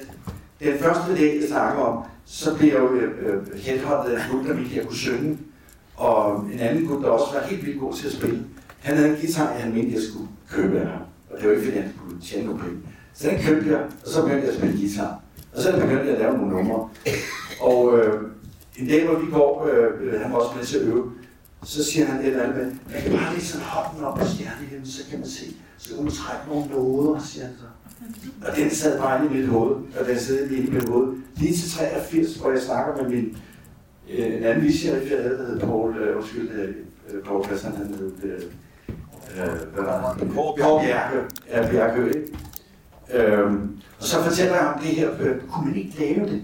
den 0.61 0.79
første 0.79 1.15
dag, 1.15 1.39
jeg 1.41 1.49
snakker 1.49 1.83
om, 1.83 2.05
så 2.25 2.57
blev 2.57 2.69
jeg 2.69 2.79
jo 2.79 2.95
øh, 2.95 3.11
øh 3.27 3.59
henholdt 3.59 4.13
af 4.13 4.25
en 4.25 4.31
gut, 4.31 4.47
der 4.47 4.55
ville 4.55 4.85
kunne 4.85 4.97
synge. 4.97 5.39
Og 5.97 6.45
en 6.53 6.59
anden 6.59 6.87
gut, 6.87 7.03
der 7.03 7.09
også 7.09 7.35
var 7.35 7.47
helt 7.47 7.67
vildt 7.67 7.81
god 7.81 7.95
til 7.95 8.07
at 8.07 8.13
spille. 8.13 8.45
Han 8.81 8.97
havde 8.97 9.09
en 9.09 9.17
guitar, 9.17 9.53
jeg 9.53 9.71
mente, 9.75 9.95
jeg 9.95 10.03
skulle 10.03 10.29
købe 10.51 10.81
af 10.81 10.87
ham. 10.87 11.01
Og 11.31 11.39
det 11.41 11.49
var 11.49 11.55
ikke, 11.55 11.65
fordi 11.65 11.79
han 11.79 11.93
skulle 11.97 12.21
tjene 12.23 12.47
nogle 12.47 12.61
penge. 12.61 12.79
Så 13.15 13.29
den 13.29 13.39
købte 13.43 13.71
jeg, 13.71 13.81
og 14.05 14.09
så 14.09 14.23
begyndte 14.23 14.43
jeg 14.43 14.53
at 14.53 14.59
spille 14.59 14.77
guitar. 14.79 15.21
Og 15.55 15.63
så 15.63 15.73
begyndte 15.73 16.05
jeg 16.05 16.15
at 16.15 16.19
lave 16.19 16.39
nogle 16.39 16.53
numre. 16.53 16.89
Og 17.61 17.99
øh, 17.99 18.23
en 18.79 18.89
dag, 18.89 19.07
hvor 19.07 19.19
vi 19.19 19.31
går, 19.31 19.69
øh, 19.73 20.15
øh 20.15 20.21
han 20.21 20.33
var 20.33 20.39
også 20.39 20.57
med 20.57 20.65
til 20.65 20.79
at 20.79 20.85
øve, 20.85 21.13
så 21.65 21.85
siger 21.85 22.07
han 22.07 22.21
et 22.21 22.27
eller 22.27 22.43
andet 22.43 22.57
med, 22.57 22.73
man 22.93 23.03
kan 23.03 23.13
bare 23.13 23.35
lige 23.35 23.45
sådan 23.45 23.67
hånden 23.67 24.05
op 24.05 24.19
på 24.19 24.25
stjernehimlen, 24.27 24.87
så 24.87 25.03
kan 25.11 25.19
man 25.19 25.29
se, 25.29 25.45
så 25.79 25.95
kan 25.95 26.05
man 26.05 26.13
trække 26.13 26.49
nogle 26.49 26.67
noder, 26.67 27.21
siger 27.21 27.47
han 27.47 27.55
så. 27.59 27.67
Og 28.47 28.57
den 28.57 28.71
sad 28.71 28.99
bare 28.99 29.27
i 29.27 29.29
mit 29.29 29.49
hoved, 29.49 29.77
og 30.01 30.07
den 30.07 30.19
sad 30.19 30.49
lige 30.49 30.67
i 30.67 30.71
mit 30.71 30.89
hoved. 30.89 31.17
Lige 31.37 31.55
til 31.55 31.71
83, 31.71 32.35
hvor 32.35 32.51
jeg 32.51 32.61
snakker 32.61 33.03
med 33.03 33.11
min 33.11 33.37
øh, 34.11 34.37
en 34.37 34.43
anden 34.43 34.65
visionær, 34.65 35.01
jeg 35.01 35.23
havde, 35.23 35.39
der 35.39 35.47
hed 35.47 35.61
Paul, 35.61 35.97
øh, 35.97 36.17
undskyld, 36.17 36.51
øh, 36.51 36.69
øh 36.69 37.23
Paul 37.25 37.45
Christian, 37.45 37.73
han 37.77 37.87
hed, 37.87 38.13
øh, 38.23 38.43
øh, 39.39 39.75
hvad 39.75 39.85
var 39.85 40.17
det? 40.21 40.33
Paul 40.35 40.59
Bjerke. 40.59 41.19
Ja, 41.51 41.71
Bjerke, 41.71 42.07
ikke? 42.07 42.39
Øhm, 43.15 43.81
og 43.99 44.05
så 44.05 44.23
fortæller 44.23 44.55
jeg 44.55 44.67
om 44.67 44.81
det 44.81 44.89
her, 44.89 45.11
øh, 45.21 45.41
kunne 45.51 45.67
man 45.67 45.77
ikke 45.77 46.01
lave 46.01 46.29
det? 46.29 46.43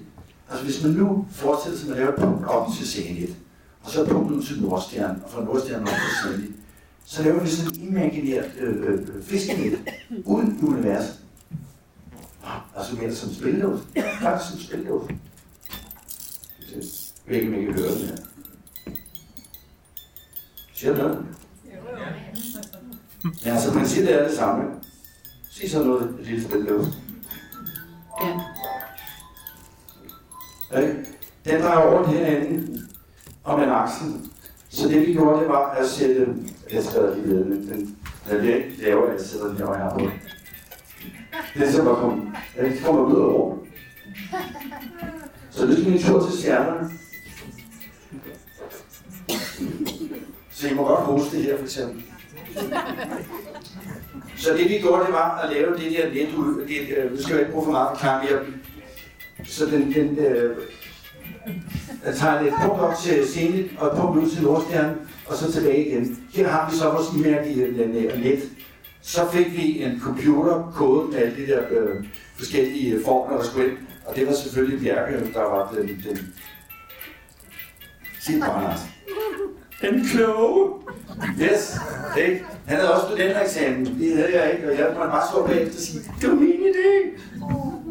Altså 0.51 0.65
hvis 0.65 0.85
man 0.85 0.93
nu 0.93 1.27
forestiller 1.31 1.79
sig, 1.79 1.87
at 1.87 1.91
man 1.91 1.99
laver 1.99 2.13
et 2.13 2.21
punkt 2.21 2.47
op 2.47 2.67
til 2.77 2.87
scenen 2.87 3.37
og 3.83 3.91
så 3.91 4.07
punktet 4.07 4.37
ud 4.37 4.43
til 4.43 4.63
Nordstjern, 4.63 5.23
og 5.25 5.31
fra 5.31 5.45
Nordstjern 5.45 5.83
op 5.83 5.89
til 5.89 6.33
Zenit, 6.33 6.57
så 7.05 7.23
laver 7.23 7.41
vi 7.41 7.49
sådan 7.49 7.81
en 7.81 7.89
imaginært 7.89 8.45
øh, 8.61 8.93
øh, 8.93 9.23
fiskenet 9.23 9.79
uden 10.25 10.59
universet. 10.63 11.15
Altså 12.77 12.97
mere 12.97 13.15
som 13.15 13.35
spilledås. 13.35 13.81
Faktisk 14.21 14.51
som 14.51 14.61
ikke, 17.35 17.49
om 17.49 17.55
I 17.55 17.65
kan 17.65 17.75
høre 17.75 17.91
det 17.91 18.07
her. 18.09 18.17
Siger 20.75 20.97
du 20.97 21.03
noget? 21.03 21.27
Ja, 23.45 23.51
altså 23.51 23.75
man 23.75 23.89
siger, 23.89 24.07
det 24.07 24.21
er 24.21 24.29
det 24.29 24.37
samme. 24.37 24.65
Sig 25.51 25.71
så 25.71 25.85
noget, 25.85 26.21
et 26.21 26.27
lille 26.27 26.45
spilledås. 26.45 26.87
Ja. 28.23 28.41
Okay. 30.73 31.05
Den 31.45 31.63
drejer 31.63 31.79
over 31.79 32.07
herinde 32.07 32.89
om 33.45 33.63
en 33.63 33.69
aksel. 33.69 34.31
Så 34.69 34.89
det 34.89 35.07
vi 35.07 35.13
gjorde, 35.13 35.41
det 35.41 35.49
var 35.49 35.71
at 35.71 35.89
sætte... 35.89 36.27
Jeg 36.73 36.85
skal 36.85 37.13
lige 37.17 37.35
ved, 37.35 37.45
men 37.45 37.69
den, 37.69 37.99
den 38.31 38.39
bliver 38.39 38.57
ikke 38.57 38.83
lavere, 38.83 39.13
jeg 39.13 39.21
sætter 39.21 39.47
den 39.47 39.57
her 39.57 39.91
på. 39.99 40.01
Det 41.55 41.69
er 41.69 41.73
så 41.73 41.85
bare 41.85 41.97
kom. 41.97 42.35
Jeg 42.57 42.67
ikke 42.67 42.85
kommer 42.85 43.03
ud 43.03 43.21
af 43.21 43.25
over. 43.25 43.57
Så 45.51 45.67
nu 45.67 45.73
skal 45.73 45.93
vi 45.93 45.99
tur 45.99 46.27
til 46.29 46.39
stjernerne. 46.39 46.91
Så 50.51 50.69
I 50.69 50.75
må 50.75 50.87
godt 50.87 51.05
huske 51.05 51.37
det 51.37 51.45
her, 51.45 51.57
for 51.57 51.65
eksempel. 51.65 52.03
Så 54.37 54.53
det 54.53 54.71
vi 54.71 54.79
gjorde, 54.79 55.05
det 55.07 55.13
var 55.13 55.39
at 55.39 55.53
lave 55.53 55.77
det 55.77 55.93
der 55.93 56.09
net 56.15 56.35
ud. 56.35 56.67
Det, 56.69 56.97
øh, 56.97 57.11
nu 57.11 57.23
skal 57.23 57.33
jeg 57.33 57.41
ikke 57.41 57.53
bruge 57.53 57.65
for 57.65 57.73
meget 57.73 57.99
klar 57.99 58.23
mere. 58.23 58.41
Så 59.45 59.67
den, 59.67 59.95
den 59.95 60.19
øh, 60.19 60.57
jeg 62.07 62.15
tager 62.15 62.41
et 62.41 62.53
punkt 62.63 62.81
op 62.81 62.95
til 63.03 63.29
Zenit 63.29 63.71
og 63.79 63.87
et 63.87 64.01
punkt 64.01 64.25
ud 64.25 64.31
til 64.31 64.43
Nordstjernen, 64.43 64.97
og 65.27 65.37
så 65.37 65.53
tilbage 65.53 65.87
igen. 65.87 66.19
Her 66.35 66.49
har 66.49 66.71
vi 66.71 66.77
så 66.77 66.91
vores 66.91 67.07
imærkelige 67.17 67.87
net. 68.19 68.43
Så 69.03 69.21
fik 69.33 69.57
vi 69.57 69.83
en 69.83 70.01
computerkode 70.01 71.09
med 71.09 71.19
alle 71.19 71.37
de 71.37 71.47
der 71.47 71.63
øh, 71.71 72.05
forskellige 72.37 73.05
formler, 73.05 73.37
der 73.37 73.45
skulle 73.45 73.69
ind. 73.69 73.79
Og 74.07 74.17
det 74.17 74.27
var 74.27 74.33
selvfølgelig 74.33 74.81
Bjerke, 74.81 75.33
der 75.35 75.41
var 75.43 75.73
den, 75.73 75.89
den 75.89 76.35
Sig 78.21 78.41
bare, 78.41 78.77
Den 79.83 80.07
kloge. 80.07 80.75
Yes, 81.43 81.79
ikke? 82.19 82.45
Han 82.67 82.77
havde 82.77 82.95
også 82.95 83.07
studentereksamen. 83.07 83.87
Det 83.87 84.17
havde 84.17 84.43
jeg 84.43 84.53
ikke, 84.53 84.71
og 84.71 84.79
jeg 84.79 84.87
måtte 84.95 85.11
bare 85.11 85.29
stå 85.33 85.47
bagefter 85.47 85.77
og 85.77 85.83
sige, 85.83 86.01
det 86.21 86.29
var 86.29 86.35
min 86.35 86.61
idé. 86.71 87.21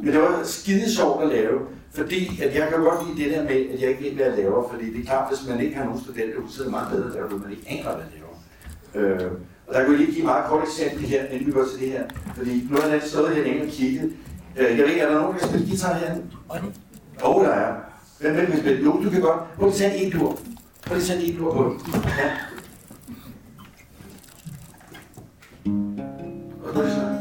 Men 0.03 0.13
det 0.13 0.21
var 0.21 0.43
skide 0.43 0.95
sjovt 0.95 1.23
at 1.23 1.29
lave. 1.29 1.59
Fordi 1.91 2.41
at 2.43 2.55
jeg 2.55 2.67
kan 2.69 2.79
godt 2.79 3.07
lide 3.07 3.29
det 3.29 3.37
der 3.37 3.43
med, 3.43 3.73
at 3.73 3.81
jeg 3.81 3.89
ikke 3.89 4.03
ved, 4.03 4.11
hvad 4.11 4.25
jeg 4.25 4.37
laver. 4.37 4.69
Fordi 4.69 4.93
det 4.93 5.01
er 5.01 5.05
klart, 5.05 5.29
hvis 5.29 5.49
man 5.49 5.59
ikke 5.61 5.75
har 5.75 5.85
nogen 5.85 6.01
studenter, 6.03 6.37
så 6.49 6.61
er 6.61 6.63
det 6.63 6.71
meget 6.71 6.91
bedre, 6.91 7.29
der 7.29 7.37
man 7.37 7.51
ikke 7.51 7.65
aner, 7.67 7.95
hvad 7.95 8.05
jeg 8.05 8.13
laver. 8.17 9.25
Øh, 9.25 9.31
og 9.67 9.73
der 9.73 9.85
kunne 9.85 9.97
jeg 9.97 10.05
lige 10.05 10.15
give 10.15 10.25
meget 10.25 10.45
kort 10.45 10.63
eksempel 10.63 11.05
her, 11.05 11.25
inden 11.25 11.47
vi 11.47 11.51
går 11.51 11.65
til 11.71 11.79
det 11.79 11.89
her. 11.91 12.03
Fordi 12.35 12.67
nu 12.69 12.77
har 12.81 12.87
jeg 12.87 13.01
stået 13.01 13.35
her 13.35 13.43
længe 13.43 13.61
og 13.61 13.67
kigget. 13.67 14.13
Øh, 14.57 14.77
jeg 14.77 14.77
ved 14.77 14.87
ikke, 14.87 15.01
er 15.01 15.09
der 15.09 15.15
nogen, 15.21 15.33
der 15.33 15.39
kan 15.39 15.49
spille 15.49 15.67
guitar 15.67 15.93
herinde? 15.93 16.23
Åh, 17.23 17.35
oh, 17.35 17.45
der 17.45 17.51
er. 17.51 17.75
Hvem 18.19 18.35
vil 18.35 18.45
kan 18.45 18.59
spille? 18.59 18.83
Jo, 18.83 18.91
du 19.03 19.09
kan 19.09 19.21
godt. 19.21 19.39
Prøv 19.55 19.69
lige 19.69 19.85
at 19.85 19.91
tage 19.91 20.03
en 20.03 20.11
dur. 20.11 20.39
Prøv 20.85 20.97
lige 20.97 21.13
at 21.13 21.19
tage 21.19 21.31
en 21.31 21.37
dur 21.37 21.53
på. 21.53 21.79
Ja. 22.03 22.31
Og 26.63 26.73
så 26.73 27.17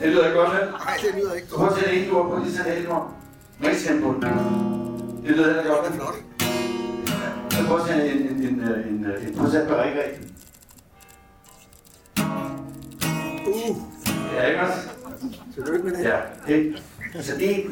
det 0.00 0.08
lyder 0.08 0.26
ikke 0.26 0.38
godt, 0.38 0.52
vel? 0.52 0.70
Nej, 0.70 0.96
det 1.02 1.14
lyder 1.14 1.32
ikke 1.32 1.48
godt. 1.48 1.58
Prøv 1.58 1.68
at 1.68 1.84
tage 1.84 2.04
det 2.04 2.12
ord 2.12 2.30
på, 2.30 2.44
lige 2.44 2.56
tage 2.56 2.80
det 2.82 2.88
ord. 2.88 3.14
Med 3.60 3.74
tempo. 3.86 4.12
Det 5.26 5.36
lyder 5.36 5.58
ikke 5.58 5.70
godt, 5.70 5.84
Det 5.84 5.90
er 5.90 5.94
flot. 5.94 6.16
Prøv 7.68 7.80
at 7.80 7.86
tage 7.86 8.12
en, 8.12 8.18
en, 8.18 8.36
en, 8.42 8.60
en, 8.88 9.06
en 9.28 9.34
procent 9.38 9.68
på 9.68 9.74
rigtig 9.74 10.02
Uh, 13.56 13.76
Ja, 14.34 14.46
ikke 14.46 14.60
også? 14.60 14.78
tillykke 15.54 15.84
med 15.84 15.92
det. 15.96 16.04
Ja, 16.04 16.16
det. 16.46 16.82
Så 17.20 17.32
det, 17.38 17.64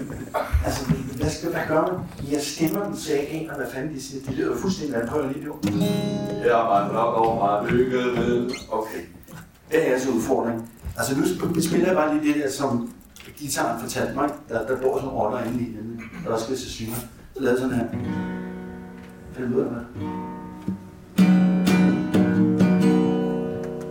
altså, 0.64 0.85
hvad 1.16 1.30
skal 1.30 1.51
hvad 1.51 1.61
gør 1.68 1.82
man? 1.82 2.30
Jeg 2.32 2.41
stemmer 2.41 2.85
den, 2.85 2.97
så 2.97 3.12
jeg 3.12 3.20
ikke 3.20 3.32
aner, 3.45 3.57
hvad 3.57 3.66
fanden 3.74 3.95
de 3.95 4.03
siger. 4.03 4.24
Det 4.26 4.35
lyder 4.35 4.57
fuldstændig, 4.57 5.09
prøver 5.09 5.32
lige 5.32 5.45
nu. 5.45 5.55
Ja, 6.45 6.82
man 6.82 6.93
nok 6.93 7.14
over 7.16 7.62
mig 7.62 7.72
lykke 7.72 7.97
med. 7.97 8.51
Okay. 8.70 8.99
Det 9.70 9.89
er 9.89 9.93
altså 9.93 10.11
udfordring. 10.11 10.70
Altså 10.99 11.18
nu 11.18 11.24
spiller 11.62 11.87
jeg 11.87 11.97
bare 11.97 12.14
lige 12.14 12.35
det 12.35 12.43
der, 12.45 12.51
som 12.51 12.93
gitaren 13.37 13.80
fortalte 13.80 14.14
mig. 14.14 14.28
Der, 14.49 14.66
der 14.66 14.76
bor 14.82 14.97
sådan 14.97 15.11
roller 15.11 15.45
inde 15.45 15.61
i 15.61 15.64
den, 15.76 16.01
der 16.24 16.30
også 16.30 16.45
skal 16.45 16.59
se 16.59 16.70
synger. 16.70 16.97
Så 17.37 17.43
lavede 17.43 17.61
sådan 17.61 17.74
her. 17.76 17.85
Find 19.37 19.55
ud 19.55 19.61
af 19.61 19.66
hvad? 19.66 19.82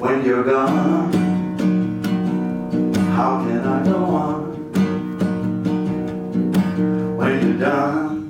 When 0.02 0.22
you're 0.22 0.44
gone, 0.52 1.23
how 3.14 3.38
can 3.46 3.60
I 3.60 3.84
go 3.86 4.06
on? 4.06 4.40
When 7.16 7.32
you're 7.42 7.60
done, 7.60 8.28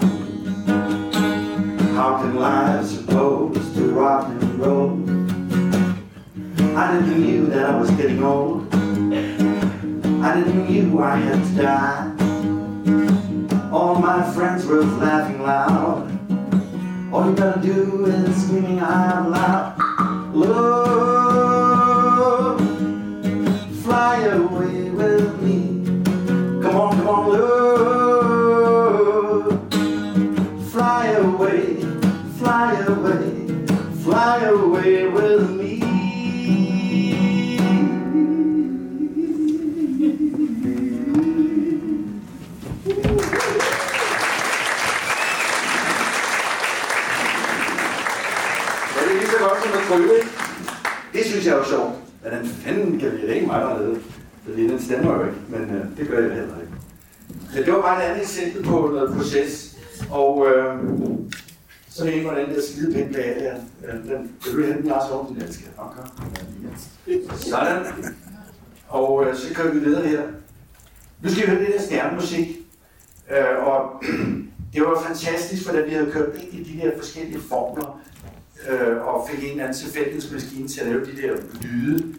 how 1.95 2.17
can 2.17 2.35
life 2.35 2.85
supposed 2.85 3.75
to 3.75 3.93
rock 3.93 4.27
and 4.27 4.59
roll? 4.59 4.91
I 6.77 6.91
didn't 6.93 7.21
knew 7.21 7.45
that 7.47 7.69
I 7.69 7.79
was 7.79 7.91
getting 7.91 8.21
old. 8.23 8.67
I 10.21 10.35
didn't 10.35 10.69
knew 10.69 11.01
I 11.01 11.15
had 11.15 11.41
to 11.45 11.53
die. 11.61 12.09
All 13.71 13.95
my 13.95 14.21
friends 14.33 14.65
were 14.65 14.83
laughing 14.83 15.41
loud. 15.41 16.09
All 17.13 17.29
you 17.29 17.35
gotta 17.35 17.61
do 17.61 18.05
is 18.05 18.43
screaming 18.43 18.79
out 18.79 19.29
loud. 19.29 19.77
Love, 20.35 21.52
synes 51.43 51.53
jeg 51.53 51.53
er 51.53 51.57
jo 51.57 51.69
sjovt. 51.69 51.95
Hvordan 52.21 52.45
fanden 52.45 52.99
kan 52.99 53.11
vi 53.11 53.17
det 53.17 53.29
er 53.29 53.33
ikke 53.33 53.47
mig, 53.47 53.61
der 53.61 53.67
har 53.67 53.79
lavet? 53.79 54.01
Fordi 54.45 54.67
den 54.67 54.79
stemmer 54.79 55.13
jo 55.13 55.23
ikke, 55.23 55.37
men 55.49 55.61
øh, 55.61 55.97
det 55.97 56.07
gør 56.07 56.19
jeg 56.19 56.35
heller 56.35 56.59
ikke. 56.61 56.72
Det 57.53 57.73
var 57.73 57.81
bare 57.81 58.05
et 58.05 58.09
andet 58.09 58.21
eksempel 58.23 58.63
på 58.63 58.89
noget 58.93 59.15
proces. 59.17 59.77
Og 60.11 60.47
øh, 60.47 60.77
så 61.89 62.03
er 62.03 62.07
det 62.07 62.17
en, 62.17 62.23
hvordan 62.23 62.49
det 62.49 62.57
er 62.57 62.61
skide 62.61 62.93
pænt 62.93 63.15
bag 63.15 63.35
der. 63.39 63.55
Øh, 63.87 63.93
den, 63.93 64.11
Den, 64.11 64.35
vil 64.45 64.67
du 64.67 64.73
hente 64.73 64.87
Lars 64.89 65.09
Holm, 65.09 65.33
den 65.33 65.43
elsker. 65.43 65.67
Okay. 65.77 66.01
Sådan. 67.37 67.85
Og 68.87 69.25
øh, 69.25 69.35
så 69.35 69.53
kører 69.53 69.73
vi 69.73 69.79
videre 69.79 70.07
her. 70.07 70.21
Nu 71.21 71.29
skal 71.29 71.43
vi 71.43 71.51
høre 71.51 71.59
det 71.59 71.73
der 71.73 71.81
stjernemusik. 71.81 72.47
Øh, 73.31 73.67
og 73.67 74.03
det 74.73 74.81
var 74.81 75.03
fantastisk, 75.07 75.63
hvordan 75.63 75.85
vi 75.85 75.91
havde 75.91 76.11
kørt 76.11 76.29
ind 76.35 76.53
i 76.53 76.73
de 76.73 76.81
der 76.81 76.91
forskellige 76.97 77.39
formler 77.39 78.01
øh, 78.69 79.07
og 79.07 79.27
fik 79.29 79.43
en 79.43 79.49
eller 79.49 79.63
anden 79.63 79.77
tilfældighedsmaskine 79.77 80.67
til 80.67 80.81
at 80.81 80.87
lave 80.87 81.05
de 81.05 81.21
der 81.21 81.35
lyde. 81.61 82.15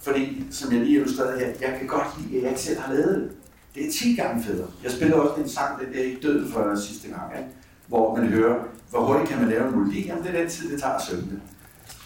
Fordi, 0.00 0.46
som 0.50 0.72
jeg 0.72 0.80
lige 0.80 0.96
illustrerede 0.96 1.38
her, 1.38 1.46
jeg 1.46 1.76
kan 1.78 1.86
godt 1.86 2.06
lide, 2.18 2.36
at 2.36 2.42
jeg 2.42 2.50
ikke 2.50 2.62
selv 2.62 2.78
har 2.78 2.94
lavet 2.94 3.16
det. 3.16 3.30
Det 3.78 3.86
er 3.86 3.92
10 3.92 4.14
gange 4.14 4.44
federe. 4.44 4.66
Jeg 4.84 4.92
spiller 4.92 5.16
også 5.16 5.40
en 5.42 5.48
sang, 5.48 5.80
den 5.80 5.92
der 5.92 6.00
ikke 6.00 6.20
død 6.22 6.52
for 6.52 6.76
sidste 6.76 7.08
gang, 7.08 7.38
ikke? 7.38 7.48
hvor 7.86 8.16
man 8.16 8.26
hører, 8.26 8.58
hvor 8.90 9.00
hurtigt 9.00 9.30
kan 9.30 9.40
man 9.40 9.48
lave 9.48 9.68
en 9.68 9.78
melodi. 9.78 10.06
Jamen, 10.06 10.24
det 10.24 10.34
er 10.34 10.40
den 10.40 10.48
tid, 10.48 10.72
det 10.72 10.80
tager 10.80 10.94
at 10.94 11.02
synge 11.02 11.22
det. 11.22 11.40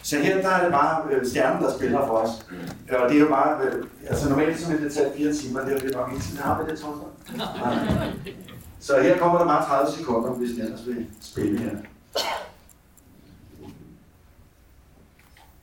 Så 0.02 0.18
her 0.18 0.42
der 0.42 0.48
er 0.48 0.62
det 0.62 0.72
bare 0.72 1.14
øh, 1.14 1.26
stjernen, 1.26 1.62
der 1.62 1.72
spiller 1.78 2.06
for 2.06 2.14
os. 2.14 2.30
Og 2.88 3.08
det 3.08 3.16
er 3.16 3.20
jo 3.20 3.28
bare, 3.28 3.64
øh, 3.64 3.84
altså 4.08 4.28
normalt 4.28 4.60
så 4.60 4.70
vil 4.70 4.82
det 4.82 4.92
tage 4.92 5.12
fire 5.16 5.32
timer, 5.32 5.60
det 5.64 5.76
er 5.76 5.84
jo 5.84 5.98
nok 5.98 6.12
ikke 6.12 6.24
tid. 6.24 6.36
Har 6.38 6.62
vi 6.62 6.70
det, 6.70 6.78
tror 6.78 7.14
jeg? 7.36 8.18
Så 8.80 9.02
her 9.02 9.18
kommer 9.18 9.38
der 9.38 9.44
bare 9.44 9.64
30 9.66 9.92
sekunder, 9.98 10.30
hvis 10.30 10.50
den 10.50 10.60
ellers 10.60 10.86
vil 10.86 11.06
spille 11.20 11.58
her. 11.58 11.70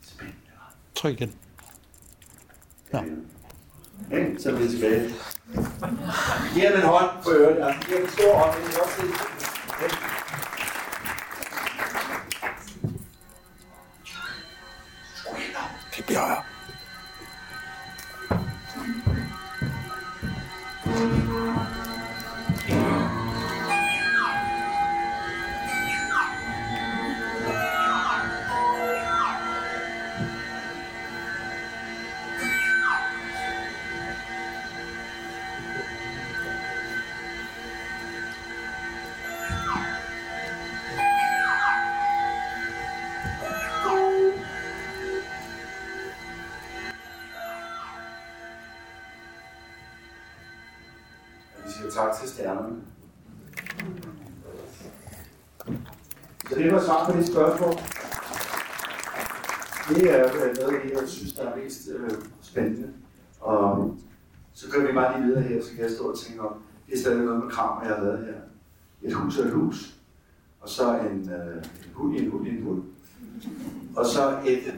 Spændende? 0.01 0.39
Tryk 0.95 1.13
igen. 1.13 1.33
Ja. 2.93 3.01
Okay, 4.07 4.37
så 4.37 4.49
er 4.49 4.55
vi 4.55 4.67
tilbage. 4.67 5.09
Giv 6.53 6.63
ham 6.63 6.75
en 6.75 6.81
hånd 6.81 7.09
for 7.23 7.31
øvrigt. 7.31 7.59
Ja. 7.59 7.73
Giv 7.87 7.95
ham 7.95 8.03
en 8.03 8.11
stor 8.11 8.33
hånd, 8.37 8.53
det 56.69 56.77
var 56.77 56.83
svar 56.83 57.11
på 57.11 57.17
det 57.17 57.27
spørgsmål. 57.27 57.73
Det 59.89 60.11
er 60.15 60.25
øh, 60.25 60.57
noget 60.59 60.75
af 60.75 60.81
det, 60.83 60.91
jeg 60.91 61.09
synes, 61.09 61.33
der 61.33 61.43
er 61.49 61.55
mest 61.55 61.89
øh, 61.95 62.11
spændende. 62.41 62.87
Og 63.39 63.97
så 64.53 64.71
kører 64.71 64.87
vi 64.87 64.93
bare 64.93 65.19
lige 65.19 65.27
videre 65.27 65.41
her, 65.41 65.63
så 65.63 65.69
kan 65.75 65.83
jeg 65.83 65.91
stå 65.91 66.03
og 66.03 66.19
tænke 66.19 66.41
om, 66.41 66.53
det 66.87 66.93
er 66.95 66.99
stadig 66.99 67.17
noget 67.17 67.43
med 67.43 67.51
kram, 67.51 67.83
jeg 67.83 67.95
har 67.95 68.03
lavet 68.03 68.25
her. 68.25 68.33
Et 69.01 69.13
hus 69.13 69.37
og 69.37 69.45
et 69.45 69.51
hus. 69.51 69.95
Og 70.61 70.69
så 70.69 70.99
en, 70.99 71.29
øh, 71.29 71.55
en 71.57 71.93
hund 71.93 72.15
i 72.15 72.23
en 72.23 72.31
hund 72.31 72.47
i 72.47 72.49
en 72.49 72.63
hund. 72.63 72.83
Og 73.95 74.05
så 74.05 74.39
et 74.45 74.73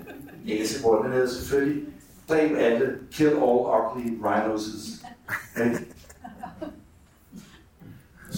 næsebord. 0.46 1.04
Den 1.04 1.14
hedder 1.14 1.28
selvfølgelig, 1.28 1.88
dræb 2.30 2.58
alle, 2.58 2.98
kill 3.12 3.30
all 3.30 3.40
ugly 3.42 4.20
rhinoses. 4.24 5.06
Okay? 5.56 5.76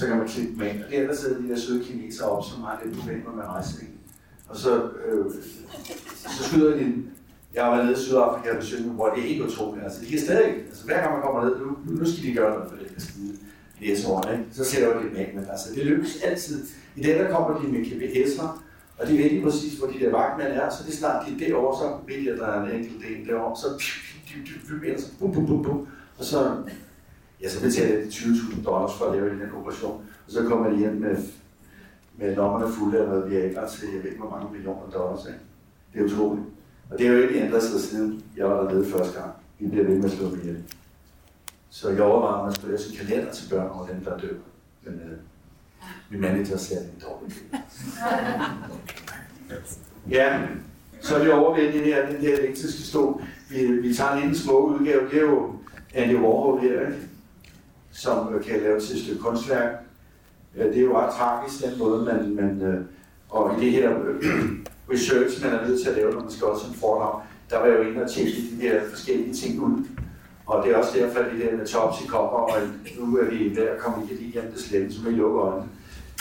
Så 0.04 0.10
kan 0.10 0.18
man 0.18 0.28
klippe 0.28 0.54
med 0.58 0.68
ind. 0.74 0.84
Og 0.84 0.92
der, 0.92 1.08
der 1.08 1.16
sidder 1.16 1.42
de 1.42 1.50
der 1.50 1.58
søde 1.58 1.84
kinesere 1.84 2.30
op, 2.30 2.44
som 2.46 2.62
har 2.62 2.82
lidt 2.84 2.98
problemer 2.98 3.32
med 3.36 3.44
rejsning. 3.44 3.90
Og 4.50 4.58
så, 4.58 4.90
øh, 5.06 5.26
så 6.36 6.44
skyder 6.44 6.76
de 6.76 6.82
en. 6.82 7.10
Jeg 7.54 7.64
var 7.64 7.84
nede 7.84 7.94
i 7.94 7.96
Sydafrika 7.96 8.52
og 8.52 8.58
besøgte 8.60 8.90
hvor 8.90 9.10
det 9.10 9.24
er 9.24 9.28
helt 9.28 9.42
utroligt. 9.42 9.84
Altså, 9.84 10.02
de 10.02 10.06
kan 10.10 10.20
stadig, 10.20 10.56
altså 10.70 10.86
hver 10.86 11.00
gang 11.02 11.14
man 11.14 11.22
kommer 11.22 11.46
ned, 11.46 11.56
nu, 11.60 11.96
nu 12.00 12.06
skal 12.06 12.24
de 12.24 12.34
gøre 12.34 12.50
noget 12.54 12.70
for 12.72 12.78
det 12.78 12.88
der 12.96 13.02
skide 13.02 13.38
år, 14.08 14.32
ikke? 14.32 14.46
Så 14.52 14.64
sætter 14.66 14.98
de 14.98 15.04
lidt 15.04 15.14
med, 15.14 15.26
men 15.36 15.46
altså, 15.52 15.68
det 15.76 15.86
lykkes 15.86 16.22
altid. 16.24 16.66
I 16.96 17.02
den 17.04 17.18
der 17.20 17.32
kommer 17.32 17.62
de 17.62 17.68
med 17.68 17.82
GPS'er, 17.86 18.48
og 18.98 19.08
de 19.08 19.18
ved 19.18 19.30
lige 19.30 19.44
præcis, 19.44 19.74
hvor 19.80 19.88
de 19.88 20.00
der 20.00 20.12
vagtmænd 20.12 20.48
er, 20.48 20.70
så 20.70 20.84
det 20.86 20.94
er 20.94 20.98
snart 20.98 21.26
de 21.28 21.34
er 21.34 21.48
derovre, 21.48 21.78
så 21.80 21.86
ved 22.08 22.26
de, 22.26 22.32
at 22.32 22.40
der 22.40 22.48
er 22.48 22.64
en 22.64 22.72
enkelt 22.72 23.02
del 23.08 23.28
derovre, 23.28 23.56
så 23.58 23.68
så 24.98 25.12
bum, 25.20 25.34
bum, 25.34 25.46
bum, 25.48 25.64
bum, 25.64 25.88
og 26.18 26.26
så 26.26 26.58
Ja, 27.44 27.50
så 27.50 27.62
betaler 27.62 28.02
de 28.04 28.08
20.000 28.08 28.64
dollars 28.64 28.98
for 28.98 29.06
at 29.06 29.16
lave 29.16 29.30
den 29.30 29.52
operation. 29.56 30.06
Og 30.26 30.32
så 30.32 30.44
kommer 30.44 30.70
de 30.70 30.78
hjem 30.78 30.94
med, 30.94 31.18
med 32.18 32.36
lommerne 32.36 32.74
fulde 32.74 33.00
af 33.00 33.08
noget 33.08 33.32
Viagra 33.32 33.70
til, 33.70 33.88
jeg 33.94 34.04
ved 34.04 34.10
ikke, 34.10 34.22
hvor 34.22 34.30
mange 34.30 34.52
millioner 34.52 34.90
dollars. 34.94 35.26
Ikke? 35.26 35.40
Det 35.94 36.02
er 36.02 36.06
utroligt. 36.06 36.46
Og 36.90 37.00
det 37.00 37.08
er 37.08 37.12
jo 37.12 37.22
ikke 37.22 37.42
ændret 37.46 37.64
sig 37.64 37.82
siden 37.82 38.24
jeg 38.38 38.46
var 38.46 38.64
dernede 38.64 38.86
første 38.86 39.20
gang. 39.20 39.32
Vi 39.60 39.68
bliver 39.68 39.86
ved 39.86 39.96
med 39.96 40.06
at 40.06 40.12
slå 40.12 40.30
dem 40.30 40.40
ihjel. 40.40 40.64
Så 41.70 41.90
jeg 41.90 42.02
overvejer, 42.02 42.38
at 42.38 42.46
man 42.46 42.54
skulle 42.54 42.76
lave 42.76 42.82
sin 42.82 42.98
kalender 42.98 43.32
til 43.32 43.50
børn 43.50 43.70
over 43.72 43.88
dem, 43.88 44.04
der 44.04 44.18
dør. 44.18 44.36
Men 44.84 44.94
øh, 44.94 45.18
min 46.10 46.22
manager 46.22 46.58
siger, 46.58 46.80
at 46.80 46.86
det 46.86 47.04
er 47.04 47.08
dårligt. 47.08 47.44
Ja, 50.10 50.42
så 51.02 51.16
er 51.16 51.24
vi 51.24 51.30
over 51.30 51.56
ved 51.56 51.74
den 51.74 51.84
her, 51.84 52.12
den 52.12 52.22
der 52.22 52.38
elektriske 52.38 52.82
stol. 52.82 53.24
Vi, 53.50 53.66
vi 53.66 53.94
tager 53.94 54.12
en 54.12 54.22
lille 54.22 54.38
små 54.38 54.66
udgave. 54.66 55.10
Det 55.10 55.18
er 55.18 55.22
jo 55.22 55.56
Andy 55.94 56.16
Warhol 56.16 56.60
her, 56.60 56.82
ikke? 56.82 57.08
Som 57.94 58.34
øh, 58.34 58.44
kan 58.44 58.60
lave 58.60 58.80
til 58.80 58.96
et 58.96 59.04
stykke 59.04 59.22
kunstværk. 59.22 59.72
Det 60.56 60.78
er 60.78 60.82
jo 60.82 60.98
ret 60.98 61.14
tragisk, 61.14 61.66
den 61.66 61.80
måde, 61.80 62.06
man, 62.06 62.36
man 62.36 62.62
øh, 62.62 62.86
og 63.30 63.58
i 63.58 63.66
det 63.66 63.72
her 63.72 63.90
øh, 63.90 64.24
research, 64.94 65.46
man 65.46 65.54
er 65.54 65.68
nødt 65.68 65.82
til 65.82 65.90
at 65.90 65.96
lave, 65.96 66.12
når 66.12 66.22
man 66.22 66.32
skal 66.32 66.48
også 66.48 66.68
en 66.68 66.74
foredrag, 66.74 67.22
der 67.50 67.60
var 67.60 67.66
jeg 67.66 67.78
jo 67.78 67.82
inde 67.82 68.04
og 68.04 68.10
tjekke 68.10 68.32
de 68.32 68.62
her 68.62 68.82
forskellige 68.90 69.34
ting 69.34 69.64
ud. 69.64 69.84
Og 70.46 70.66
det 70.66 70.74
er 70.74 70.78
også 70.78 70.98
derfor, 70.98 71.20
at 71.20 71.32
det 71.32 71.46
der 71.46 71.58
med 71.58 71.66
Topsy 71.66 72.04
kommer, 72.08 72.30
og 72.30 72.52
nu 73.00 73.18
er 73.18 73.26
vi 73.26 73.56
ved 73.56 73.64
at 73.64 73.78
komme 73.78 74.08
i 74.12 74.32
hjem 74.34 74.52
til 74.52 74.64
slemme, 74.64 74.92
som 74.92 75.08
I 75.08 75.16
lukker 75.16 75.42
øjnene. 75.42 75.70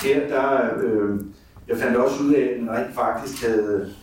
Her, 0.02 0.28
der, 0.28 0.74
øh, 0.82 1.20
jeg 1.68 1.76
fandt 1.76 1.96
også 1.96 2.22
ud 2.22 2.34
af, 2.34 2.40
at 2.40 2.60
den 2.60 2.70
rent 2.70 2.94
faktisk 2.94 3.46
havde 3.46 3.94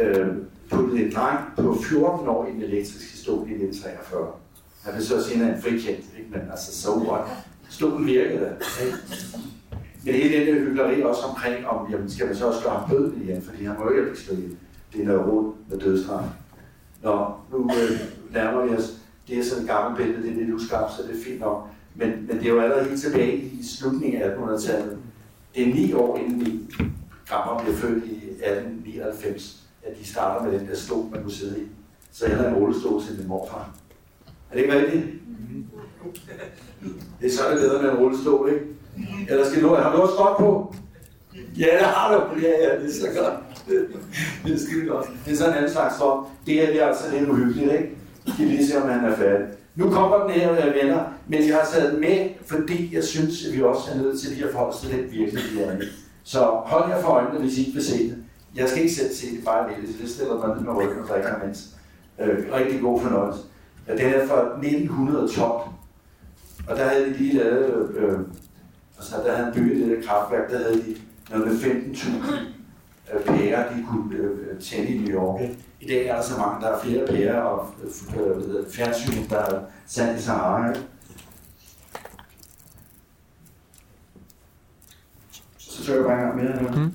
øh, 0.00 0.26
puttet 0.70 1.00
en 1.00 1.12
dreng 1.14 1.38
på 1.56 1.76
14 1.82 2.28
år 2.28 2.46
i 2.46 2.52
den 2.52 2.62
elektriske 2.62 3.18
stol 3.18 3.38
i 3.38 3.52
1943. 3.52 4.28
Han 4.82 4.94
vil 4.94 5.06
så 5.06 5.24
senere 5.24 5.56
en 5.56 5.62
frikendt, 5.62 6.06
ikke? 6.18 6.30
men 6.30 6.40
altså 6.50 6.82
så 6.82 6.90
what? 6.90 7.28
Stolen 7.68 8.06
virkede. 8.06 8.56
Ikke? 8.84 8.96
Men 10.04 10.14
hele 10.14 10.38
det 10.38 10.46
der 10.46 10.60
hyggeleri 10.60 11.02
også 11.02 11.22
omkring, 11.22 11.66
om 11.66 11.92
jamen, 11.92 12.10
skal 12.10 12.26
man 12.26 12.36
så 12.36 12.46
også 12.46 12.62
gøre 12.62 12.78
ham 12.78 12.90
døden 12.90 13.22
igen, 13.22 13.42
fordi 13.42 13.64
han 13.64 13.76
må 13.78 13.84
jo 13.84 13.90
ikke 13.90 14.02
blive 14.02 14.16
slået. 14.16 14.56
Det 14.92 15.00
er 15.00 15.04
noget 15.04 15.26
råd 15.26 15.52
med 15.68 15.78
dødstraf. 15.78 16.24
Nå, 17.02 17.26
nu 17.52 17.58
øh, 17.58 18.00
nærmer 18.32 18.66
vi 18.66 18.76
os. 18.76 18.94
Det 19.28 19.38
er 19.38 19.44
sådan 19.44 19.64
et 19.64 19.70
gammelt 19.70 19.96
billede, 19.96 20.22
det 20.22 20.32
er 20.32 20.36
lidt 20.36 20.54
uskabt, 20.54 20.92
så 20.92 21.02
det 21.02 21.20
er 21.20 21.24
fint 21.24 21.40
nok. 21.40 21.68
Men, 21.94 22.10
men 22.26 22.38
det 22.38 22.46
er 22.46 22.50
jo 22.50 22.60
allerede 22.60 22.88
helt 22.88 23.00
tilbage 23.00 23.36
i 23.36 23.64
slutningen 23.78 24.22
af 24.22 24.28
1800-tallet. 24.34 24.98
Det 25.54 25.68
er 25.68 25.74
ni 25.74 25.92
år 25.92 26.18
inden 26.18 26.46
vi 26.46 26.60
Grammer 27.30 27.62
bliver 27.62 27.76
født 27.76 28.04
i 28.04 28.16
1899, 28.16 29.62
at 29.82 29.98
de 29.98 30.06
starter 30.06 30.50
med 30.50 30.58
den 30.58 30.68
der 30.68 30.74
stol, 30.74 31.10
man 31.10 31.22
kunne 31.22 31.32
sidde 31.32 31.60
i. 31.60 31.66
så 32.12 32.26
jeg 32.26 32.36
havde 32.36 32.48
en 32.48 32.56
rullestol 32.56 33.02
til 33.02 33.18
min 33.18 33.28
morfar. 33.28 33.74
Er 34.50 34.54
det 34.54 34.62
ikke 34.62 34.74
rigtigt? 34.76 35.06
Det 37.20 37.26
er 37.26 37.30
så 37.30 37.42
det 37.50 37.58
bedre 37.60 37.82
med 37.82 37.90
en 37.90 37.96
rullestol, 37.96 38.52
ikke? 38.52 38.64
Eller 39.28 39.50
skal 39.50 39.62
du, 39.62 39.68
har 39.68 39.96
du 39.96 40.02
også 40.02 40.14
godt 40.14 40.36
på? 40.36 40.74
Ja, 41.58 41.66
det 41.78 41.86
har 41.86 42.14
du. 42.14 42.40
Ja, 42.40 42.48
ja, 42.48 42.78
det 42.78 42.86
er 42.86 42.92
så 42.92 43.20
godt. 43.20 43.34
Det 44.44 44.54
er 44.54 44.58
skide 44.58 44.86
godt. 44.86 45.10
Det 45.24 45.32
er 45.32 45.36
sådan 45.36 45.52
en 45.52 45.56
anden 45.58 45.72
slags 45.72 45.98
form. 45.98 46.26
Det 46.46 46.62
er, 46.62 46.66
det 46.66 46.82
er 46.82 46.86
altså 46.86 47.04
lidt 47.18 47.28
uhyggeligt, 47.28 47.72
ikke? 47.72 47.90
Skal 48.26 48.46
lige 48.46 48.66
se, 48.66 48.82
om 48.82 48.88
han 48.88 49.04
er 49.04 49.16
færdig. 49.16 49.46
Nu 49.74 49.90
kommer 49.90 50.22
den 50.22 50.30
her, 50.30 50.54
jeg 50.54 50.74
venner, 50.82 51.04
men 51.28 51.48
jeg 51.48 51.56
har 51.56 51.68
taget 51.72 52.00
med, 52.00 52.28
fordi 52.46 52.94
jeg 52.94 53.04
synes, 53.04 53.46
at 53.46 53.56
vi 53.56 53.62
også 53.62 53.90
er 53.94 53.96
nødt 53.96 54.20
til 54.20 54.30
lige 54.30 54.44
at 54.44 54.50
forholde 54.50 54.76
sig 54.76 54.90
lidt 54.94 55.12
virkelig 55.12 55.42
i 55.42 55.84
Så 56.24 56.38
hold 56.44 56.90
jer 56.90 57.02
for 57.02 57.08
øjnene, 57.08 57.40
hvis 57.40 57.58
I 57.58 57.60
ikke 57.60 57.72
vil 57.72 57.84
se 57.84 58.08
det. 58.08 58.16
Jeg 58.56 58.68
skal 58.68 58.82
ikke 58.82 58.94
selv 58.94 59.14
se 59.14 59.36
det, 59.36 59.44
bare 59.44 59.70
lidt. 59.80 60.00
Det 60.00 60.10
stiller 60.10 60.46
mig 60.46 60.56
ned 60.56 60.64
med 60.64 60.74
ryggen 60.74 61.02
og 61.02 61.08
drikker 61.08 61.30
mens. 61.44 61.68
Øh, 62.20 62.52
rigtig 62.52 62.80
god 62.80 63.00
fornøjelse. 63.00 63.40
Ja, 63.88 63.96
den 63.96 64.14
er 64.14 64.26
fra 64.26 64.40
1912. 64.62 65.70
Og 66.68 66.76
der 66.76 66.88
havde 66.88 67.04
de 67.04 67.12
lige 67.12 67.38
lavet, 67.38 67.90
øh, 67.96 68.18
altså 68.98 69.16
der 69.16 69.32
havde 69.32 69.44
han 69.44 69.54
bygget 69.54 69.88
det 69.88 69.96
der 69.96 70.08
kraftværk, 70.08 70.50
der 70.50 70.58
havde 70.58 70.74
de 70.74 70.96
noget 71.30 71.46
med 71.46 71.54
15.000 71.54 72.10
øh, 73.14 73.24
pærer, 73.24 73.76
de 73.76 73.86
kunne 73.90 74.16
øh, 74.16 74.60
tænde 74.60 74.88
i 74.88 74.98
New 74.98 75.14
York. 75.14 75.40
I 75.80 75.88
dag 75.88 76.06
er 76.06 76.14
der 76.14 76.22
så 76.22 76.38
mange, 76.38 76.60
der 76.60 76.68
er 76.68 76.80
flere 76.80 77.06
pærer 77.06 77.40
og 77.40 77.74
øh, 78.16 78.70
fjernsyn, 78.70 79.28
der 79.30 79.38
er 79.38 79.60
sandt 79.86 80.20
i 80.20 80.22
Sahara. 80.22 80.68
Ikke? 80.68 80.80
Så 85.58 85.84
tør 85.84 85.94
jeg 85.94 86.04
bare 86.04 86.18
en 86.18 86.24
gang 86.24 86.36
mere. 86.36 86.62
nu. 86.62 86.84
Mm. 86.84 86.94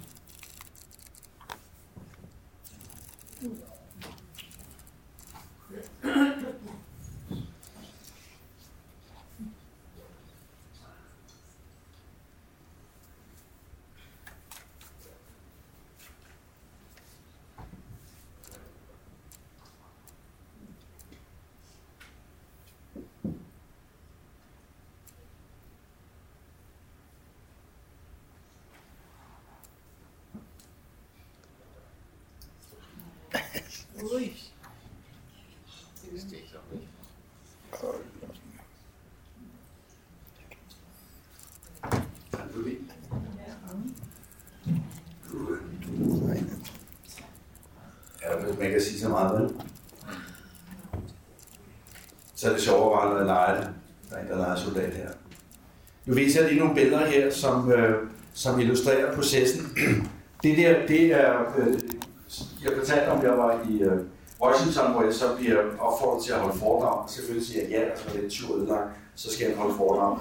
man 48.66 48.72
kan 48.72 48.75
sige 48.86 49.00
så 49.00 49.10
meget, 49.10 49.42
vel? 49.42 49.50
Så 52.36 52.48
er 52.50 52.54
det 52.54 52.62
sjovere 52.62 53.20
at 53.20 53.26
lege 53.26 53.58
det. 53.58 53.70
Der 54.10 54.16
er 54.16 54.22
en, 54.22 54.28
der 54.28 54.38
leger 54.38 54.56
soldat 54.56 54.94
her. 54.94 55.10
Nu 56.06 56.14
viser 56.14 56.42
jeg 56.42 56.50
lige 56.50 56.60
nogle 56.60 56.76
billeder 56.76 57.06
her, 57.06 57.32
som, 57.32 57.72
øh, 57.72 58.08
som 58.34 58.60
illustrerer 58.60 59.16
processen. 59.16 59.62
Det 60.44 60.58
der, 60.58 60.88
det 60.88 61.06
er, 61.06 61.40
øh, 61.58 61.74
jeg 62.64 62.72
fortalte 62.78 63.10
om, 63.10 63.24
jeg 63.24 63.38
var 63.38 63.60
i 63.70 63.82
øh, 63.82 64.00
Washington, 64.42 64.92
hvor 64.92 65.04
jeg 65.04 65.14
så 65.14 65.26
bliver 65.38 65.62
opfordret 65.80 66.24
til 66.24 66.34
at 66.34 66.40
holde 66.40 66.60
foredrag. 66.60 67.10
Selvfølgelig 67.10 67.48
siger 67.48 67.62
jeg 67.62 67.72
ja, 67.72 67.80
altså, 67.80 68.06
og 68.06 68.12
så 68.12 68.18
er 68.18 68.22
det 68.22 68.32
tur 68.32 68.56
ødelagt, 68.58 68.90
så 69.16 69.34
skal 69.34 69.48
jeg 69.48 69.58
holde 69.58 69.76
foredrag. 69.78 70.18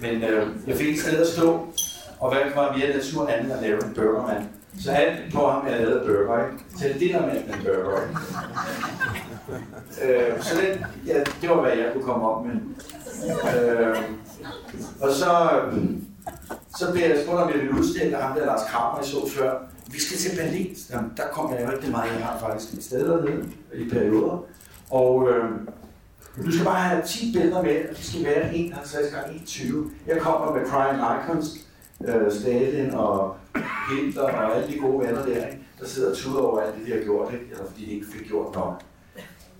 Men 0.00 0.22
øh, 0.22 0.48
jeg 0.66 0.76
fik 0.76 0.94
et 0.94 1.00
sted 1.00 1.20
at 1.20 1.26
stå, 1.26 1.66
og 2.20 2.32
hvad 2.32 2.42
var 2.54 2.76
mere 2.76 2.96
natur 2.96 3.28
andet 3.28 3.50
at 3.50 3.62
lave 3.62 3.84
en 3.84 3.94
burgermand. 3.94 4.44
Så 4.80 4.90
alt 4.90 5.34
på 5.34 5.48
ham 5.48 5.66
er 5.66 5.78
lavet 5.78 6.02
burger, 6.06 6.46
ikke? 6.46 6.64
Til 6.78 7.00
det 7.00 7.14
der 7.14 7.26
med 7.26 7.36
en 7.36 7.64
burger, 7.64 8.02
ikke? 8.02 8.20
øh, 10.32 10.42
så 10.42 10.54
det, 10.60 10.86
ja, 11.06 11.24
det 11.40 11.50
var, 11.50 11.60
hvad 11.60 11.72
jeg 11.72 11.90
kunne 11.92 12.04
komme 12.04 12.28
op 12.28 12.46
med. 12.46 12.54
Øh, 13.56 13.96
og 15.00 15.12
så, 15.12 15.60
så 16.78 16.92
blev 16.92 17.02
jeg 17.02 17.22
spurgt, 17.24 17.40
om 17.40 17.50
jeg 17.50 17.58
ville 17.58 17.78
udstille 17.78 18.16
ham 18.16 18.36
der 18.36 18.46
Lars 18.46 18.70
Kramer, 18.70 18.98
jeg 18.98 19.06
så 19.06 19.30
før. 19.36 19.58
Vi 19.92 20.00
skal 20.00 20.18
til 20.18 20.36
Berlin. 20.36 20.76
Jamen, 20.90 21.12
der 21.16 21.22
kom 21.32 21.54
jeg 21.54 21.72
rigtig 21.72 21.90
meget. 21.90 22.12
Jeg 22.12 22.26
har 22.26 22.38
faktisk 22.38 22.72
et 22.72 22.84
sted 22.84 23.08
dernede 23.08 23.48
i 23.74 23.88
perioder. 23.88 24.44
Og 24.90 25.28
øh, 25.30 25.50
du 26.44 26.52
skal 26.52 26.64
bare 26.64 26.80
have 26.80 27.02
10 27.02 27.32
billeder 27.32 27.62
med, 27.62 27.88
og 27.90 27.96
de 27.96 28.04
skal 28.04 28.24
være 28.24 28.54
51 28.54 28.90
x 28.90 29.14
21. 29.30 29.90
Jeg 30.06 30.20
kommer 30.20 30.54
med 30.54 30.66
Crying 30.66 30.98
Icons, 30.98 31.61
øh, 32.08 32.32
Stalin 32.32 32.90
og 32.90 33.36
Hitler 33.90 34.22
og 34.22 34.56
alle 34.56 34.72
de 34.72 34.78
gode 34.78 35.06
venner 35.06 35.24
der, 35.24 35.46
ikke? 35.46 35.58
der 35.80 35.86
sidder 35.86 36.10
og 36.10 36.16
tuder 36.16 36.40
over 36.40 36.60
alt 36.60 36.74
det, 36.74 36.86
de 36.86 36.92
har 36.92 37.04
gjort, 37.04 37.32
ikke? 37.32 37.44
eller 37.50 37.66
fordi 37.66 37.84
de 37.84 37.90
ikke 37.90 38.06
fik 38.06 38.26
gjort 38.26 38.54
nok. 38.54 38.82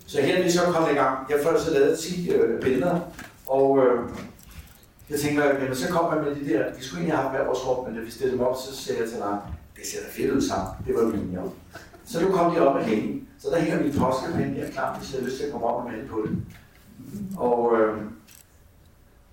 Så 0.05 0.21
her 0.21 0.37
er 0.37 0.43
vi 0.43 0.51
så 0.51 0.61
kommet 0.61 0.91
i 0.91 0.95
gang. 0.95 1.17
Jeg 1.29 1.39
får 1.43 1.57
så 1.57 1.73
lavet 1.73 1.99
10 1.99 2.31
øh, 2.31 2.61
billeder, 2.61 2.99
og 3.47 3.79
øh, 3.85 4.09
jeg 5.09 5.19
tænker, 5.19 5.45
jamen, 5.45 5.75
så 5.75 5.89
kommer 5.89 6.15
jeg 6.15 6.23
med 6.23 6.35
de 6.35 6.53
der, 6.53 6.75
vi 6.77 6.83
skulle 6.83 7.01
egentlig 7.01 7.17
have 7.17 7.29
hver 7.29 7.45
vores 7.45 7.67
rum, 7.67 7.85
men 7.85 7.95
da 7.95 8.01
vi 8.01 8.11
stillede 8.11 8.37
dem 8.37 8.45
op, 8.45 8.55
så 8.57 8.75
sagde 8.75 9.01
jeg 9.01 9.09
til 9.09 9.17
dig, 9.17 9.37
det 9.75 9.87
ser 9.87 9.99
da 9.99 10.09
fedt 10.11 10.31
ud 10.31 10.41
sammen. 10.41 10.73
Det 10.87 10.95
var 10.95 11.03
min, 11.03 11.33
job. 11.33 11.53
Så 12.05 12.21
nu 12.21 12.31
kom 12.31 12.55
de 12.55 12.67
op 12.67 12.75
og 12.75 12.83
hænge. 12.83 13.21
Så 13.39 13.49
der 13.49 13.59
hænger 13.59 13.83
min 13.83 13.93
påskepen 13.99 14.53
her 14.53 14.71
klar, 14.71 14.97
hvis 14.97 15.13
jeg 15.13 15.19
har 15.19 15.25
lyst 15.25 15.37
til 15.37 15.45
at 15.45 15.51
komme 15.51 15.67
op 15.67 15.85
og 15.85 15.91
male 15.91 16.07
på 16.07 16.25
det. 16.25 16.37
Og 17.37 17.79
øh, 17.79 17.97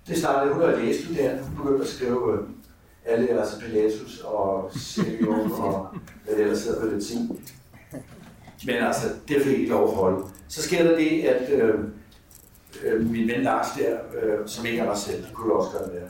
det 0.07 0.17
startede, 0.17 0.53
hun 0.53 0.63
var 0.63 0.75
lægestuderende, 0.75 1.43
hun 1.43 1.55
begyndte 1.55 1.83
at 1.83 1.89
skrive 1.89 2.33
øh, 2.33 2.39
alle 3.05 3.39
altså 3.39 3.59
Pilatus 3.59 4.19
og 4.19 4.71
Sirius 4.75 5.51
og 5.51 5.87
hvad 6.25 6.35
det 6.35 6.43
ellers 6.43 6.63
hedder 6.63 6.81
på 6.81 6.87
det 6.87 7.05
ting. 7.05 7.41
Men 8.65 8.75
altså, 8.75 9.07
det 9.27 9.41
fik 9.41 9.57
ikke 9.57 9.69
lov 9.69 9.89
at 9.89 9.95
holde. 9.95 10.25
Så 10.47 10.61
sker 10.61 10.83
der 10.83 10.97
det, 10.97 11.21
at 11.21 11.49
øh, 11.51 11.75
øh, 12.83 13.09
min 13.11 13.27
ven 13.27 13.41
Lars 13.41 13.67
der, 13.77 13.97
øh, 14.23 14.47
som 14.47 14.65
ikke 14.65 14.79
er 14.79 14.85
mig 14.85 14.97
selv, 14.97 15.23
det 15.23 15.33
kunne 15.33 15.53
også 15.53 15.77
gøre 15.77 15.93
være, 15.93 16.09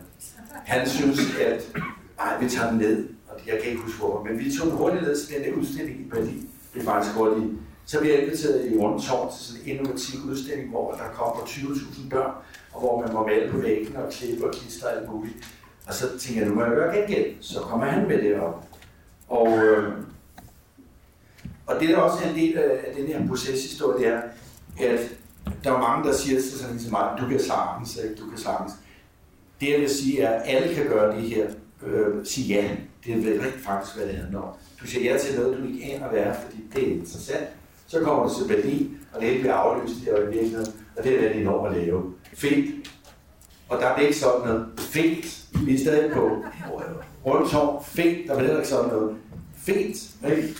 han 0.53 0.89
synes, 0.89 1.19
at 1.41 1.77
ej, 2.19 2.43
vi 2.43 2.49
tager 2.49 2.69
den 2.69 2.79
ned, 2.79 3.09
og 3.27 3.39
jeg 3.47 3.59
kan 3.61 3.71
ikke 3.71 3.81
huske 3.81 3.99
hvor, 3.99 4.23
men 4.23 4.39
vi 4.39 4.51
tog 4.57 4.67
den 4.67 4.77
hurtigt 4.77 5.03
ned 5.03 5.25
til 5.25 5.35
den 5.35 5.43
der 5.43 5.59
udstilling 5.59 5.99
i 5.99 6.09
Berlin. 6.09 6.49
Det 6.73 6.81
er 6.81 6.85
faktisk 6.85 7.15
hurtigt. 7.15 7.51
Så 7.85 8.01
vi 8.01 8.11
inviteret 8.11 8.71
i 8.71 8.77
Rundtårn 8.77 9.31
til 9.33 9.45
sådan 9.45 9.61
en 9.61 9.69
innovativ 9.69 10.19
udstilling, 10.29 10.69
hvor 10.69 10.91
der 10.91 11.03
kommer 11.13 11.43
20.000 11.43 12.09
børn, 12.09 12.31
og 12.73 12.79
hvor 12.79 13.01
man 13.01 13.13
må 13.13 13.27
male 13.27 13.51
på 13.51 13.57
væggen 13.57 13.95
og 13.95 14.11
klippe 14.11 14.47
og 14.47 14.53
klister 14.53 14.87
og 14.87 14.97
alt 14.97 15.09
muligt. 15.09 15.35
Og 15.91 15.97
så 15.97 16.17
tænker 16.19 16.41
jeg, 16.41 16.49
nu 16.49 16.55
må 16.55 16.63
jeg 16.63 16.71
gøre 16.71 16.95
gengæld. 16.95 17.35
Så 17.41 17.59
kommer 17.59 17.85
han 17.85 18.07
med 18.07 18.17
det 18.17 18.39
op. 18.39 18.65
Og, 19.27 19.57
øh, 19.57 19.93
og 21.67 21.79
det 21.79 21.89
der 21.89 21.97
også 21.97 22.23
er 22.23 22.29
en 22.29 22.35
del 22.35 22.57
af, 22.57 22.93
den 22.97 23.07
her 23.07 23.27
proceshistorie, 23.27 23.99
det 23.99 24.07
er, 24.07 24.21
at 24.79 24.99
der 25.63 25.71
er 25.71 25.79
mange, 25.79 26.09
der 26.09 26.15
siger 26.15 26.41
til 26.41 26.59
sådan 26.59 26.79
til 26.79 26.91
mig, 26.91 27.17
du 27.19 27.27
kan 27.27 27.39
sagtens, 27.39 27.99
du 28.19 28.29
kan 28.29 28.37
sagtens. 28.37 28.73
Det 29.61 29.69
jeg 29.69 29.79
vil 29.79 29.89
sige 29.89 30.21
er, 30.21 30.29
at 30.29 30.41
alle 30.45 30.75
kan 30.75 30.85
gøre 30.85 31.15
det 31.15 31.23
her. 31.23 31.47
Øh, 31.85 32.25
sige 32.25 32.55
ja. 32.55 32.69
Det 33.05 33.13
er 33.13 33.17
vel 33.17 33.41
rigtig 33.41 33.61
faktisk, 33.61 33.97
hvad 33.97 34.07
det 34.07 34.15
handler 34.15 34.39
om. 34.39 34.53
Du 34.81 34.87
siger 34.87 35.11
ja 35.11 35.17
til 35.17 35.39
noget, 35.39 35.57
du 35.57 35.67
ikke 35.67 35.93
aner, 35.93 36.09
hvad 36.09 36.19
er, 36.19 36.33
fordi 36.33 36.63
det 36.75 36.89
er 36.89 36.91
interessant. 36.91 37.47
Så 37.87 37.99
kommer 37.99 38.23
du 38.23 38.33
til 38.39 38.55
Berlin, 38.55 38.97
og 39.13 39.21
det 39.21 39.29
hele 39.29 39.41
bliver 39.41 39.55
aflyst 39.55 39.97
i 39.97 40.05
virkeligheden, 40.29 40.73
og 40.97 41.03
det 41.03 41.15
er 41.15 41.33
det 41.33 41.41
enormt 41.41 41.75
at 41.75 41.83
lave. 41.83 42.13
Fedt. 42.33 42.89
Og 43.69 43.81
der 43.81 43.93
bliver 43.95 44.07
ikke 44.07 44.19
sådan 44.19 44.47
noget 44.47 44.67
fedt 44.77 45.40
vi 45.51 45.73
er 45.75 45.79
stadig 45.79 46.11
på 46.11 46.43
Rundtårn. 47.25 47.83
fint, 47.85 48.27
der 48.27 48.33
var 48.33 48.39
heller 48.39 48.57
ikke 48.57 48.69
sådan 48.69 48.89
noget. 48.89 49.15
Fint, 49.57 49.97
ikke? 50.29 50.55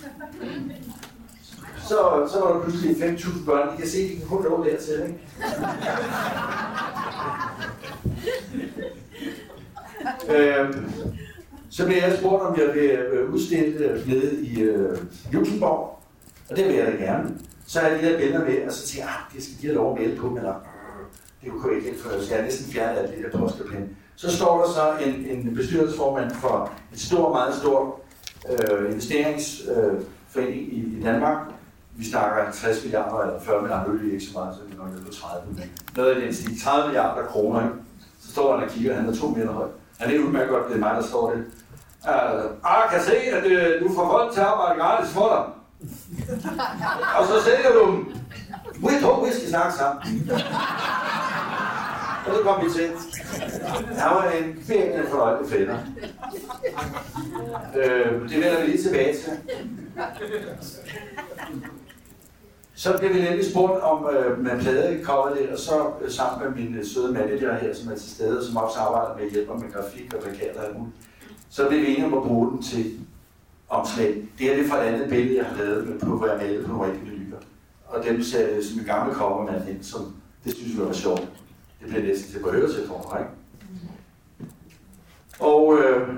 Så, 1.78 2.30
så 2.34 2.40
var 2.40 2.54
der 2.54 2.62
pludselig 2.62 2.96
5.000 2.96 3.46
børn. 3.46 3.74
I 3.74 3.78
kan 3.78 3.88
se, 3.90 4.10
de 4.10 4.18
kan 4.18 4.28
kun 4.28 4.44
nå 4.44 4.64
dertil, 4.64 4.94
ikke? 4.94 5.20
øhm, 10.30 10.92
så 11.70 11.86
blev 11.86 11.98
jeg 11.98 12.18
spurgt, 12.20 12.44
om 12.44 12.60
jeg 12.60 12.76
vil 12.76 12.90
øh, 12.90 13.34
udstille 13.34 13.86
øh, 13.86 14.08
nede 14.08 14.46
i 14.46 14.62
øh, 14.62 14.98
Luxembourg. 15.32 16.00
Og 16.50 16.58
det 16.58 16.66
vil 16.66 16.76
jeg 16.76 16.88
da 16.88 16.92
gerne. 16.92 17.38
Så 17.68 17.80
er 17.80 17.88
jeg 17.88 18.02
de 18.02 18.06
der 18.06 18.18
billeder 18.18 18.46
med, 18.46 18.68
og 18.68 18.72
så 18.74 18.88
tænker 18.88 19.06
jeg, 19.06 19.16
ah, 19.16 19.36
det 19.36 19.44
skal 19.44 19.56
de 19.62 19.68
have 19.68 19.76
lov 19.76 19.94
at 19.94 20.02
melde 20.02 20.16
på, 20.16 20.30
men 20.30 20.44
der, 20.44 20.54
det 21.44 21.52
kunne 21.52 21.76
jeg 21.76 21.86
ikke 21.86 22.00
for 22.00 22.10
jeg 22.32 22.40
er 22.40 22.44
næsten 22.44 22.74
fjernet 22.74 23.02
af 23.02 23.08
det 23.08 23.18
der 23.32 23.40
påskepen. 23.40 23.98
Så 24.22 24.38
står 24.38 24.64
der 24.64 24.72
så 24.72 25.06
en, 25.06 25.14
en 25.14 25.56
bestyrelsesformand 25.56 26.32
for 26.36 26.72
et 26.94 27.00
stort, 27.00 27.32
meget 27.32 27.56
stort 27.56 27.88
øh, 28.52 28.92
investeringsforening 28.92 30.62
øh, 30.62 30.78
i, 30.78 30.98
i 30.98 31.04
Danmark. 31.04 31.38
Vi 31.96 32.06
snakker 32.06 32.44
50 32.44 32.84
milliarder 32.84 33.20
eller 33.22 33.40
40 33.40 33.62
milliarder, 33.62 33.92
nu 33.92 33.98
er 33.98 34.14
ikke 34.14 34.26
så 34.26 34.32
meget, 34.34 34.56
så 34.56 34.62
det 34.68 34.74
er 34.74 34.78
nok 34.78 34.94
nede 34.94 35.06
på 35.06 35.12
30, 35.14 35.54
men 35.54 35.72
noget 35.96 36.16
af 36.16 36.22
den 36.22 36.34
stil, 36.34 36.62
30 36.62 36.88
milliarder 36.88 37.28
kroner. 37.28 37.62
Ikke? 37.62 37.76
Så 38.22 38.32
står 38.32 38.56
han 38.56 38.64
og 38.64 38.70
kigger, 38.70 38.96
han 38.96 39.10
er 39.10 39.16
to 39.16 39.28
meter 39.28 39.52
høj. 39.52 39.68
Han 40.00 40.16
er 40.16 40.20
udmærket 40.20 40.50
godt, 40.50 40.68
det 40.68 40.76
er 40.76 40.80
mig, 40.80 40.96
der 40.96 41.04
står 41.04 41.32
det. 41.32 41.46
Uh, 42.04 42.72
ah, 42.72 42.92
kan 42.92 43.02
se, 43.04 43.16
at 43.16 43.44
uh, 43.46 43.88
du 43.88 43.96
får 43.96 44.10
folk 44.10 44.34
til 44.34 44.40
at 44.40 44.46
arbejde 44.46 44.80
gratis 44.80 45.12
for 45.14 45.28
dig. 45.34 45.44
og 47.18 47.26
så 47.28 47.34
sælger 47.46 47.72
du 47.74 47.92
dem. 47.92 47.98
Vi 48.76 49.02
to, 49.02 49.12
vi 49.14 49.32
skal 49.34 49.50
snakke 49.50 49.74
sammen. 49.74 50.32
Og 52.26 52.36
så 52.36 52.44
kom 52.44 52.66
vi 52.66 52.70
til. 52.70 52.90
Han 53.98 54.16
var 54.16 54.32
en 54.32 54.64
virkelig 54.68 55.06
fornøjelig 55.10 55.50
fætter. 55.52 55.78
Øh, 57.76 58.30
det 58.30 58.38
vender 58.38 58.62
vi 58.62 58.68
lige 58.68 58.84
tilbage 58.84 59.16
til. 59.16 59.32
Så 62.76 62.98
blev 62.98 63.14
vi 63.14 63.22
nemlig 63.22 63.52
spurgt 63.52 63.82
om 63.82 64.16
øh, 64.16 64.44
man 64.44 64.60
i 64.60 65.04
coveret, 65.04 65.50
og 65.50 65.60
så 65.60 65.92
øh, 66.02 66.12
sammen 66.12 66.50
med 66.50 66.64
min 66.64 66.76
øh, 66.76 66.86
søde 66.86 67.14
manager 67.14 67.58
her, 67.58 67.74
som 67.74 67.92
er 67.92 67.96
til 67.96 68.12
stede, 68.12 68.46
som 68.48 68.58
også 68.58 68.80
arbejder 68.80 69.18
med 69.18 69.32
hjælp 69.32 69.48
med 69.48 69.72
grafik 69.74 70.14
og 70.14 70.24
plakater 70.24 70.60
og 70.60 70.66
alt 70.66 70.78
muligt, 70.78 70.96
så 71.50 71.68
blev 71.68 71.82
vi 71.82 71.88
enige 71.88 72.06
om 72.06 72.14
at 72.14 72.24
bruge 72.24 72.52
den 72.52 72.62
til 72.62 73.00
omslag. 73.70 74.08
Det 74.08 74.48
her 74.48 74.56
det 74.56 74.66
er 74.66 74.70
fra 74.70 74.84
et 74.84 74.88
andet 74.88 75.10
billede, 75.10 75.38
jeg 75.38 75.46
har 75.46 75.58
lavet, 75.58 75.88
med, 75.88 76.00
på, 76.00 76.18
hvor 76.18 76.28
jeg 76.28 76.38
malede 76.38 76.64
på 76.64 76.72
nogle 76.72 76.92
rigtige 76.92 77.12
lykker. 77.12 77.38
Og 77.88 78.04
dem 78.04 78.24
ser 78.24 78.48
øh, 78.56 78.64
som 78.64 78.80
en 78.80 78.86
gammel 78.86 79.16
covermand 79.16 79.70
ind, 79.70 79.84
som 79.84 80.14
det 80.44 80.56
synes 80.56 80.78
vi 80.78 80.86
var 80.86 80.94
sjovt. 80.94 81.28
Det 81.82 81.90
bliver 81.90 82.04
næsten 82.04 82.32
til 82.32 82.40
på 82.40 82.50
øretelefoner, 82.50 83.18
ikke? 83.18 83.32
Og 85.40 85.78
øh, 85.80 86.10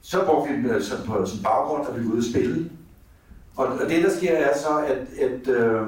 så 0.00 0.24
brugte 0.24 0.52
vi 0.52 0.62
dem 0.62 0.70
øh, 0.70 0.82
som, 0.82 0.98
på, 1.06 1.26
som 1.26 1.42
baggrund, 1.42 1.86
da 1.86 1.92
vi 1.92 2.04
var 2.04 2.12
ude 2.12 2.18
at 2.18 2.24
spille. 2.24 2.70
Og, 3.56 3.66
og 3.66 3.88
det, 3.88 4.04
der 4.04 4.10
sker, 4.10 4.32
er 4.32 4.58
så, 4.58 4.84
at, 4.86 4.98
at 5.28 5.48
øh, 5.48 5.86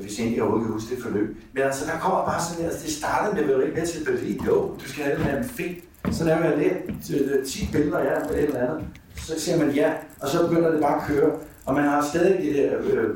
hvis 0.00 0.18
egentlig 0.18 0.42
overhovedet 0.42 0.66
kan 0.66 0.72
huske 0.72 0.94
det 0.94 1.02
forløb. 1.02 1.36
Men 1.52 1.62
altså, 1.62 1.86
der 1.86 1.98
kommer 1.98 2.24
bare 2.24 2.42
sådan, 2.42 2.64
altså, 2.64 2.86
det 2.86 2.92
startede 2.92 3.46
med, 3.46 3.54
at 3.54 3.68
vi 3.68 3.74
med 3.74 3.86
til 3.86 4.04
Berlin. 4.04 4.44
Jo, 4.46 4.76
du 4.80 4.88
skal 4.88 5.16
have 5.16 5.38
en 5.38 5.44
fint. 5.44 5.78
Så 6.10 6.24
laver 6.24 6.44
jeg 6.44 6.56
det, 6.56 6.72
øh, 6.88 7.02
til 7.02 7.44
10 7.46 7.68
billeder 7.72 7.98
af 7.98 8.04
ja, 8.04 8.38
et 8.38 8.44
eller 8.44 8.68
andet. 8.68 8.86
Så 9.16 9.40
siger 9.40 9.58
man 9.58 9.70
ja, 9.70 9.92
og 10.20 10.28
så 10.28 10.48
begynder 10.48 10.70
det 10.70 10.80
bare 10.80 11.02
at 11.02 11.08
køre. 11.08 11.32
Og 11.66 11.74
man 11.74 11.84
har 11.84 12.04
stadig 12.04 12.42
det 12.42 12.54
der, 12.54 12.78
øh, 12.82 13.14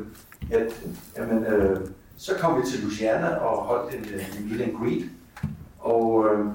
at 0.53 0.83
jamen, 1.16 1.45
øh, 1.45 1.81
så 2.17 2.35
kom 2.35 2.62
vi 2.62 2.71
til 2.71 2.85
Luciana 2.85 3.29
og 3.29 3.62
holdt 3.62 3.95
en, 3.95 4.14
øh, 4.14 4.39
en 4.39 4.49
meet 4.49 4.61
and 4.61 4.77
greet. 4.77 5.11
Og 5.79 6.27
øh, 6.27 6.47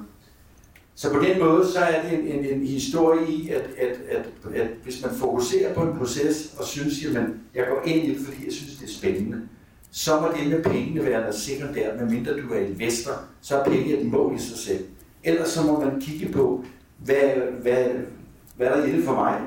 så 0.95 1.13
på 1.13 1.19
den 1.19 1.39
måde, 1.39 1.67
så 1.71 1.79
er 1.79 2.01
det 2.01 2.19
en, 2.19 2.27
en, 2.27 2.45
en 2.45 2.67
historie 2.67 3.31
i, 3.31 3.49
at, 3.49 3.63
at, 3.77 3.97
at, 4.09 4.53
at 4.55 4.67
hvis 4.83 5.05
man 5.05 5.11
fokuserer 5.15 5.73
på 5.73 5.81
en 5.81 5.97
proces 5.97 6.55
og 6.59 6.65
synes, 6.65 7.05
at 7.05 7.23
jeg 7.55 7.67
går 7.69 7.81
ind 7.85 8.03
i 8.03 8.13
det, 8.13 8.25
fordi 8.25 8.45
jeg 8.45 8.53
synes, 8.53 8.75
det 8.75 8.89
er 8.89 8.93
spændende, 8.93 9.41
så 9.91 10.19
må 10.19 10.27
det 10.37 10.49
med 10.49 10.63
pengene 10.63 11.05
være 11.05 11.19
noget 11.19 11.35
sekundært, 11.35 11.99
medmindre 11.99 12.31
du 12.31 12.53
er 12.53 12.59
investor, 12.59 13.11
så 13.41 13.57
er 13.57 13.63
penge 13.63 13.97
et 13.97 14.05
mål 14.05 14.35
i 14.35 14.39
sig 14.39 14.57
selv. 14.57 14.85
Ellers 15.23 15.49
så 15.49 15.63
må 15.63 15.79
man 15.79 16.01
kigge 16.01 16.33
på, 16.33 16.65
hvad, 16.97 17.29
hvad, 17.61 17.85
hvad 18.55 18.67
der 18.67 18.73
er 18.73 18.85
i 18.85 18.91
det 18.91 19.03
for 19.03 19.13
mig, 19.13 19.41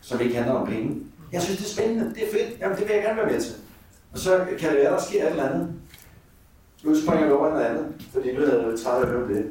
som 0.00 0.20
ikke 0.20 0.34
handler 0.34 0.52
om 0.52 0.66
penge. 0.66 1.02
Jeg 1.32 1.42
synes, 1.42 1.58
det 1.58 1.66
er 1.66 1.70
spændende, 1.70 2.14
det 2.14 2.22
er 2.22 2.32
fedt, 2.32 2.60
jamen 2.60 2.78
det 2.78 2.88
vil 2.88 2.94
jeg 2.94 3.04
gerne 3.04 3.16
være 3.16 3.32
med 3.32 3.40
til. 3.40 3.54
Så 4.16 4.44
kan 4.58 4.70
det 4.70 4.78
være, 4.78 4.92
der 4.92 5.00
sker 5.00 5.24
et 5.24 5.30
eller 5.30 5.48
andet. 5.48 5.68
Nu 6.84 7.00
springer 7.02 7.26
vi 7.26 7.32
over 7.32 7.50
noget 7.50 7.64
andet, 7.64 7.86
fordi 8.12 8.32
nu 8.32 8.40
havde 8.40 8.66
jeg 8.70 8.80
træt 8.80 9.02
af 9.02 9.02
at 9.02 9.08
høre 9.08 9.28
det. 9.28 9.44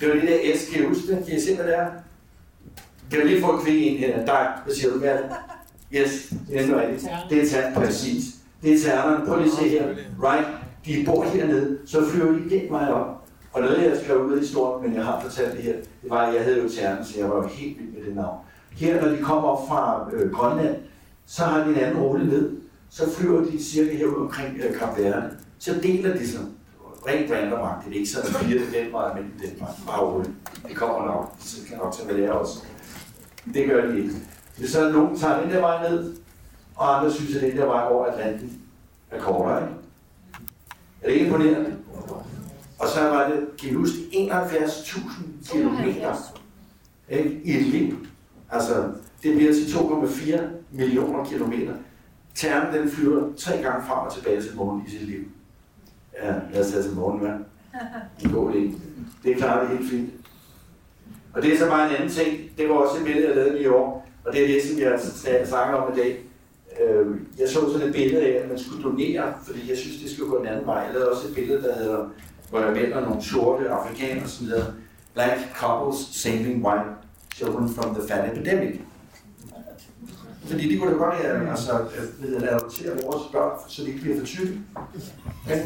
Det 0.00 0.08
var 0.08 0.14
det 0.14 0.22
der 0.22 0.56
S, 0.56 0.70
kan 0.72 0.82
I 0.82 0.86
huske 0.86 1.12
det? 1.12 1.26
Kan 1.26 1.36
I 1.36 1.40
se, 1.40 1.54
hvad 1.56 1.64
det 1.66 1.78
er? 1.78 1.86
Kan 3.10 3.20
du 3.20 3.26
lige 3.26 3.40
få 3.40 3.52
en 3.52 3.64
kvik 3.64 3.86
ind 3.86 3.98
her? 3.98 4.26
Dig, 4.26 4.48
hvad 4.64 4.74
siger 4.74 4.92
du 4.92 4.98
med 4.98 5.18
Yes, 5.94 6.32
det 6.48 6.60
er 6.60 6.66
noget 6.66 6.88
rigtigt. 6.88 7.12
Det 7.30 7.42
er 7.42 7.46
tern, 7.46 7.74
præcis. 7.74 8.24
Det 8.62 8.74
er 8.74 8.78
ternerne. 8.78 9.26
Prøv 9.26 9.36
lige 9.36 9.52
at 9.52 9.58
se 9.58 9.68
her. 9.68 9.88
Right? 10.22 10.48
De 10.86 11.04
bor 11.06 11.24
hernede, 11.24 11.78
så 11.86 12.06
flyver 12.10 12.32
de 12.32 12.50
den 12.50 12.70
vej 12.70 12.88
op. 12.88 13.24
Og 13.52 13.60
noget, 13.60 13.90
jeg 13.90 14.00
skrev 14.04 14.24
ud 14.24 14.36
i 14.36 14.40
historien, 14.40 14.88
men 14.88 14.96
jeg 14.96 15.04
har 15.04 15.20
fortalt 15.20 15.52
det 15.52 15.62
her, 15.62 15.72
det 15.72 16.10
var, 16.10 16.26
at 16.26 16.34
jeg 16.34 16.44
havde 16.44 16.62
jo 16.62 16.68
ternen, 16.68 17.04
så 17.04 17.20
jeg 17.20 17.30
var 17.30 17.36
jo 17.36 17.46
helt 17.46 17.78
vild 17.78 17.88
med 17.88 18.06
det 18.06 18.14
navn. 18.16 18.36
Her, 18.72 19.02
når 19.02 19.08
de 19.08 19.16
kommer 19.22 19.48
op 19.48 19.68
fra 19.68 20.10
øh, 20.12 20.32
Grønland, 20.32 20.76
så 21.26 21.44
har 21.44 21.64
de 21.64 21.70
en 21.70 21.76
anden 21.76 22.02
rute 22.02 22.26
ned. 22.26 22.56
Så 22.90 23.10
flyver 23.10 23.44
de 23.44 23.64
cirka 23.64 23.96
herude 23.96 24.16
omkring 24.16 24.56
øh, 24.56 24.78
Kap 24.78 24.98
Verde. 24.98 25.30
Så 25.58 25.74
deler 25.82 26.16
de 26.16 26.28
sig 26.28 26.40
rent 27.06 27.30
randomagt. 27.30 27.84
Det 27.86 27.92
er 27.92 27.98
ikke 27.98 28.10
sådan, 28.10 28.34
at 28.34 28.36
fire 28.36 28.58
den 28.58 28.92
vej, 28.92 29.14
men 29.14 29.24
den 29.24 29.60
vej. 29.60 29.68
Bare 29.86 30.00
roligt. 30.00 30.30
Det 30.68 30.76
kommer 30.76 31.06
nok. 31.06 31.34
Så 31.40 31.56
kan 31.68 31.78
nok 31.78 31.94
tage 31.94 32.08
med 32.08 32.22
det 32.22 32.30
også. 32.30 32.58
Det 33.54 33.66
gør 33.66 33.86
de 33.86 33.98
ikke. 33.98 34.10
Det 34.58 34.74
er 34.74 34.92
nogen 34.92 35.18
tager 35.18 35.40
den 35.42 35.50
der 35.50 35.60
vej 35.60 35.90
ned, 35.90 36.16
og 36.76 36.98
andre 36.98 37.12
synes, 37.12 37.36
at 37.36 37.42
den 37.42 37.56
der 37.56 37.66
vej 37.66 37.86
over 37.90 38.06
Atlanten 38.06 38.60
er 39.10 39.20
kortere. 39.20 39.62
Ikke? 39.62 39.74
Er 41.02 41.06
det 41.06 41.14
ikke 41.14 41.26
imponerende? 41.26 41.76
Og 42.78 42.88
så 42.88 43.00
var 43.00 43.28
det, 43.28 43.56
kan 43.58 43.70
I 43.70 43.72
huske, 43.72 43.96
71.000 43.96 45.52
kilometer 45.52 46.14
ikke? 47.08 47.40
i 47.44 47.56
et 47.56 47.66
liv. 47.66 47.96
Altså, 48.50 48.92
det 49.22 49.36
bliver 49.36 49.52
til 49.52 49.64
2,4 49.64 50.40
millioner 50.72 51.24
kilometer. 51.24 51.72
Ternen 52.38 52.74
den 52.74 52.90
flyver 52.90 53.32
tre 53.36 53.52
gange 53.52 53.86
frem 53.86 53.98
og 54.06 54.14
tilbage 54.14 54.42
til 54.42 54.56
morgen 54.56 54.82
i 54.86 54.90
sit 54.90 55.02
liv. 55.02 55.24
Ja, 56.22 56.34
lad 56.52 56.64
os 56.64 56.72
tage 56.72 56.82
til 56.82 56.92
månen, 56.92 57.20
hvad? 57.20 57.34
God 58.32 58.52
idé. 58.52 58.78
Det 59.24 59.36
klarer 59.36 59.68
det 59.68 59.78
helt 59.78 59.90
fint. 59.90 60.10
Og 61.32 61.42
det 61.42 61.52
er 61.52 61.58
så 61.58 61.66
bare 61.66 61.90
en 61.90 61.96
anden 61.96 62.10
ting. 62.10 62.50
Det 62.58 62.68
var 62.68 62.74
også 62.74 62.98
et 62.98 63.04
billede, 63.04 63.26
jeg 63.26 63.36
lavede 63.36 63.62
i 63.62 63.66
år. 63.66 64.08
Og 64.24 64.32
det 64.32 64.42
er 64.42 64.46
det, 64.46 64.62
som 64.62 64.78
jeg 64.80 64.92
altså 64.92 65.28
snakker 65.44 65.74
om 65.74 65.92
i 65.92 66.00
dag. 66.00 66.24
Øhm, 66.80 67.26
jeg 67.38 67.48
så 67.48 67.72
sådan 67.72 67.88
et 67.88 67.94
billede 67.94 68.22
af, 68.22 68.42
at 68.42 68.48
man 68.48 68.58
skulle 68.58 68.82
donere, 68.82 69.34
fordi 69.42 69.70
jeg 69.70 69.76
synes, 69.76 70.02
det 70.02 70.10
skulle 70.10 70.30
gå 70.30 70.36
en 70.36 70.46
anden 70.46 70.66
vej. 70.66 70.78
Jeg 70.78 70.92
lavede 70.92 71.10
også 71.10 71.28
et 71.28 71.34
billede, 71.34 71.62
der 71.62 71.78
hedder, 71.78 72.08
hvor 72.50 72.60
jeg 72.60 72.72
melder 72.72 73.00
nogle 73.00 73.22
sorte 73.22 73.68
afrikanere, 73.68 74.28
som 74.28 74.46
hedder 74.46 74.64
Black 75.14 75.38
Couples 75.60 75.98
Saving 76.12 76.66
White 76.66 76.90
Children 77.34 77.68
from 77.68 77.94
the 77.94 78.08
Fat 78.08 78.32
Epidemic. 78.32 78.80
Fordi 80.50 80.72
det 80.72 80.80
kunne 80.80 80.92
da 80.92 80.96
godt 80.96 81.14
være, 81.22 81.50
altså, 81.50 81.72
at, 81.72 82.36
at 82.36 82.48
adoptere 82.48 82.92
vores 83.04 83.22
børn, 83.32 83.58
så 83.68 83.82
de 83.82 83.88
ikke 83.88 84.00
bliver 84.00 84.18
for 84.18 84.26
tykke. 84.26 84.60
Okay? 85.44 85.62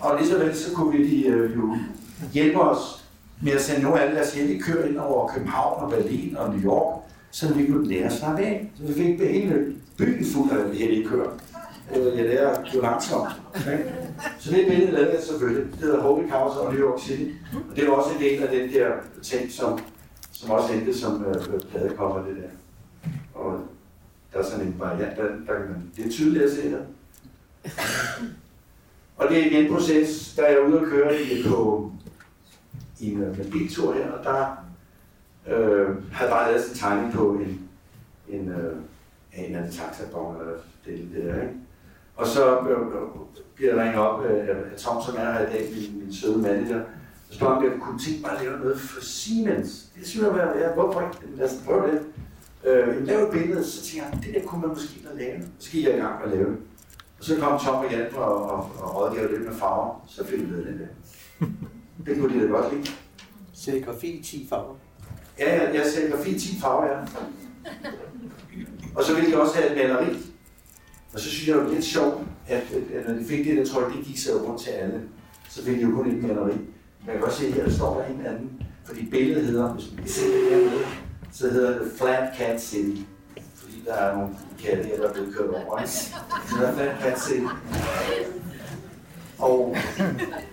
Og 0.00 0.18
lige 0.18 0.28
så 0.28 0.38
vel, 0.38 0.56
så 0.56 0.74
kunne 0.74 0.98
vi 0.98 1.10
de, 1.10 1.26
øh, 1.26 1.56
jo 1.56 1.76
hjælpe 2.32 2.60
os 2.60 3.04
med 3.42 3.52
at 3.52 3.60
sende 3.60 3.82
nogle 3.82 4.00
af 4.00 4.14
deres 4.14 4.34
hellige 4.34 4.62
køer 4.62 4.86
ind 4.86 4.98
over 4.98 5.28
København 5.28 5.82
og 5.82 5.90
Berlin 5.90 6.36
og 6.36 6.54
New 6.54 6.64
York, 6.64 7.00
så 7.30 7.54
vi 7.54 7.66
kunne 7.66 7.88
lære 7.88 8.04
at 8.04 8.12
snakke 8.12 8.46
af. 8.46 8.70
Så 8.76 8.82
vi 8.82 8.94
fik 8.94 9.20
hele 9.20 9.74
byen 9.98 10.24
fuld 10.24 10.50
af 10.50 10.76
hellige 10.76 11.08
køer. 11.08 11.30
Øh, 11.96 12.18
jeg 12.18 12.24
lærer 12.26 12.64
jo 12.74 12.80
langsomt. 12.80 13.28
Okay? 13.54 13.78
Så 14.38 14.50
det 14.50 14.66
billede 14.68 14.92
lavede 14.92 15.10
jeg 15.10 15.22
selvfølgelig. 15.22 15.72
Det 15.72 15.80
hedder 15.80 16.00
Holy 16.00 16.30
Cows 16.30 16.56
og 16.56 16.74
New 16.74 16.82
York 16.82 17.00
City. 17.00 17.30
Og 17.70 17.76
det 17.76 17.84
er 17.84 17.90
også 17.90 18.10
en 18.14 18.20
del 18.20 18.42
af 18.42 18.48
den 18.48 18.72
der 18.72 18.88
ting, 19.22 19.52
som, 19.52 19.78
som 20.32 20.50
også 20.50 20.72
endte 20.72 20.98
som 20.98 21.24
øh, 21.24 21.60
pladekopper, 21.70 22.22
det 22.22 22.36
der. 22.36 22.48
Og 23.34 23.60
der 24.32 24.38
er 24.38 24.42
sådan 24.44 24.66
en 24.66 24.76
variant, 24.78 25.16
der, 25.16 25.24
der 25.24 25.58
kan 25.58 25.68
man, 25.68 25.92
det 25.96 26.06
er 26.06 26.10
tydeligt 26.10 26.44
at 26.44 26.50
se 26.50 26.70
der. 26.70 26.82
Og 29.16 29.28
det 29.28 29.38
er 29.38 29.46
igen 29.46 29.64
en 29.64 29.72
proces, 29.72 30.34
der 30.36 30.42
er 30.42 30.50
jeg 30.50 30.68
ude 30.68 30.80
at 30.80 30.86
køre 30.86 31.22
i, 31.22 31.42
på 31.48 31.92
i 33.00 33.12
en 33.12 33.22
øh, 33.22 33.38
en 33.38 33.50
biltur 33.50 33.94
her, 33.94 34.10
og 34.10 34.24
der 34.24 34.66
øh, 35.54 36.12
havde 36.12 36.30
bare 36.30 36.50
lavet 36.50 36.64
sin 36.64 36.76
tegning 36.76 37.12
på 37.12 37.32
en, 37.32 37.68
en, 38.28 38.48
øh, 38.48 38.76
en 39.34 39.44
eller 39.44 39.58
anden 39.58 39.72
taxabon, 39.72 40.40
eller 40.40 40.52
det, 40.86 41.08
det 41.14 41.24
der, 41.24 41.42
ikke? 41.42 41.54
Og 42.16 42.26
så 42.26 42.58
øh, 42.60 42.70
øh 42.70 43.08
bliver 43.54 43.74
jeg 43.74 43.84
ringet 43.84 44.00
op 44.00 44.24
af 44.24 44.54
øh, 44.54 44.76
Tom, 44.76 45.02
som 45.02 45.14
er 45.18 45.32
her 45.32 45.40
i 45.40 45.52
dag, 45.52 45.70
min, 45.74 46.00
min 46.04 46.14
søde 46.14 46.38
manager, 46.38 46.80
og 47.28 47.34
spørger, 47.34 47.56
om 47.56 47.64
jeg 47.64 47.72
kunne 47.80 47.98
tænke 47.98 48.20
mig 48.22 48.30
at 48.30 48.42
lave 48.42 48.58
noget 48.58 48.80
for 48.80 49.00
Siemens. 49.00 49.90
Det 49.96 50.06
synes 50.06 50.24
jeg 50.24 50.34
var, 50.34 50.74
hvorfor 50.74 51.00
ikke? 51.00 51.36
Lad 51.36 51.46
os 51.46 51.62
prøve 51.64 51.92
det. 51.92 52.02
Øh, 52.64 52.96
jeg 52.96 53.02
lavede 53.02 53.26
et 53.26 53.32
billede, 53.32 53.64
så 53.64 53.82
tænkte 53.82 54.08
jeg, 54.12 54.18
det 54.24 54.34
der 54.34 54.48
kunne 54.48 54.60
man 54.60 54.70
måske 54.70 55.08
da 55.08 55.18
lave. 55.18 55.42
Så 55.58 55.70
gik 55.70 55.84
jeg 55.84 55.94
i 55.94 55.98
gang 55.98 56.24
at 56.24 56.30
lave 56.30 56.50
det. 56.50 56.58
Og 57.18 57.24
så 57.24 57.36
kom 57.36 57.60
Tom 57.60 57.84
og 57.84 57.90
hjalp 57.90 58.14
og, 58.14 58.50
og, 58.50 58.70
og 58.80 58.96
rådgav 58.96 59.30
lidt 59.30 59.44
med 59.44 59.54
farver, 59.54 60.04
så 60.08 60.24
fik 60.24 60.38
vi 60.38 60.44
den 60.44 60.80
der. 60.80 61.46
Det 62.06 62.18
kunne 62.18 62.34
de 62.34 62.46
da 62.46 62.52
godt 62.52 62.74
lide. 62.74 62.90
Serigrafi 63.52 64.22
10 64.24 64.46
farver. 64.48 64.74
Ja, 65.38 65.62
jeg, 65.62 65.74
jeg 65.74 65.86
serigrafi 65.86 66.38
10 66.38 66.60
farver, 66.60 66.86
ja. 66.86 66.98
Og 68.94 69.04
så 69.04 69.14
ville 69.14 69.30
de 69.30 69.40
også 69.40 69.54
have 69.54 69.70
et 69.70 69.76
maleri. 69.76 70.16
Og 71.12 71.20
så 71.20 71.30
synes 71.30 71.48
jeg, 71.48 71.56
det 71.56 71.64
var 71.64 71.70
lidt 71.70 71.84
sjovt, 71.84 72.22
at, 72.48 72.56
at, 72.56 72.96
at 73.00 73.08
når 73.08 73.14
de 73.14 73.24
fik 73.24 73.46
det 73.46 73.56
der 73.56 73.64
tryk, 73.64 73.96
det 73.96 74.04
gik 74.04 74.18
så 74.18 74.30
rundt 74.46 74.60
til 74.60 74.70
alle. 74.70 75.02
Så 75.48 75.64
fik 75.64 75.76
de 75.76 75.82
jo 75.82 75.90
kun 75.90 76.10
et 76.10 76.22
maleri. 76.22 76.56
Men 77.00 77.06
jeg 77.06 77.14
kan 77.14 77.24
også 77.24 77.38
se, 77.38 77.46
at 77.46 77.52
her 77.52 77.64
der 77.64 77.70
står 77.70 78.00
der 78.00 78.14
en 78.14 78.26
anden. 78.26 78.62
Fordi 78.84 79.10
billedet 79.10 79.46
hedder, 79.46 79.74
hvis 79.74 79.92
man 79.92 80.04
kan 80.04 80.08
se 80.08 80.24
det 80.24 80.50
hernede, 80.50 80.84
så 81.32 81.50
hedder 81.50 81.78
det 81.78 81.92
Flat 81.98 82.36
Cat 82.36 82.62
City. 82.62 83.02
Fordi 83.54 83.82
der 83.86 83.94
er 83.94 84.16
nogle 84.16 84.36
katte 84.64 84.82
her, 84.82 84.96
der 84.96 85.08
er 85.08 85.12
blevet 85.12 85.34
kørt 85.36 85.50
over. 85.50 85.78
Ikke? 85.78 85.90
Så 85.90 86.14
det 86.60 86.68
er 86.68 86.74
Flat 86.74 86.96
Cat 87.02 87.20
City. 87.20 87.46
Og 89.38 89.76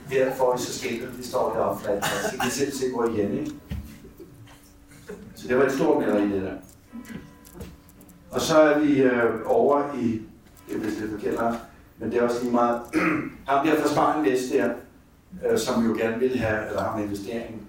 derfor 0.09 0.57
så 0.57 0.79
skiltet, 0.79 1.09
det 1.17 1.25
står 1.25 1.53
deroppe 1.53 1.83
Flat 1.83 2.03
Cat. 2.03 2.29
Så 2.29 2.35
I 2.35 2.37
kan 2.41 2.51
selv 2.51 2.71
se, 2.71 2.85
hvor 2.95 3.05
I 3.05 3.21
er 3.21 3.29
ikke? 3.29 3.51
Så 5.35 5.47
det 5.47 5.57
var 5.57 5.65
et 5.65 5.71
stort 5.71 6.07
maleri, 6.07 6.31
det 6.31 6.41
der. 6.41 6.53
Og 8.31 8.41
så 8.41 8.61
er 8.61 8.79
vi 8.79 9.01
øh, 9.01 9.41
over 9.45 9.93
i, 9.93 10.21
det 10.69 10.75
er 10.75 10.79
vist 10.79 10.99
lidt 10.99 11.11
forkert 11.11 11.39
her, 11.39 11.53
men 11.97 12.11
det 12.11 12.19
er 12.19 12.23
også 12.23 12.41
lige 12.41 12.53
meget, 12.53 12.81
ham 13.47 13.67
der 13.67 13.81
fra 13.81 13.89
Spanien 13.89 14.31
Vest 14.31 14.53
der, 14.53 14.69
øh, 15.49 15.57
som 15.57 15.85
jo 15.85 15.95
gerne 15.97 16.19
vil 16.19 16.37
have, 16.39 16.67
eller 16.67 16.81
har 16.81 16.97
en 16.97 17.03
investering 17.03 17.64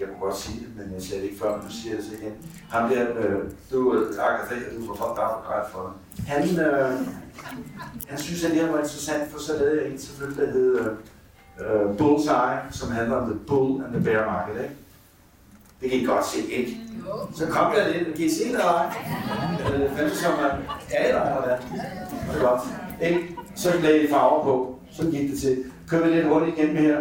jeg 0.00 0.08
kunne 0.08 0.20
godt 0.20 0.36
sige 0.36 0.60
det, 0.60 0.68
men 0.76 0.94
jeg 0.94 1.02
sagde 1.02 1.22
det 1.22 1.28
ikke 1.28 1.40
før, 1.42 1.56
men 1.56 1.64
nu 1.64 1.70
siger 1.70 1.94
jeg 1.94 1.98
det 2.02 2.06
så 2.10 2.16
igen. 2.22 2.32
Ham 2.70 2.90
der, 2.90 3.02
øh, 3.18 3.38
du 3.72 3.90
er 3.90 4.22
Agatha, 4.22 4.54
du 4.76 4.86
får 4.86 4.94
folk 4.94 5.16
der 5.16 5.68
for 5.72 5.82
det. 6.16 6.24
Han, 6.26 6.60
øh, 6.60 6.92
han 8.08 8.18
synes, 8.18 8.44
at 8.44 8.50
det 8.50 8.60
her 8.60 8.70
var 8.70 8.78
interessant, 8.78 9.30
for 9.32 9.38
så 9.38 9.52
lavede 9.58 9.82
jeg 9.82 9.90
en 9.90 9.98
selvfølgelig, 9.98 10.46
der 10.46 10.52
hed 10.52 10.78
øh, 10.80 10.86
øh, 11.60 11.96
Bullseye, 11.98 12.58
som 12.70 12.90
handler 12.90 13.16
om 13.16 13.30
the 13.30 13.38
bull 13.46 13.84
and 13.84 13.92
the 13.94 14.04
bear 14.04 14.26
market. 14.26 14.62
Ikke? 14.62 14.74
Det 15.80 15.90
kan 15.90 15.98
I 16.00 16.04
godt 16.04 16.26
se, 16.26 16.38
ikke? 16.52 16.80
Så 17.34 17.46
kom 17.46 17.72
jeg 17.72 17.94
lidt, 17.94 18.16
kan 18.16 18.26
I 18.26 18.30
se 18.30 18.44
det, 18.44 18.50
eller 18.50 18.64
ej? 18.64 18.94
Øh, 19.74 19.96
Fandt 19.96 20.16
som 20.16 20.32
man 20.32 20.50
er 20.90 21.08
eller 21.08 21.46
hvad? 21.46 21.56
Det 22.34 22.42
er 22.42 22.48
godt. 22.50 22.60
Ikke? 23.02 23.36
Så 23.56 23.68
lagde 23.82 24.04
I 24.04 24.08
farver 24.10 24.42
på, 24.44 24.78
så 24.92 25.02
gik 25.10 25.30
det 25.30 25.40
til. 25.40 25.64
Kører 25.88 26.08
vi 26.08 26.14
lidt 26.14 26.26
hurtigt 26.28 26.58
igennem 26.58 26.76
her. 26.76 26.98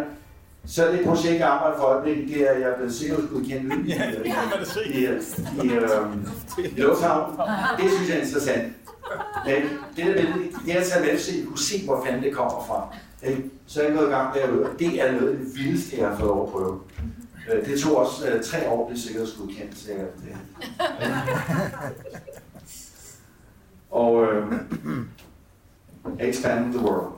Så 0.67 0.91
det 0.91 1.01
projekt, 1.05 1.39
jeg 1.39 1.47
arbejder 1.47 1.77
for 1.77 1.85
øjeblikket, 1.85 2.27
det 2.27 2.47
er, 2.47 2.51
at 2.51 2.61
jeg 2.61 2.69
er 2.69 2.75
blevet 2.75 2.93
sikkerhedsgodkendt 2.93 3.73
ud 3.73 3.83
i, 3.85 3.91
i, 3.91 4.93
i, 4.93 5.03
i, 5.03 5.05
øh, 5.05 5.21
i 6.77 6.81
Lufthavn. 6.81 7.39
Det 7.81 7.91
synes 7.91 8.09
jeg 8.09 8.17
er 8.17 8.21
interessant. 8.21 8.73
Men 9.45 9.55
det 9.95 10.05
der 10.05 10.35
med, 10.35 10.43
det 10.65 10.75
er 10.75 10.79
at 10.79 10.85
tage 10.85 11.05
med, 11.05 11.19
så 11.19 11.31
I 11.31 11.43
kunne 11.47 11.59
se, 11.59 11.85
hvor 11.85 12.05
fanden 12.05 12.23
det 12.23 12.35
kommer 12.35 12.65
fra. 12.67 12.95
Så 13.67 13.81
er 13.81 13.85
jeg 13.85 13.97
gået 13.97 14.07
i 14.07 14.11
gang 14.11 14.33
derude, 14.35 14.69
og 14.69 14.79
det 14.79 15.07
er 15.07 15.11
noget 15.11 15.31
af 15.31 15.37
det 15.37 15.55
vildeste, 15.55 15.97
jeg 15.99 16.09
har 16.09 16.17
fået 16.17 16.31
over 16.31 16.45
at 16.45 16.51
prøve. 16.51 16.79
Øh, 17.53 17.65
det 17.65 17.79
tog 17.79 17.97
også 17.97 18.35
uh, 18.35 18.41
tre 18.41 18.69
år, 18.69 18.89
det 18.89 18.99
sikkerhedsgodkendt. 18.99 19.77
Så 19.77 19.91
jeg, 19.91 19.99
det. 19.99 20.37
og 23.91 24.13
uh, 24.13 24.53
expand 26.19 26.73
the 26.73 26.81
world. 26.85 27.16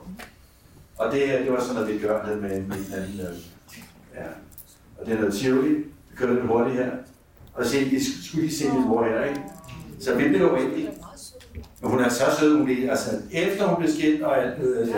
Og 1.00 1.12
det, 1.12 1.22
det 1.44 1.52
var 1.52 1.60
sådan 1.60 1.74
noget, 1.74 1.94
vi 1.94 1.98
gør 1.98 2.26
med, 2.26 2.36
med 2.36 2.50
en 2.50 2.92
anden. 2.96 3.20
Uh, 3.20 3.36
ja. 4.14 4.26
Og 4.98 5.06
det 5.06 5.14
er 5.14 5.18
noget 5.18 5.34
Tivoli. 5.34 5.74
Vi 5.74 6.16
kører 6.16 6.32
lidt 6.32 6.46
hurtigt 6.46 6.76
her. 6.76 6.90
Og 7.54 7.66
se, 7.66 7.80
I 7.80 8.00
skulle 8.00 8.46
lige 8.46 8.56
se 8.56 8.64
lidt 8.64 8.86
hurtigt 8.86 9.16
her, 9.16 9.24
ikke? 9.24 9.40
Så 10.00 10.14
vi 10.14 10.28
blev 10.28 10.52
uendelige. 10.52 10.90
Men 11.80 11.90
hun 11.90 12.00
er 12.00 12.08
så 12.08 12.24
sød, 12.40 12.56
hun 12.56 12.64
blev, 12.64 12.90
altså 12.90 13.10
efter 13.32 13.66
hun 13.66 13.76
blev 13.76 13.90
skilt 13.90 14.22
og 14.22 14.38
alt, 14.38 14.62
øh, 14.62 14.88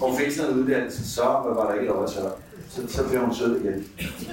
og 0.00 0.08
hun 0.08 0.18
fik 0.18 0.30
sådan 0.32 0.52
en 0.52 0.58
uddannelse, 0.58 1.14
så 1.14 1.22
var 1.22 1.66
der 1.68 1.74
ikke 1.74 1.86
lov 1.86 2.04
at 2.04 2.10
tørre. 2.10 2.32
Så, 2.68 2.88
så 2.88 3.08
blev 3.08 3.20
hun 3.20 3.34
sød 3.34 3.60
igen. 3.60 3.86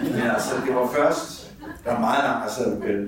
Men 0.04 0.22
altså, 0.22 0.52
det 0.66 0.76
var 0.76 0.88
først, 0.88 1.54
der 1.86 1.92
var 1.92 2.00
meget 2.00 2.24
langt, 2.24 2.44
altså, 2.44 2.86
øh, 2.86 3.08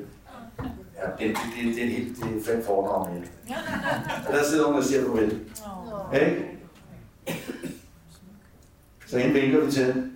ja, 0.97 1.25
det, 1.25 1.35
det, 1.35 1.65
det, 1.65 1.75
det, 1.75 1.83
er 1.83 1.89
helt, 1.89 2.17
det 2.17 2.23
er 2.23 2.53
fem 2.53 2.63
fordrag 2.65 3.13
med. 3.13 3.21
Og 4.27 4.33
der 4.33 4.43
sidder 4.43 4.65
hun 4.65 4.75
og 4.75 4.83
siger 4.83 5.01
farvel. 5.01 5.39
Ikke? 6.13 6.59
Så 9.09 9.19
hende 9.19 9.41
vinker 9.41 9.65
vi 9.65 9.71
til. 9.71 10.11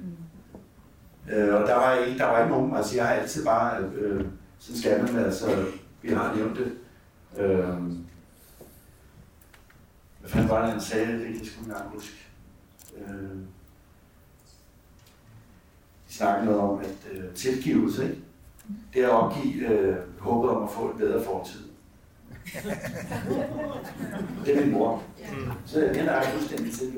Øh, 1.31 1.53
og 1.55 1.67
der 1.67 1.75
var, 1.75 1.93
ikke, 1.93 2.19
der 2.19 2.25
var 2.25 2.39
ikke 2.39 2.51
nogen, 2.51 2.75
altså 2.75 2.95
jeg 2.95 3.07
har 3.07 3.13
altid 3.13 3.45
bare, 3.45 3.83
øh, 3.83 4.25
sådan 4.59 4.79
skal 4.81 5.03
man, 5.03 5.25
altså, 5.25 5.65
vi 6.01 6.09
har 6.09 6.35
nævnt 6.35 6.57
det. 6.57 6.73
Øh, 7.37 7.77
hvad 10.19 10.29
fanden 10.29 10.49
var 10.49 10.61
det, 10.61 10.71
han 10.71 10.81
sagde? 10.81 11.13
Det 11.13 11.25
kan 11.25 11.35
jeg 11.35 11.45
sgu 11.45 11.61
ikke 11.61 11.71
engang 11.71 11.89
huske. 11.89 12.17
Øh, 12.97 13.37
de 16.07 16.13
snakkede 16.13 16.45
noget 16.45 16.61
om, 16.61 16.79
at 16.79 17.11
øh, 17.11 17.33
tilgivelse, 17.33 18.03
ikke? 18.03 18.21
det 18.93 19.03
er 19.03 19.07
at 19.07 19.13
opgive 19.13 19.67
øh, 19.67 19.97
håbet 20.19 20.49
om 20.49 20.63
at 20.63 20.69
få 20.69 20.89
en 20.89 20.97
bedre 20.97 21.23
fortid 21.23 21.61
det 24.45 24.57
er 24.57 24.65
min 24.65 24.71
mor. 24.73 25.03
Så 25.65 25.79
den 25.79 26.07
er 26.07 26.13
jeg 26.13 26.29
fuldstændig 26.33 26.73
til. 26.73 26.93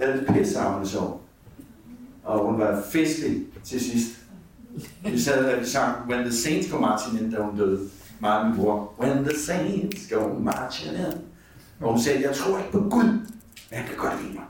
Jeg 0.00 0.08
havde 0.08 0.26
pissehammerende 0.32 0.88
sjov. 0.88 1.22
Og 2.24 2.46
hun 2.46 2.60
var 2.60 2.82
festlig 2.92 3.42
til 3.64 3.80
sidst. 3.80 4.10
Vi 5.04 5.20
sad 5.20 5.54
og 5.54 5.60
vi 5.60 5.66
sang 5.66 6.10
When 6.10 6.24
the 6.24 6.32
Saints 6.32 6.70
Go 6.70 6.78
Marching 6.78 7.20
In, 7.20 7.30
da 7.30 7.42
hun 7.42 7.56
døde. 7.56 7.88
Meget 8.20 8.46
min 8.46 8.56
bror. 8.56 8.92
When 9.00 9.24
the 9.24 9.38
Saints 9.38 10.12
Go 10.12 10.38
Marching 10.38 10.96
In. 10.96 11.04
Og 11.80 11.92
hun 11.92 12.00
sagde, 12.00 12.22
jeg 12.28 12.36
tror 12.36 12.58
ikke 12.58 12.72
på 12.72 12.80
Gud, 12.90 13.04
men 13.04 13.26
han 13.72 13.86
kan 13.86 13.96
godt 13.96 14.22
lide 14.22 14.34
mig. 14.34 14.44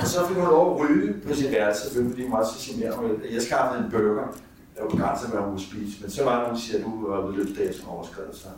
og 0.00 0.06
så 0.06 0.28
fik 0.28 0.36
hun 0.36 0.46
lov 0.46 0.74
at 0.74 0.80
ryge 0.80 1.14
på 1.26 1.34
sit 1.34 1.50
værelse, 1.50 1.82
selvfølgelig, 1.82 2.12
fordi 2.12 2.22
hun 2.22 2.32
var 2.32 2.44
så 2.44 2.72
generet. 2.72 3.20
Jeg 3.32 3.42
skaffede 3.42 3.84
en 3.84 3.90
burger. 3.90 4.38
Jeg 4.78 4.86
var 4.86 4.90
begrænset, 4.90 5.30
hvad 5.30 5.40
hun 5.40 5.50
kunne 5.50 5.60
spise. 5.60 6.02
Men 6.02 6.10
så 6.10 6.24
var 6.24 6.40
der, 6.40 6.48
hun 6.48 6.58
siger, 6.58 6.78
at 6.78 6.84
du 6.84 7.08
var 7.08 7.20
ved 7.20 7.34
løbsdagen 7.34 7.74
som 7.74 7.88
overskrevet. 7.88 8.36
sig. 8.36 8.50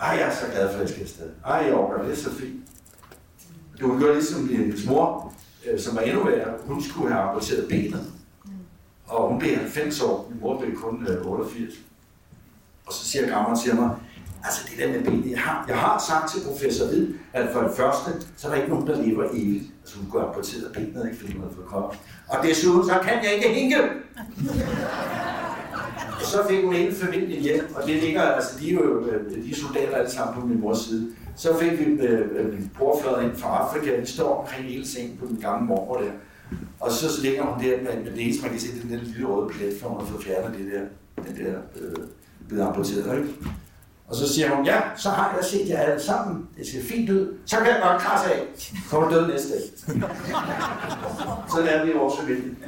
Ej, 0.00 0.08
jeg 0.08 0.28
er 0.28 0.34
så 0.34 0.46
glad 0.52 0.68
for, 0.68 0.74
at 0.74 0.80
jeg 0.80 0.88
skal 0.88 1.02
afsted. 1.02 1.30
Ej, 1.44 1.56
jeg 1.56 1.74
overgår, 1.74 2.02
det 2.02 2.12
er 2.12 2.16
så 2.16 2.30
fint. 2.30 2.60
Du 3.80 3.98
gjorde 3.98 4.14
ligesom 4.14 4.48
hendes 4.48 4.86
mor, 4.86 5.34
øh, 5.66 5.80
som 5.80 5.96
var 5.96 6.02
endnu 6.02 6.24
værre. 6.24 6.54
Hun 6.66 6.82
skulle 6.82 7.12
have 7.12 7.24
amputeret 7.24 7.68
benet. 7.68 8.12
Og 9.06 9.28
hun 9.28 9.38
blev 9.38 9.56
90 9.56 10.00
år. 10.00 10.26
Min 10.30 10.40
mor 10.40 10.60
blev 10.60 10.76
kun 10.76 11.06
øh, 11.06 11.26
88. 11.26 11.74
Og 12.86 12.92
så 12.92 13.04
siger 13.04 13.28
gammeren 13.28 13.58
til 13.58 13.74
mig, 13.74 13.96
Altså 14.44 14.60
det 14.70 14.78
der 14.78 14.92
med 14.92 15.04
benet, 15.04 15.30
jeg 15.30 15.40
har, 15.40 15.64
jeg 15.68 15.78
har 15.78 16.04
sagt 16.08 16.30
til 16.30 16.40
professor 16.48 16.86
Hvid, 16.86 17.14
at 17.32 17.48
for 17.52 17.60
det 17.60 17.70
første, 17.76 18.10
så 18.36 18.48
er 18.48 18.52
der 18.52 18.58
ikke 18.62 18.74
nogen, 18.74 18.86
der 18.86 19.02
lever 19.02 19.24
evigt. 19.32 19.64
Altså 19.82 19.98
hun 19.98 20.10
går 20.10 20.20
amputeret 20.20 20.72
benet, 20.72 21.06
ikke, 21.06 21.18
fordi 21.18 21.32
hun 21.32 21.42
havde 21.42 21.54
fået. 21.54 21.98
Og 22.28 22.38
desuden, 22.42 22.88
så 22.88 22.98
kan 23.02 23.24
jeg 23.24 23.32
ikke 23.34 23.48
hænge. 23.48 23.76
Og 26.18 26.24
så 26.24 26.38
fik 26.48 26.64
hun 26.64 26.74
hele 26.74 26.94
familien 26.94 27.42
hjem, 27.42 27.74
og 27.74 27.86
det 27.86 28.02
ligger, 28.02 28.22
altså 28.22 28.58
de 28.60 28.70
er 28.70 28.74
jo 28.74 29.06
øh, 29.06 29.44
de 29.44 29.50
er 29.50 29.54
soldater 29.54 29.96
alle 29.96 30.10
sammen 30.10 30.40
på 30.40 30.46
min 30.46 30.60
mors 30.60 30.78
side. 30.78 31.10
Så 31.36 31.58
fik 31.58 31.78
vi 31.78 31.84
øh, 31.84 32.28
øh 32.36 32.52
min 32.52 32.70
brorflader 32.78 33.20
ind 33.20 33.36
fra 33.36 33.48
Afrika, 33.48 34.00
vi 34.00 34.06
står 34.06 34.40
omkring 34.40 34.64
hele 34.64 34.88
sengen 34.88 35.16
på 35.16 35.26
den 35.26 35.36
gamle 35.36 35.66
mormor 35.66 35.96
der. 35.96 36.10
Og 36.80 36.92
så, 36.92 37.16
så 37.16 37.22
ligger 37.22 37.42
hun 37.42 37.64
der 37.64 37.76
med, 37.76 38.04
med 38.04 38.12
det 38.12 38.24
eneste, 38.24 38.42
man 38.42 38.50
kan 38.50 38.60
se, 38.60 38.82
den 38.82 38.90
der 38.90 39.04
lille 39.04 39.26
røde 39.26 39.48
plet, 39.48 39.80
for 39.80 39.88
hun 39.88 40.00
har 40.00 40.06
fået 40.06 40.24
fjernet 40.24 40.58
det 40.58 40.72
der, 40.72 40.82
den 41.22 41.46
der 41.46 41.58
øh, 41.80 41.94
blevet 42.48 42.62
amputeret, 42.62 43.18
ikke? 43.18 43.34
Og 44.08 44.16
så 44.16 44.32
siger 44.32 44.56
hun, 44.56 44.66
ja, 44.66 44.80
så 44.96 45.08
har 45.08 45.34
jeg 45.36 45.44
set 45.44 45.68
jer 45.68 45.78
alle 45.78 46.02
sammen. 46.02 46.48
Det 46.58 46.66
ser 46.66 46.82
fint 46.82 47.10
ud. 47.10 47.34
Så 47.46 47.56
kan 47.56 47.66
jeg 47.66 47.80
godt 47.82 48.02
krasse 48.02 48.34
af. 48.34 48.40
Så 48.90 48.98
er 48.98 49.10
død 49.10 49.26
næste 49.26 49.48
dag. 49.48 49.60
så 51.52 51.58
er 51.70 51.84
vi 51.84 51.92
vores 51.92 52.14
familie. 52.20 52.54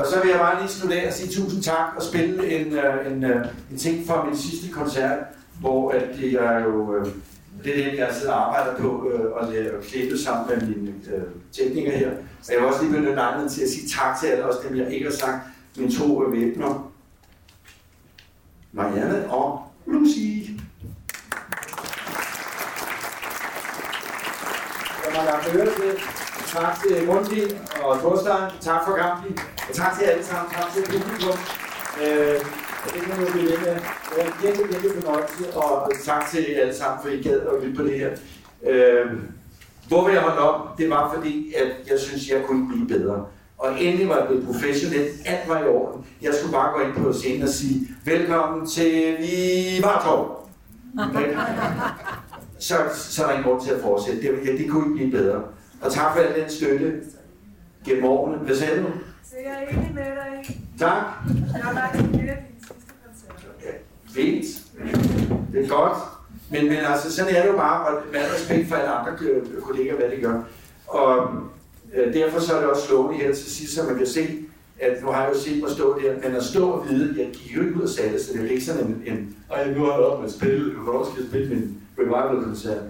Og 0.00 0.06
så 0.06 0.20
vil 0.20 0.30
jeg 0.30 0.38
bare 0.38 0.60
lige 0.60 0.72
slutte 0.72 1.00
af 1.00 1.06
og 1.06 1.12
sige 1.12 1.32
tusind 1.32 1.62
tak 1.62 1.86
og 1.96 2.02
spille 2.02 2.50
en, 2.50 2.72
øh, 2.72 3.12
en, 3.12 3.24
øh, 3.24 3.46
en 3.70 3.78
ting 3.78 4.06
fra 4.06 4.24
min 4.24 4.36
sidste 4.36 4.68
koncert, 4.72 5.18
hvor 5.60 5.90
at 5.90 6.02
det 6.20 6.32
er 6.32 6.58
jo 6.58 6.96
øh, 6.96 7.06
det 7.64 7.80
er 7.80 7.90
det, 7.90 7.98
jeg 7.98 8.08
sidder 8.14 8.32
og 8.32 8.58
arbejder 8.58 8.80
på 8.82 8.88
og, 9.34 9.48
og 9.48 9.84
klippe 9.84 10.18
sammen 10.18 10.46
med 10.48 10.68
mine 10.68 10.90
uh, 10.90 11.22
teknikere 11.52 11.98
her. 11.98 12.10
Og 12.10 12.52
jeg 12.52 12.58
vil 12.58 12.66
også 12.66 12.82
lige 12.82 12.92
benytte 12.92 13.14
lejligheden 13.14 13.52
til 13.52 13.62
at 13.62 13.68
sige 13.68 13.88
tak 13.88 14.20
til 14.20 14.26
alle, 14.26 14.44
også 14.44 14.58
dem 14.68 14.76
jeg 14.76 14.92
ikke 14.92 15.04
har 15.04 15.12
sagt, 15.12 15.46
mine 15.76 15.92
to 15.92 16.06
væbner, 16.06 16.92
Marianne 18.72 19.30
og 19.30 19.62
Lucy. 19.86 20.50
Jeg 25.04 25.12
har 25.14 25.24
lagt 25.24 25.56
øre 25.56 25.66
til. 25.66 26.09
Tak 26.52 26.82
til 26.82 27.06
Mundi 27.06 27.42
og 27.84 27.98
Thorstein. 27.98 28.44
Tak 28.60 28.80
for 28.86 28.96
kampen. 28.96 29.38
Og 29.68 29.74
tak 29.74 29.98
til 29.98 30.04
alle 30.04 30.24
sammen. 30.24 30.52
Tak 30.52 30.72
til 30.74 30.82
publikum. 30.92 31.38
Øh, 32.02 32.38
det 32.94 33.02
kan 33.02 33.20
man 33.20 33.32
blive 33.32 33.44
ved 33.50 33.58
med. 33.58 33.74
Det 34.10 34.16
er 34.18 34.26
en 34.26 34.32
virkelig, 34.42 34.68
virkelig 34.68 34.92
fornøjelse. 35.02 35.56
Og 35.56 35.90
tak 36.04 36.30
til 36.30 36.38
alle 36.38 36.74
sammen, 36.74 36.98
for 37.02 37.08
I 37.08 37.22
gad 37.22 37.40
at 37.40 37.62
lytte 37.62 37.76
på 37.76 37.82
det 37.82 37.98
her. 37.98 38.10
Øh, 38.66 39.06
hvorfor 39.88 40.10
jeg 40.10 40.20
holdt 40.20 40.38
op, 40.38 40.78
det 40.78 40.90
var 40.90 41.12
fordi, 41.14 41.54
at 41.54 41.90
jeg 41.90 41.98
synes, 41.98 42.28
jeg 42.28 42.42
kunne 42.46 42.68
blive 42.68 42.88
bedre. 42.88 43.24
Og 43.58 43.82
endelig 43.82 44.08
var 44.08 44.16
jeg 44.16 44.26
blevet 44.26 44.46
professionel. 44.46 45.06
Alt 45.26 45.48
var 45.48 45.60
i 45.60 45.68
orden. 45.68 46.06
Jeg 46.22 46.34
skulle 46.34 46.52
bare 46.52 46.72
gå 46.78 46.80
ind 46.84 47.04
på 47.04 47.12
scenen 47.12 47.42
og 47.42 47.48
sige, 47.48 47.88
velkommen 48.04 48.66
til 48.66 49.16
Vivartov. 49.18 50.50
Okay? 50.98 51.36
Så, 52.58 52.74
så 52.94 53.22
er 53.22 53.26
der 53.26 53.34
ingen 53.34 53.50
grund 53.50 53.62
til 53.62 53.70
at 53.70 53.80
fortsætte. 53.80 54.22
Det, 54.22 54.46
ja, 54.46 54.52
det 54.52 54.70
kunne 54.70 54.84
ikke 54.84 54.94
blive 54.94 55.22
bedre. 55.22 55.42
Og 55.80 55.92
tak 55.92 56.16
for 56.16 56.22
al 56.22 56.40
den 56.40 56.50
støtte 56.50 56.92
gennem 57.84 58.04
årene. 58.04 58.36
Hvad 58.38 58.56
sagde 58.56 58.82
du? 58.82 58.86
Så 59.24 59.36
jeg 59.44 59.64
er 59.64 59.78
enig 59.78 59.94
med 59.94 60.02
dig. 60.04 60.60
Tak. 60.78 61.02
Jeg 61.26 62.38
sidste 62.58 62.92
koncert. 63.04 63.46
Ja, 63.64 63.70
fint. 64.14 64.44
Det 65.52 65.64
er 65.64 65.68
godt. 65.68 65.96
Men, 66.50 66.64
men 66.64 66.76
altså, 66.76 67.12
sådan 67.12 67.34
er 67.36 67.42
det 67.42 67.52
jo 67.52 67.56
bare, 67.56 67.86
og 67.86 68.02
med 68.12 68.20
respekt 68.34 68.68
for 68.68 68.76
alle 68.76 68.90
andre 68.90 69.12
kolleger, 69.62 69.96
hvad 69.96 70.10
de 70.16 70.22
gør. 70.22 70.42
Og 70.86 71.28
Øh, 71.94 72.14
derfor 72.14 72.40
så 72.40 72.54
er 72.54 72.60
det 72.60 72.70
også 72.70 72.86
slående 72.86 73.18
her 73.18 73.34
til 73.34 73.50
sidst, 73.52 73.74
så 73.74 73.82
man 73.82 73.96
kan 73.96 74.06
se, 74.06 74.38
at 74.80 75.02
nu 75.02 75.08
har 75.08 75.22
jeg 75.24 75.34
jo 75.34 75.40
set 75.40 75.62
mig 75.62 75.70
stå 75.70 76.00
der, 76.00 76.28
men 76.28 76.36
at 76.36 76.44
stå 76.44 76.70
og 76.70 76.88
vide, 76.88 77.14
jeg 77.22 77.30
gik 77.32 77.56
jo 77.56 77.62
ikke 77.62 77.76
ud 77.76 77.82
og 77.82 77.88
sagde 77.88 78.12
det, 78.12 78.20
så 78.20 78.32
det 78.32 78.44
er 78.44 78.50
ikke 78.50 78.64
sådan 78.64 78.86
en, 78.86 79.02
en 79.06 79.36
og 79.48 79.58
nu 79.76 79.84
har 79.84 79.92
jeg 79.92 80.00
op 80.00 80.18
med 80.20 80.28
at 80.28 80.34
spille, 80.34 80.74
hvornår 80.74 81.04
skal 81.04 81.22
jeg 81.22 81.28
spille 81.30 81.48
min 81.48 81.76
revival-koncert? 81.98 82.82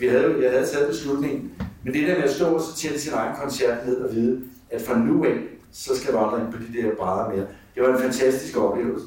Vi 0.00 0.06
havde, 0.06 0.36
jeg 0.42 0.50
havde 0.50 0.66
taget 0.66 0.88
beslutningen, 0.88 1.52
men 1.84 1.94
det 1.94 2.08
der 2.08 2.14
med 2.14 2.24
at 2.24 2.30
stå 2.30 2.44
og 2.44 2.60
så 2.60 2.76
tælle 2.76 3.00
sin 3.00 3.12
egen 3.12 3.36
koncert 3.36 3.86
ned 3.86 3.96
og 3.96 4.14
vide, 4.14 4.42
at 4.70 4.82
fra 4.82 4.98
nu 4.98 5.24
af, 5.24 5.38
så 5.72 5.96
skal 5.96 6.14
ind 6.14 6.52
på 6.52 6.58
de 6.58 6.82
der 6.82 6.94
brædder 6.94 7.28
mere. 7.28 7.46
Det 7.74 7.82
var 7.82 7.96
en 7.96 8.02
fantastisk 8.02 8.56
oplevelse. 8.56 9.06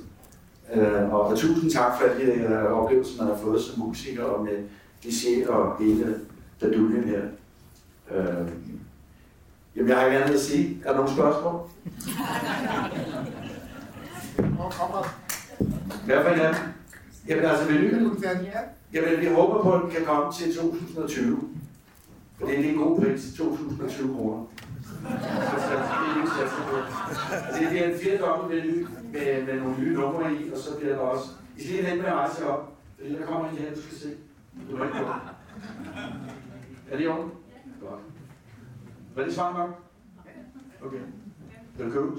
Uh, 0.76 1.14
og 1.14 1.38
tusind 1.38 1.72
tak 1.72 2.00
for 2.00 2.08
alle 2.08 2.34
de 2.34 2.40
der 2.40 2.60
oplevelser, 2.60 3.24
man 3.24 3.36
har 3.36 3.42
fået 3.42 3.62
som 3.62 3.80
musiker, 3.80 4.24
og 4.24 4.46
med 4.46 4.54
DJ 5.04 5.46
og 5.48 5.78
hele 5.80 6.20
daduljen 6.62 7.04
her. 7.04 7.22
Uh, 8.12 8.48
Jamen, 9.76 9.90
jeg 9.90 9.98
har 9.98 10.06
ikke 10.06 10.18
andet 10.18 10.34
at 10.34 10.42
sige. 10.42 10.82
Er 10.86 10.90
der 10.90 10.98
nogle 10.98 11.12
spørgsmål? 11.14 11.62
Hvad 16.06 16.24
for 16.24 16.30
en 16.30 16.40
af 16.40 16.54
dem? 16.54 16.64
Jamen 17.28 17.46
altså, 17.46 17.72
menuen, 17.72 18.24
jamen, 18.94 19.20
vi 19.22 19.26
håber 19.26 19.64
på, 19.64 19.74
at 19.74 19.82
den 19.82 19.92
kan 19.92 20.06
komme 20.06 20.34
til 20.34 20.56
2020. 20.56 21.50
For 22.40 22.46
det 22.46 22.60
er 22.60 22.70
en 22.70 22.78
god 22.78 23.02
pris, 23.02 23.34
2020 23.38 24.16
kroner. 24.16 24.46
Så 25.44 25.60
skal 25.60 25.78
det 27.62 27.70
bliver 27.70 27.86
en 27.86 28.00
fire 28.00 28.18
dobbelt 28.18 28.66
menu 28.66 28.88
med, 29.14 29.46
med 29.46 29.56
nogle 29.62 29.80
nye 29.80 29.94
numre 29.94 30.34
i, 30.34 30.52
og 30.52 30.58
så 30.58 30.78
bliver 30.78 30.96
der 30.96 31.02
også... 31.02 31.30
I 31.58 31.62
skal 31.64 31.76
lige 31.76 31.86
vente 31.86 32.02
med 32.02 32.10
at 32.10 32.14
rejse 32.16 32.48
op, 32.48 32.74
fordi 32.96 33.16
der 33.16 33.26
kommer 33.26 33.50
en 33.50 33.56
her, 33.58 33.76
du 33.76 33.82
skal 33.82 33.98
se. 33.98 34.10
Du 34.72 34.78
er 34.78 34.86
ikke 34.86 34.98
på. 34.98 35.04
Er 36.92 36.98
det 36.98 37.04
i 37.04 37.08
orden? 37.08 37.32
Godt. 37.82 38.00
Var 39.16 39.24
det 39.24 39.34
svar 39.34 39.58
nok? 39.58 39.70
Okay. 40.86 41.00
Vil 41.78 41.86
du 41.86 41.92
købe. 41.92 42.12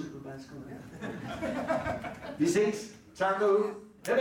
Vi 2.38 2.46
ses. 2.46 2.94
Tak 3.16 3.40
derude. 3.40 3.64
Hej 4.07 4.16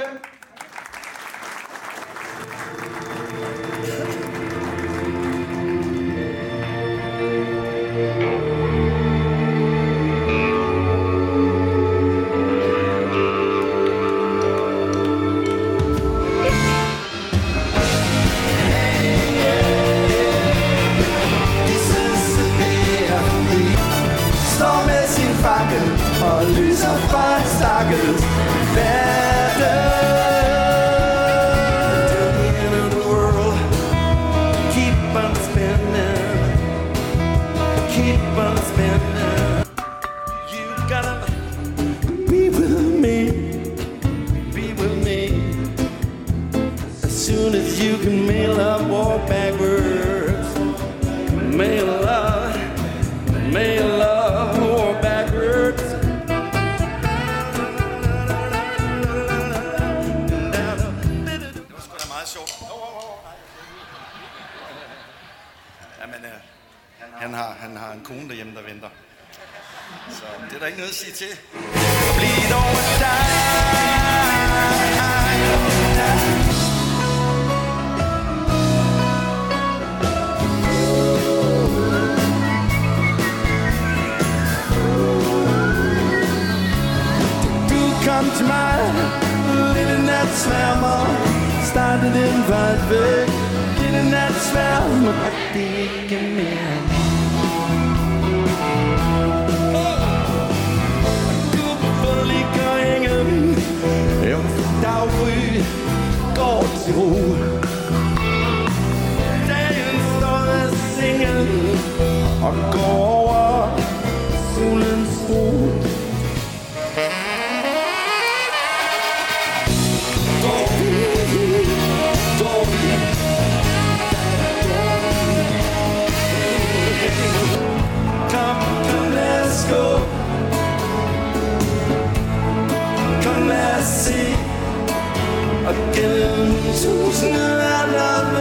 Og 135.93 135.97
gennem 135.97 136.55
tusinder 136.81 137.63
andre 137.81 138.32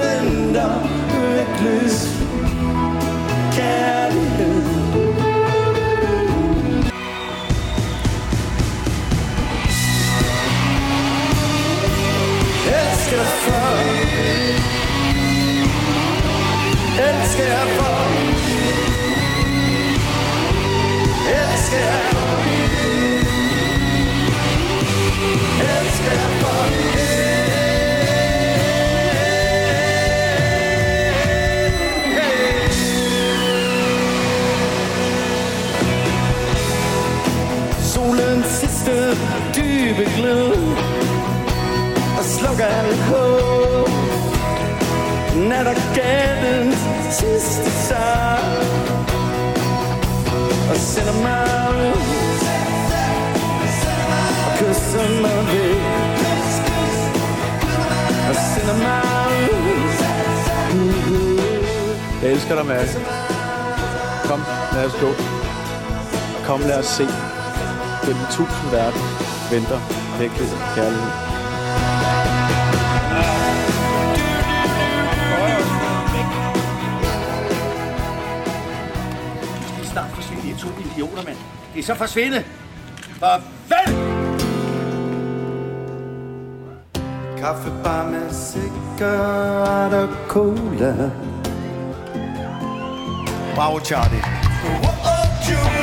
Nattergalens 45.96 46.76
sidste 47.10 47.70
sang 47.70 48.44
Og 50.70 50.76
sender 50.76 51.12
mig 51.22 51.68
ud 51.84 52.38
Og 54.46 54.52
kysser 54.58 55.20
mig 55.22 55.46
væk 55.52 55.82
Og 58.28 58.34
sender 58.34 58.76
mig 58.78 59.50
ud 59.52 59.92
Jeg 62.22 62.30
elsker 62.30 62.54
dig, 62.54 62.66
Mads. 62.66 62.98
Kom, 64.24 64.40
lad 64.74 64.84
os 64.86 64.92
gå. 65.00 65.10
Kom, 66.46 66.60
lad 66.60 66.78
os 66.78 66.86
se. 66.86 67.04
Den 68.06 68.16
tusind 68.30 68.70
verden 68.70 69.02
venter 69.50 69.80
vægtløs 70.18 70.50
kærlighed. 70.74 71.31
To 80.62 80.68
idioter, 80.80 81.22
mand. 81.24 81.36
De 81.74 81.78
er 81.78 81.82
så 81.82 81.94
forsvinde. 81.94 82.44
Farvel! 83.20 84.12
Kaffebar 87.38 88.10
med 88.10 88.30
cigaret 88.30 89.94
og 89.94 90.08
cola 90.28 91.10
Bravo, 93.54 93.80
Charlie. 93.84 94.22
Lad 95.48 95.81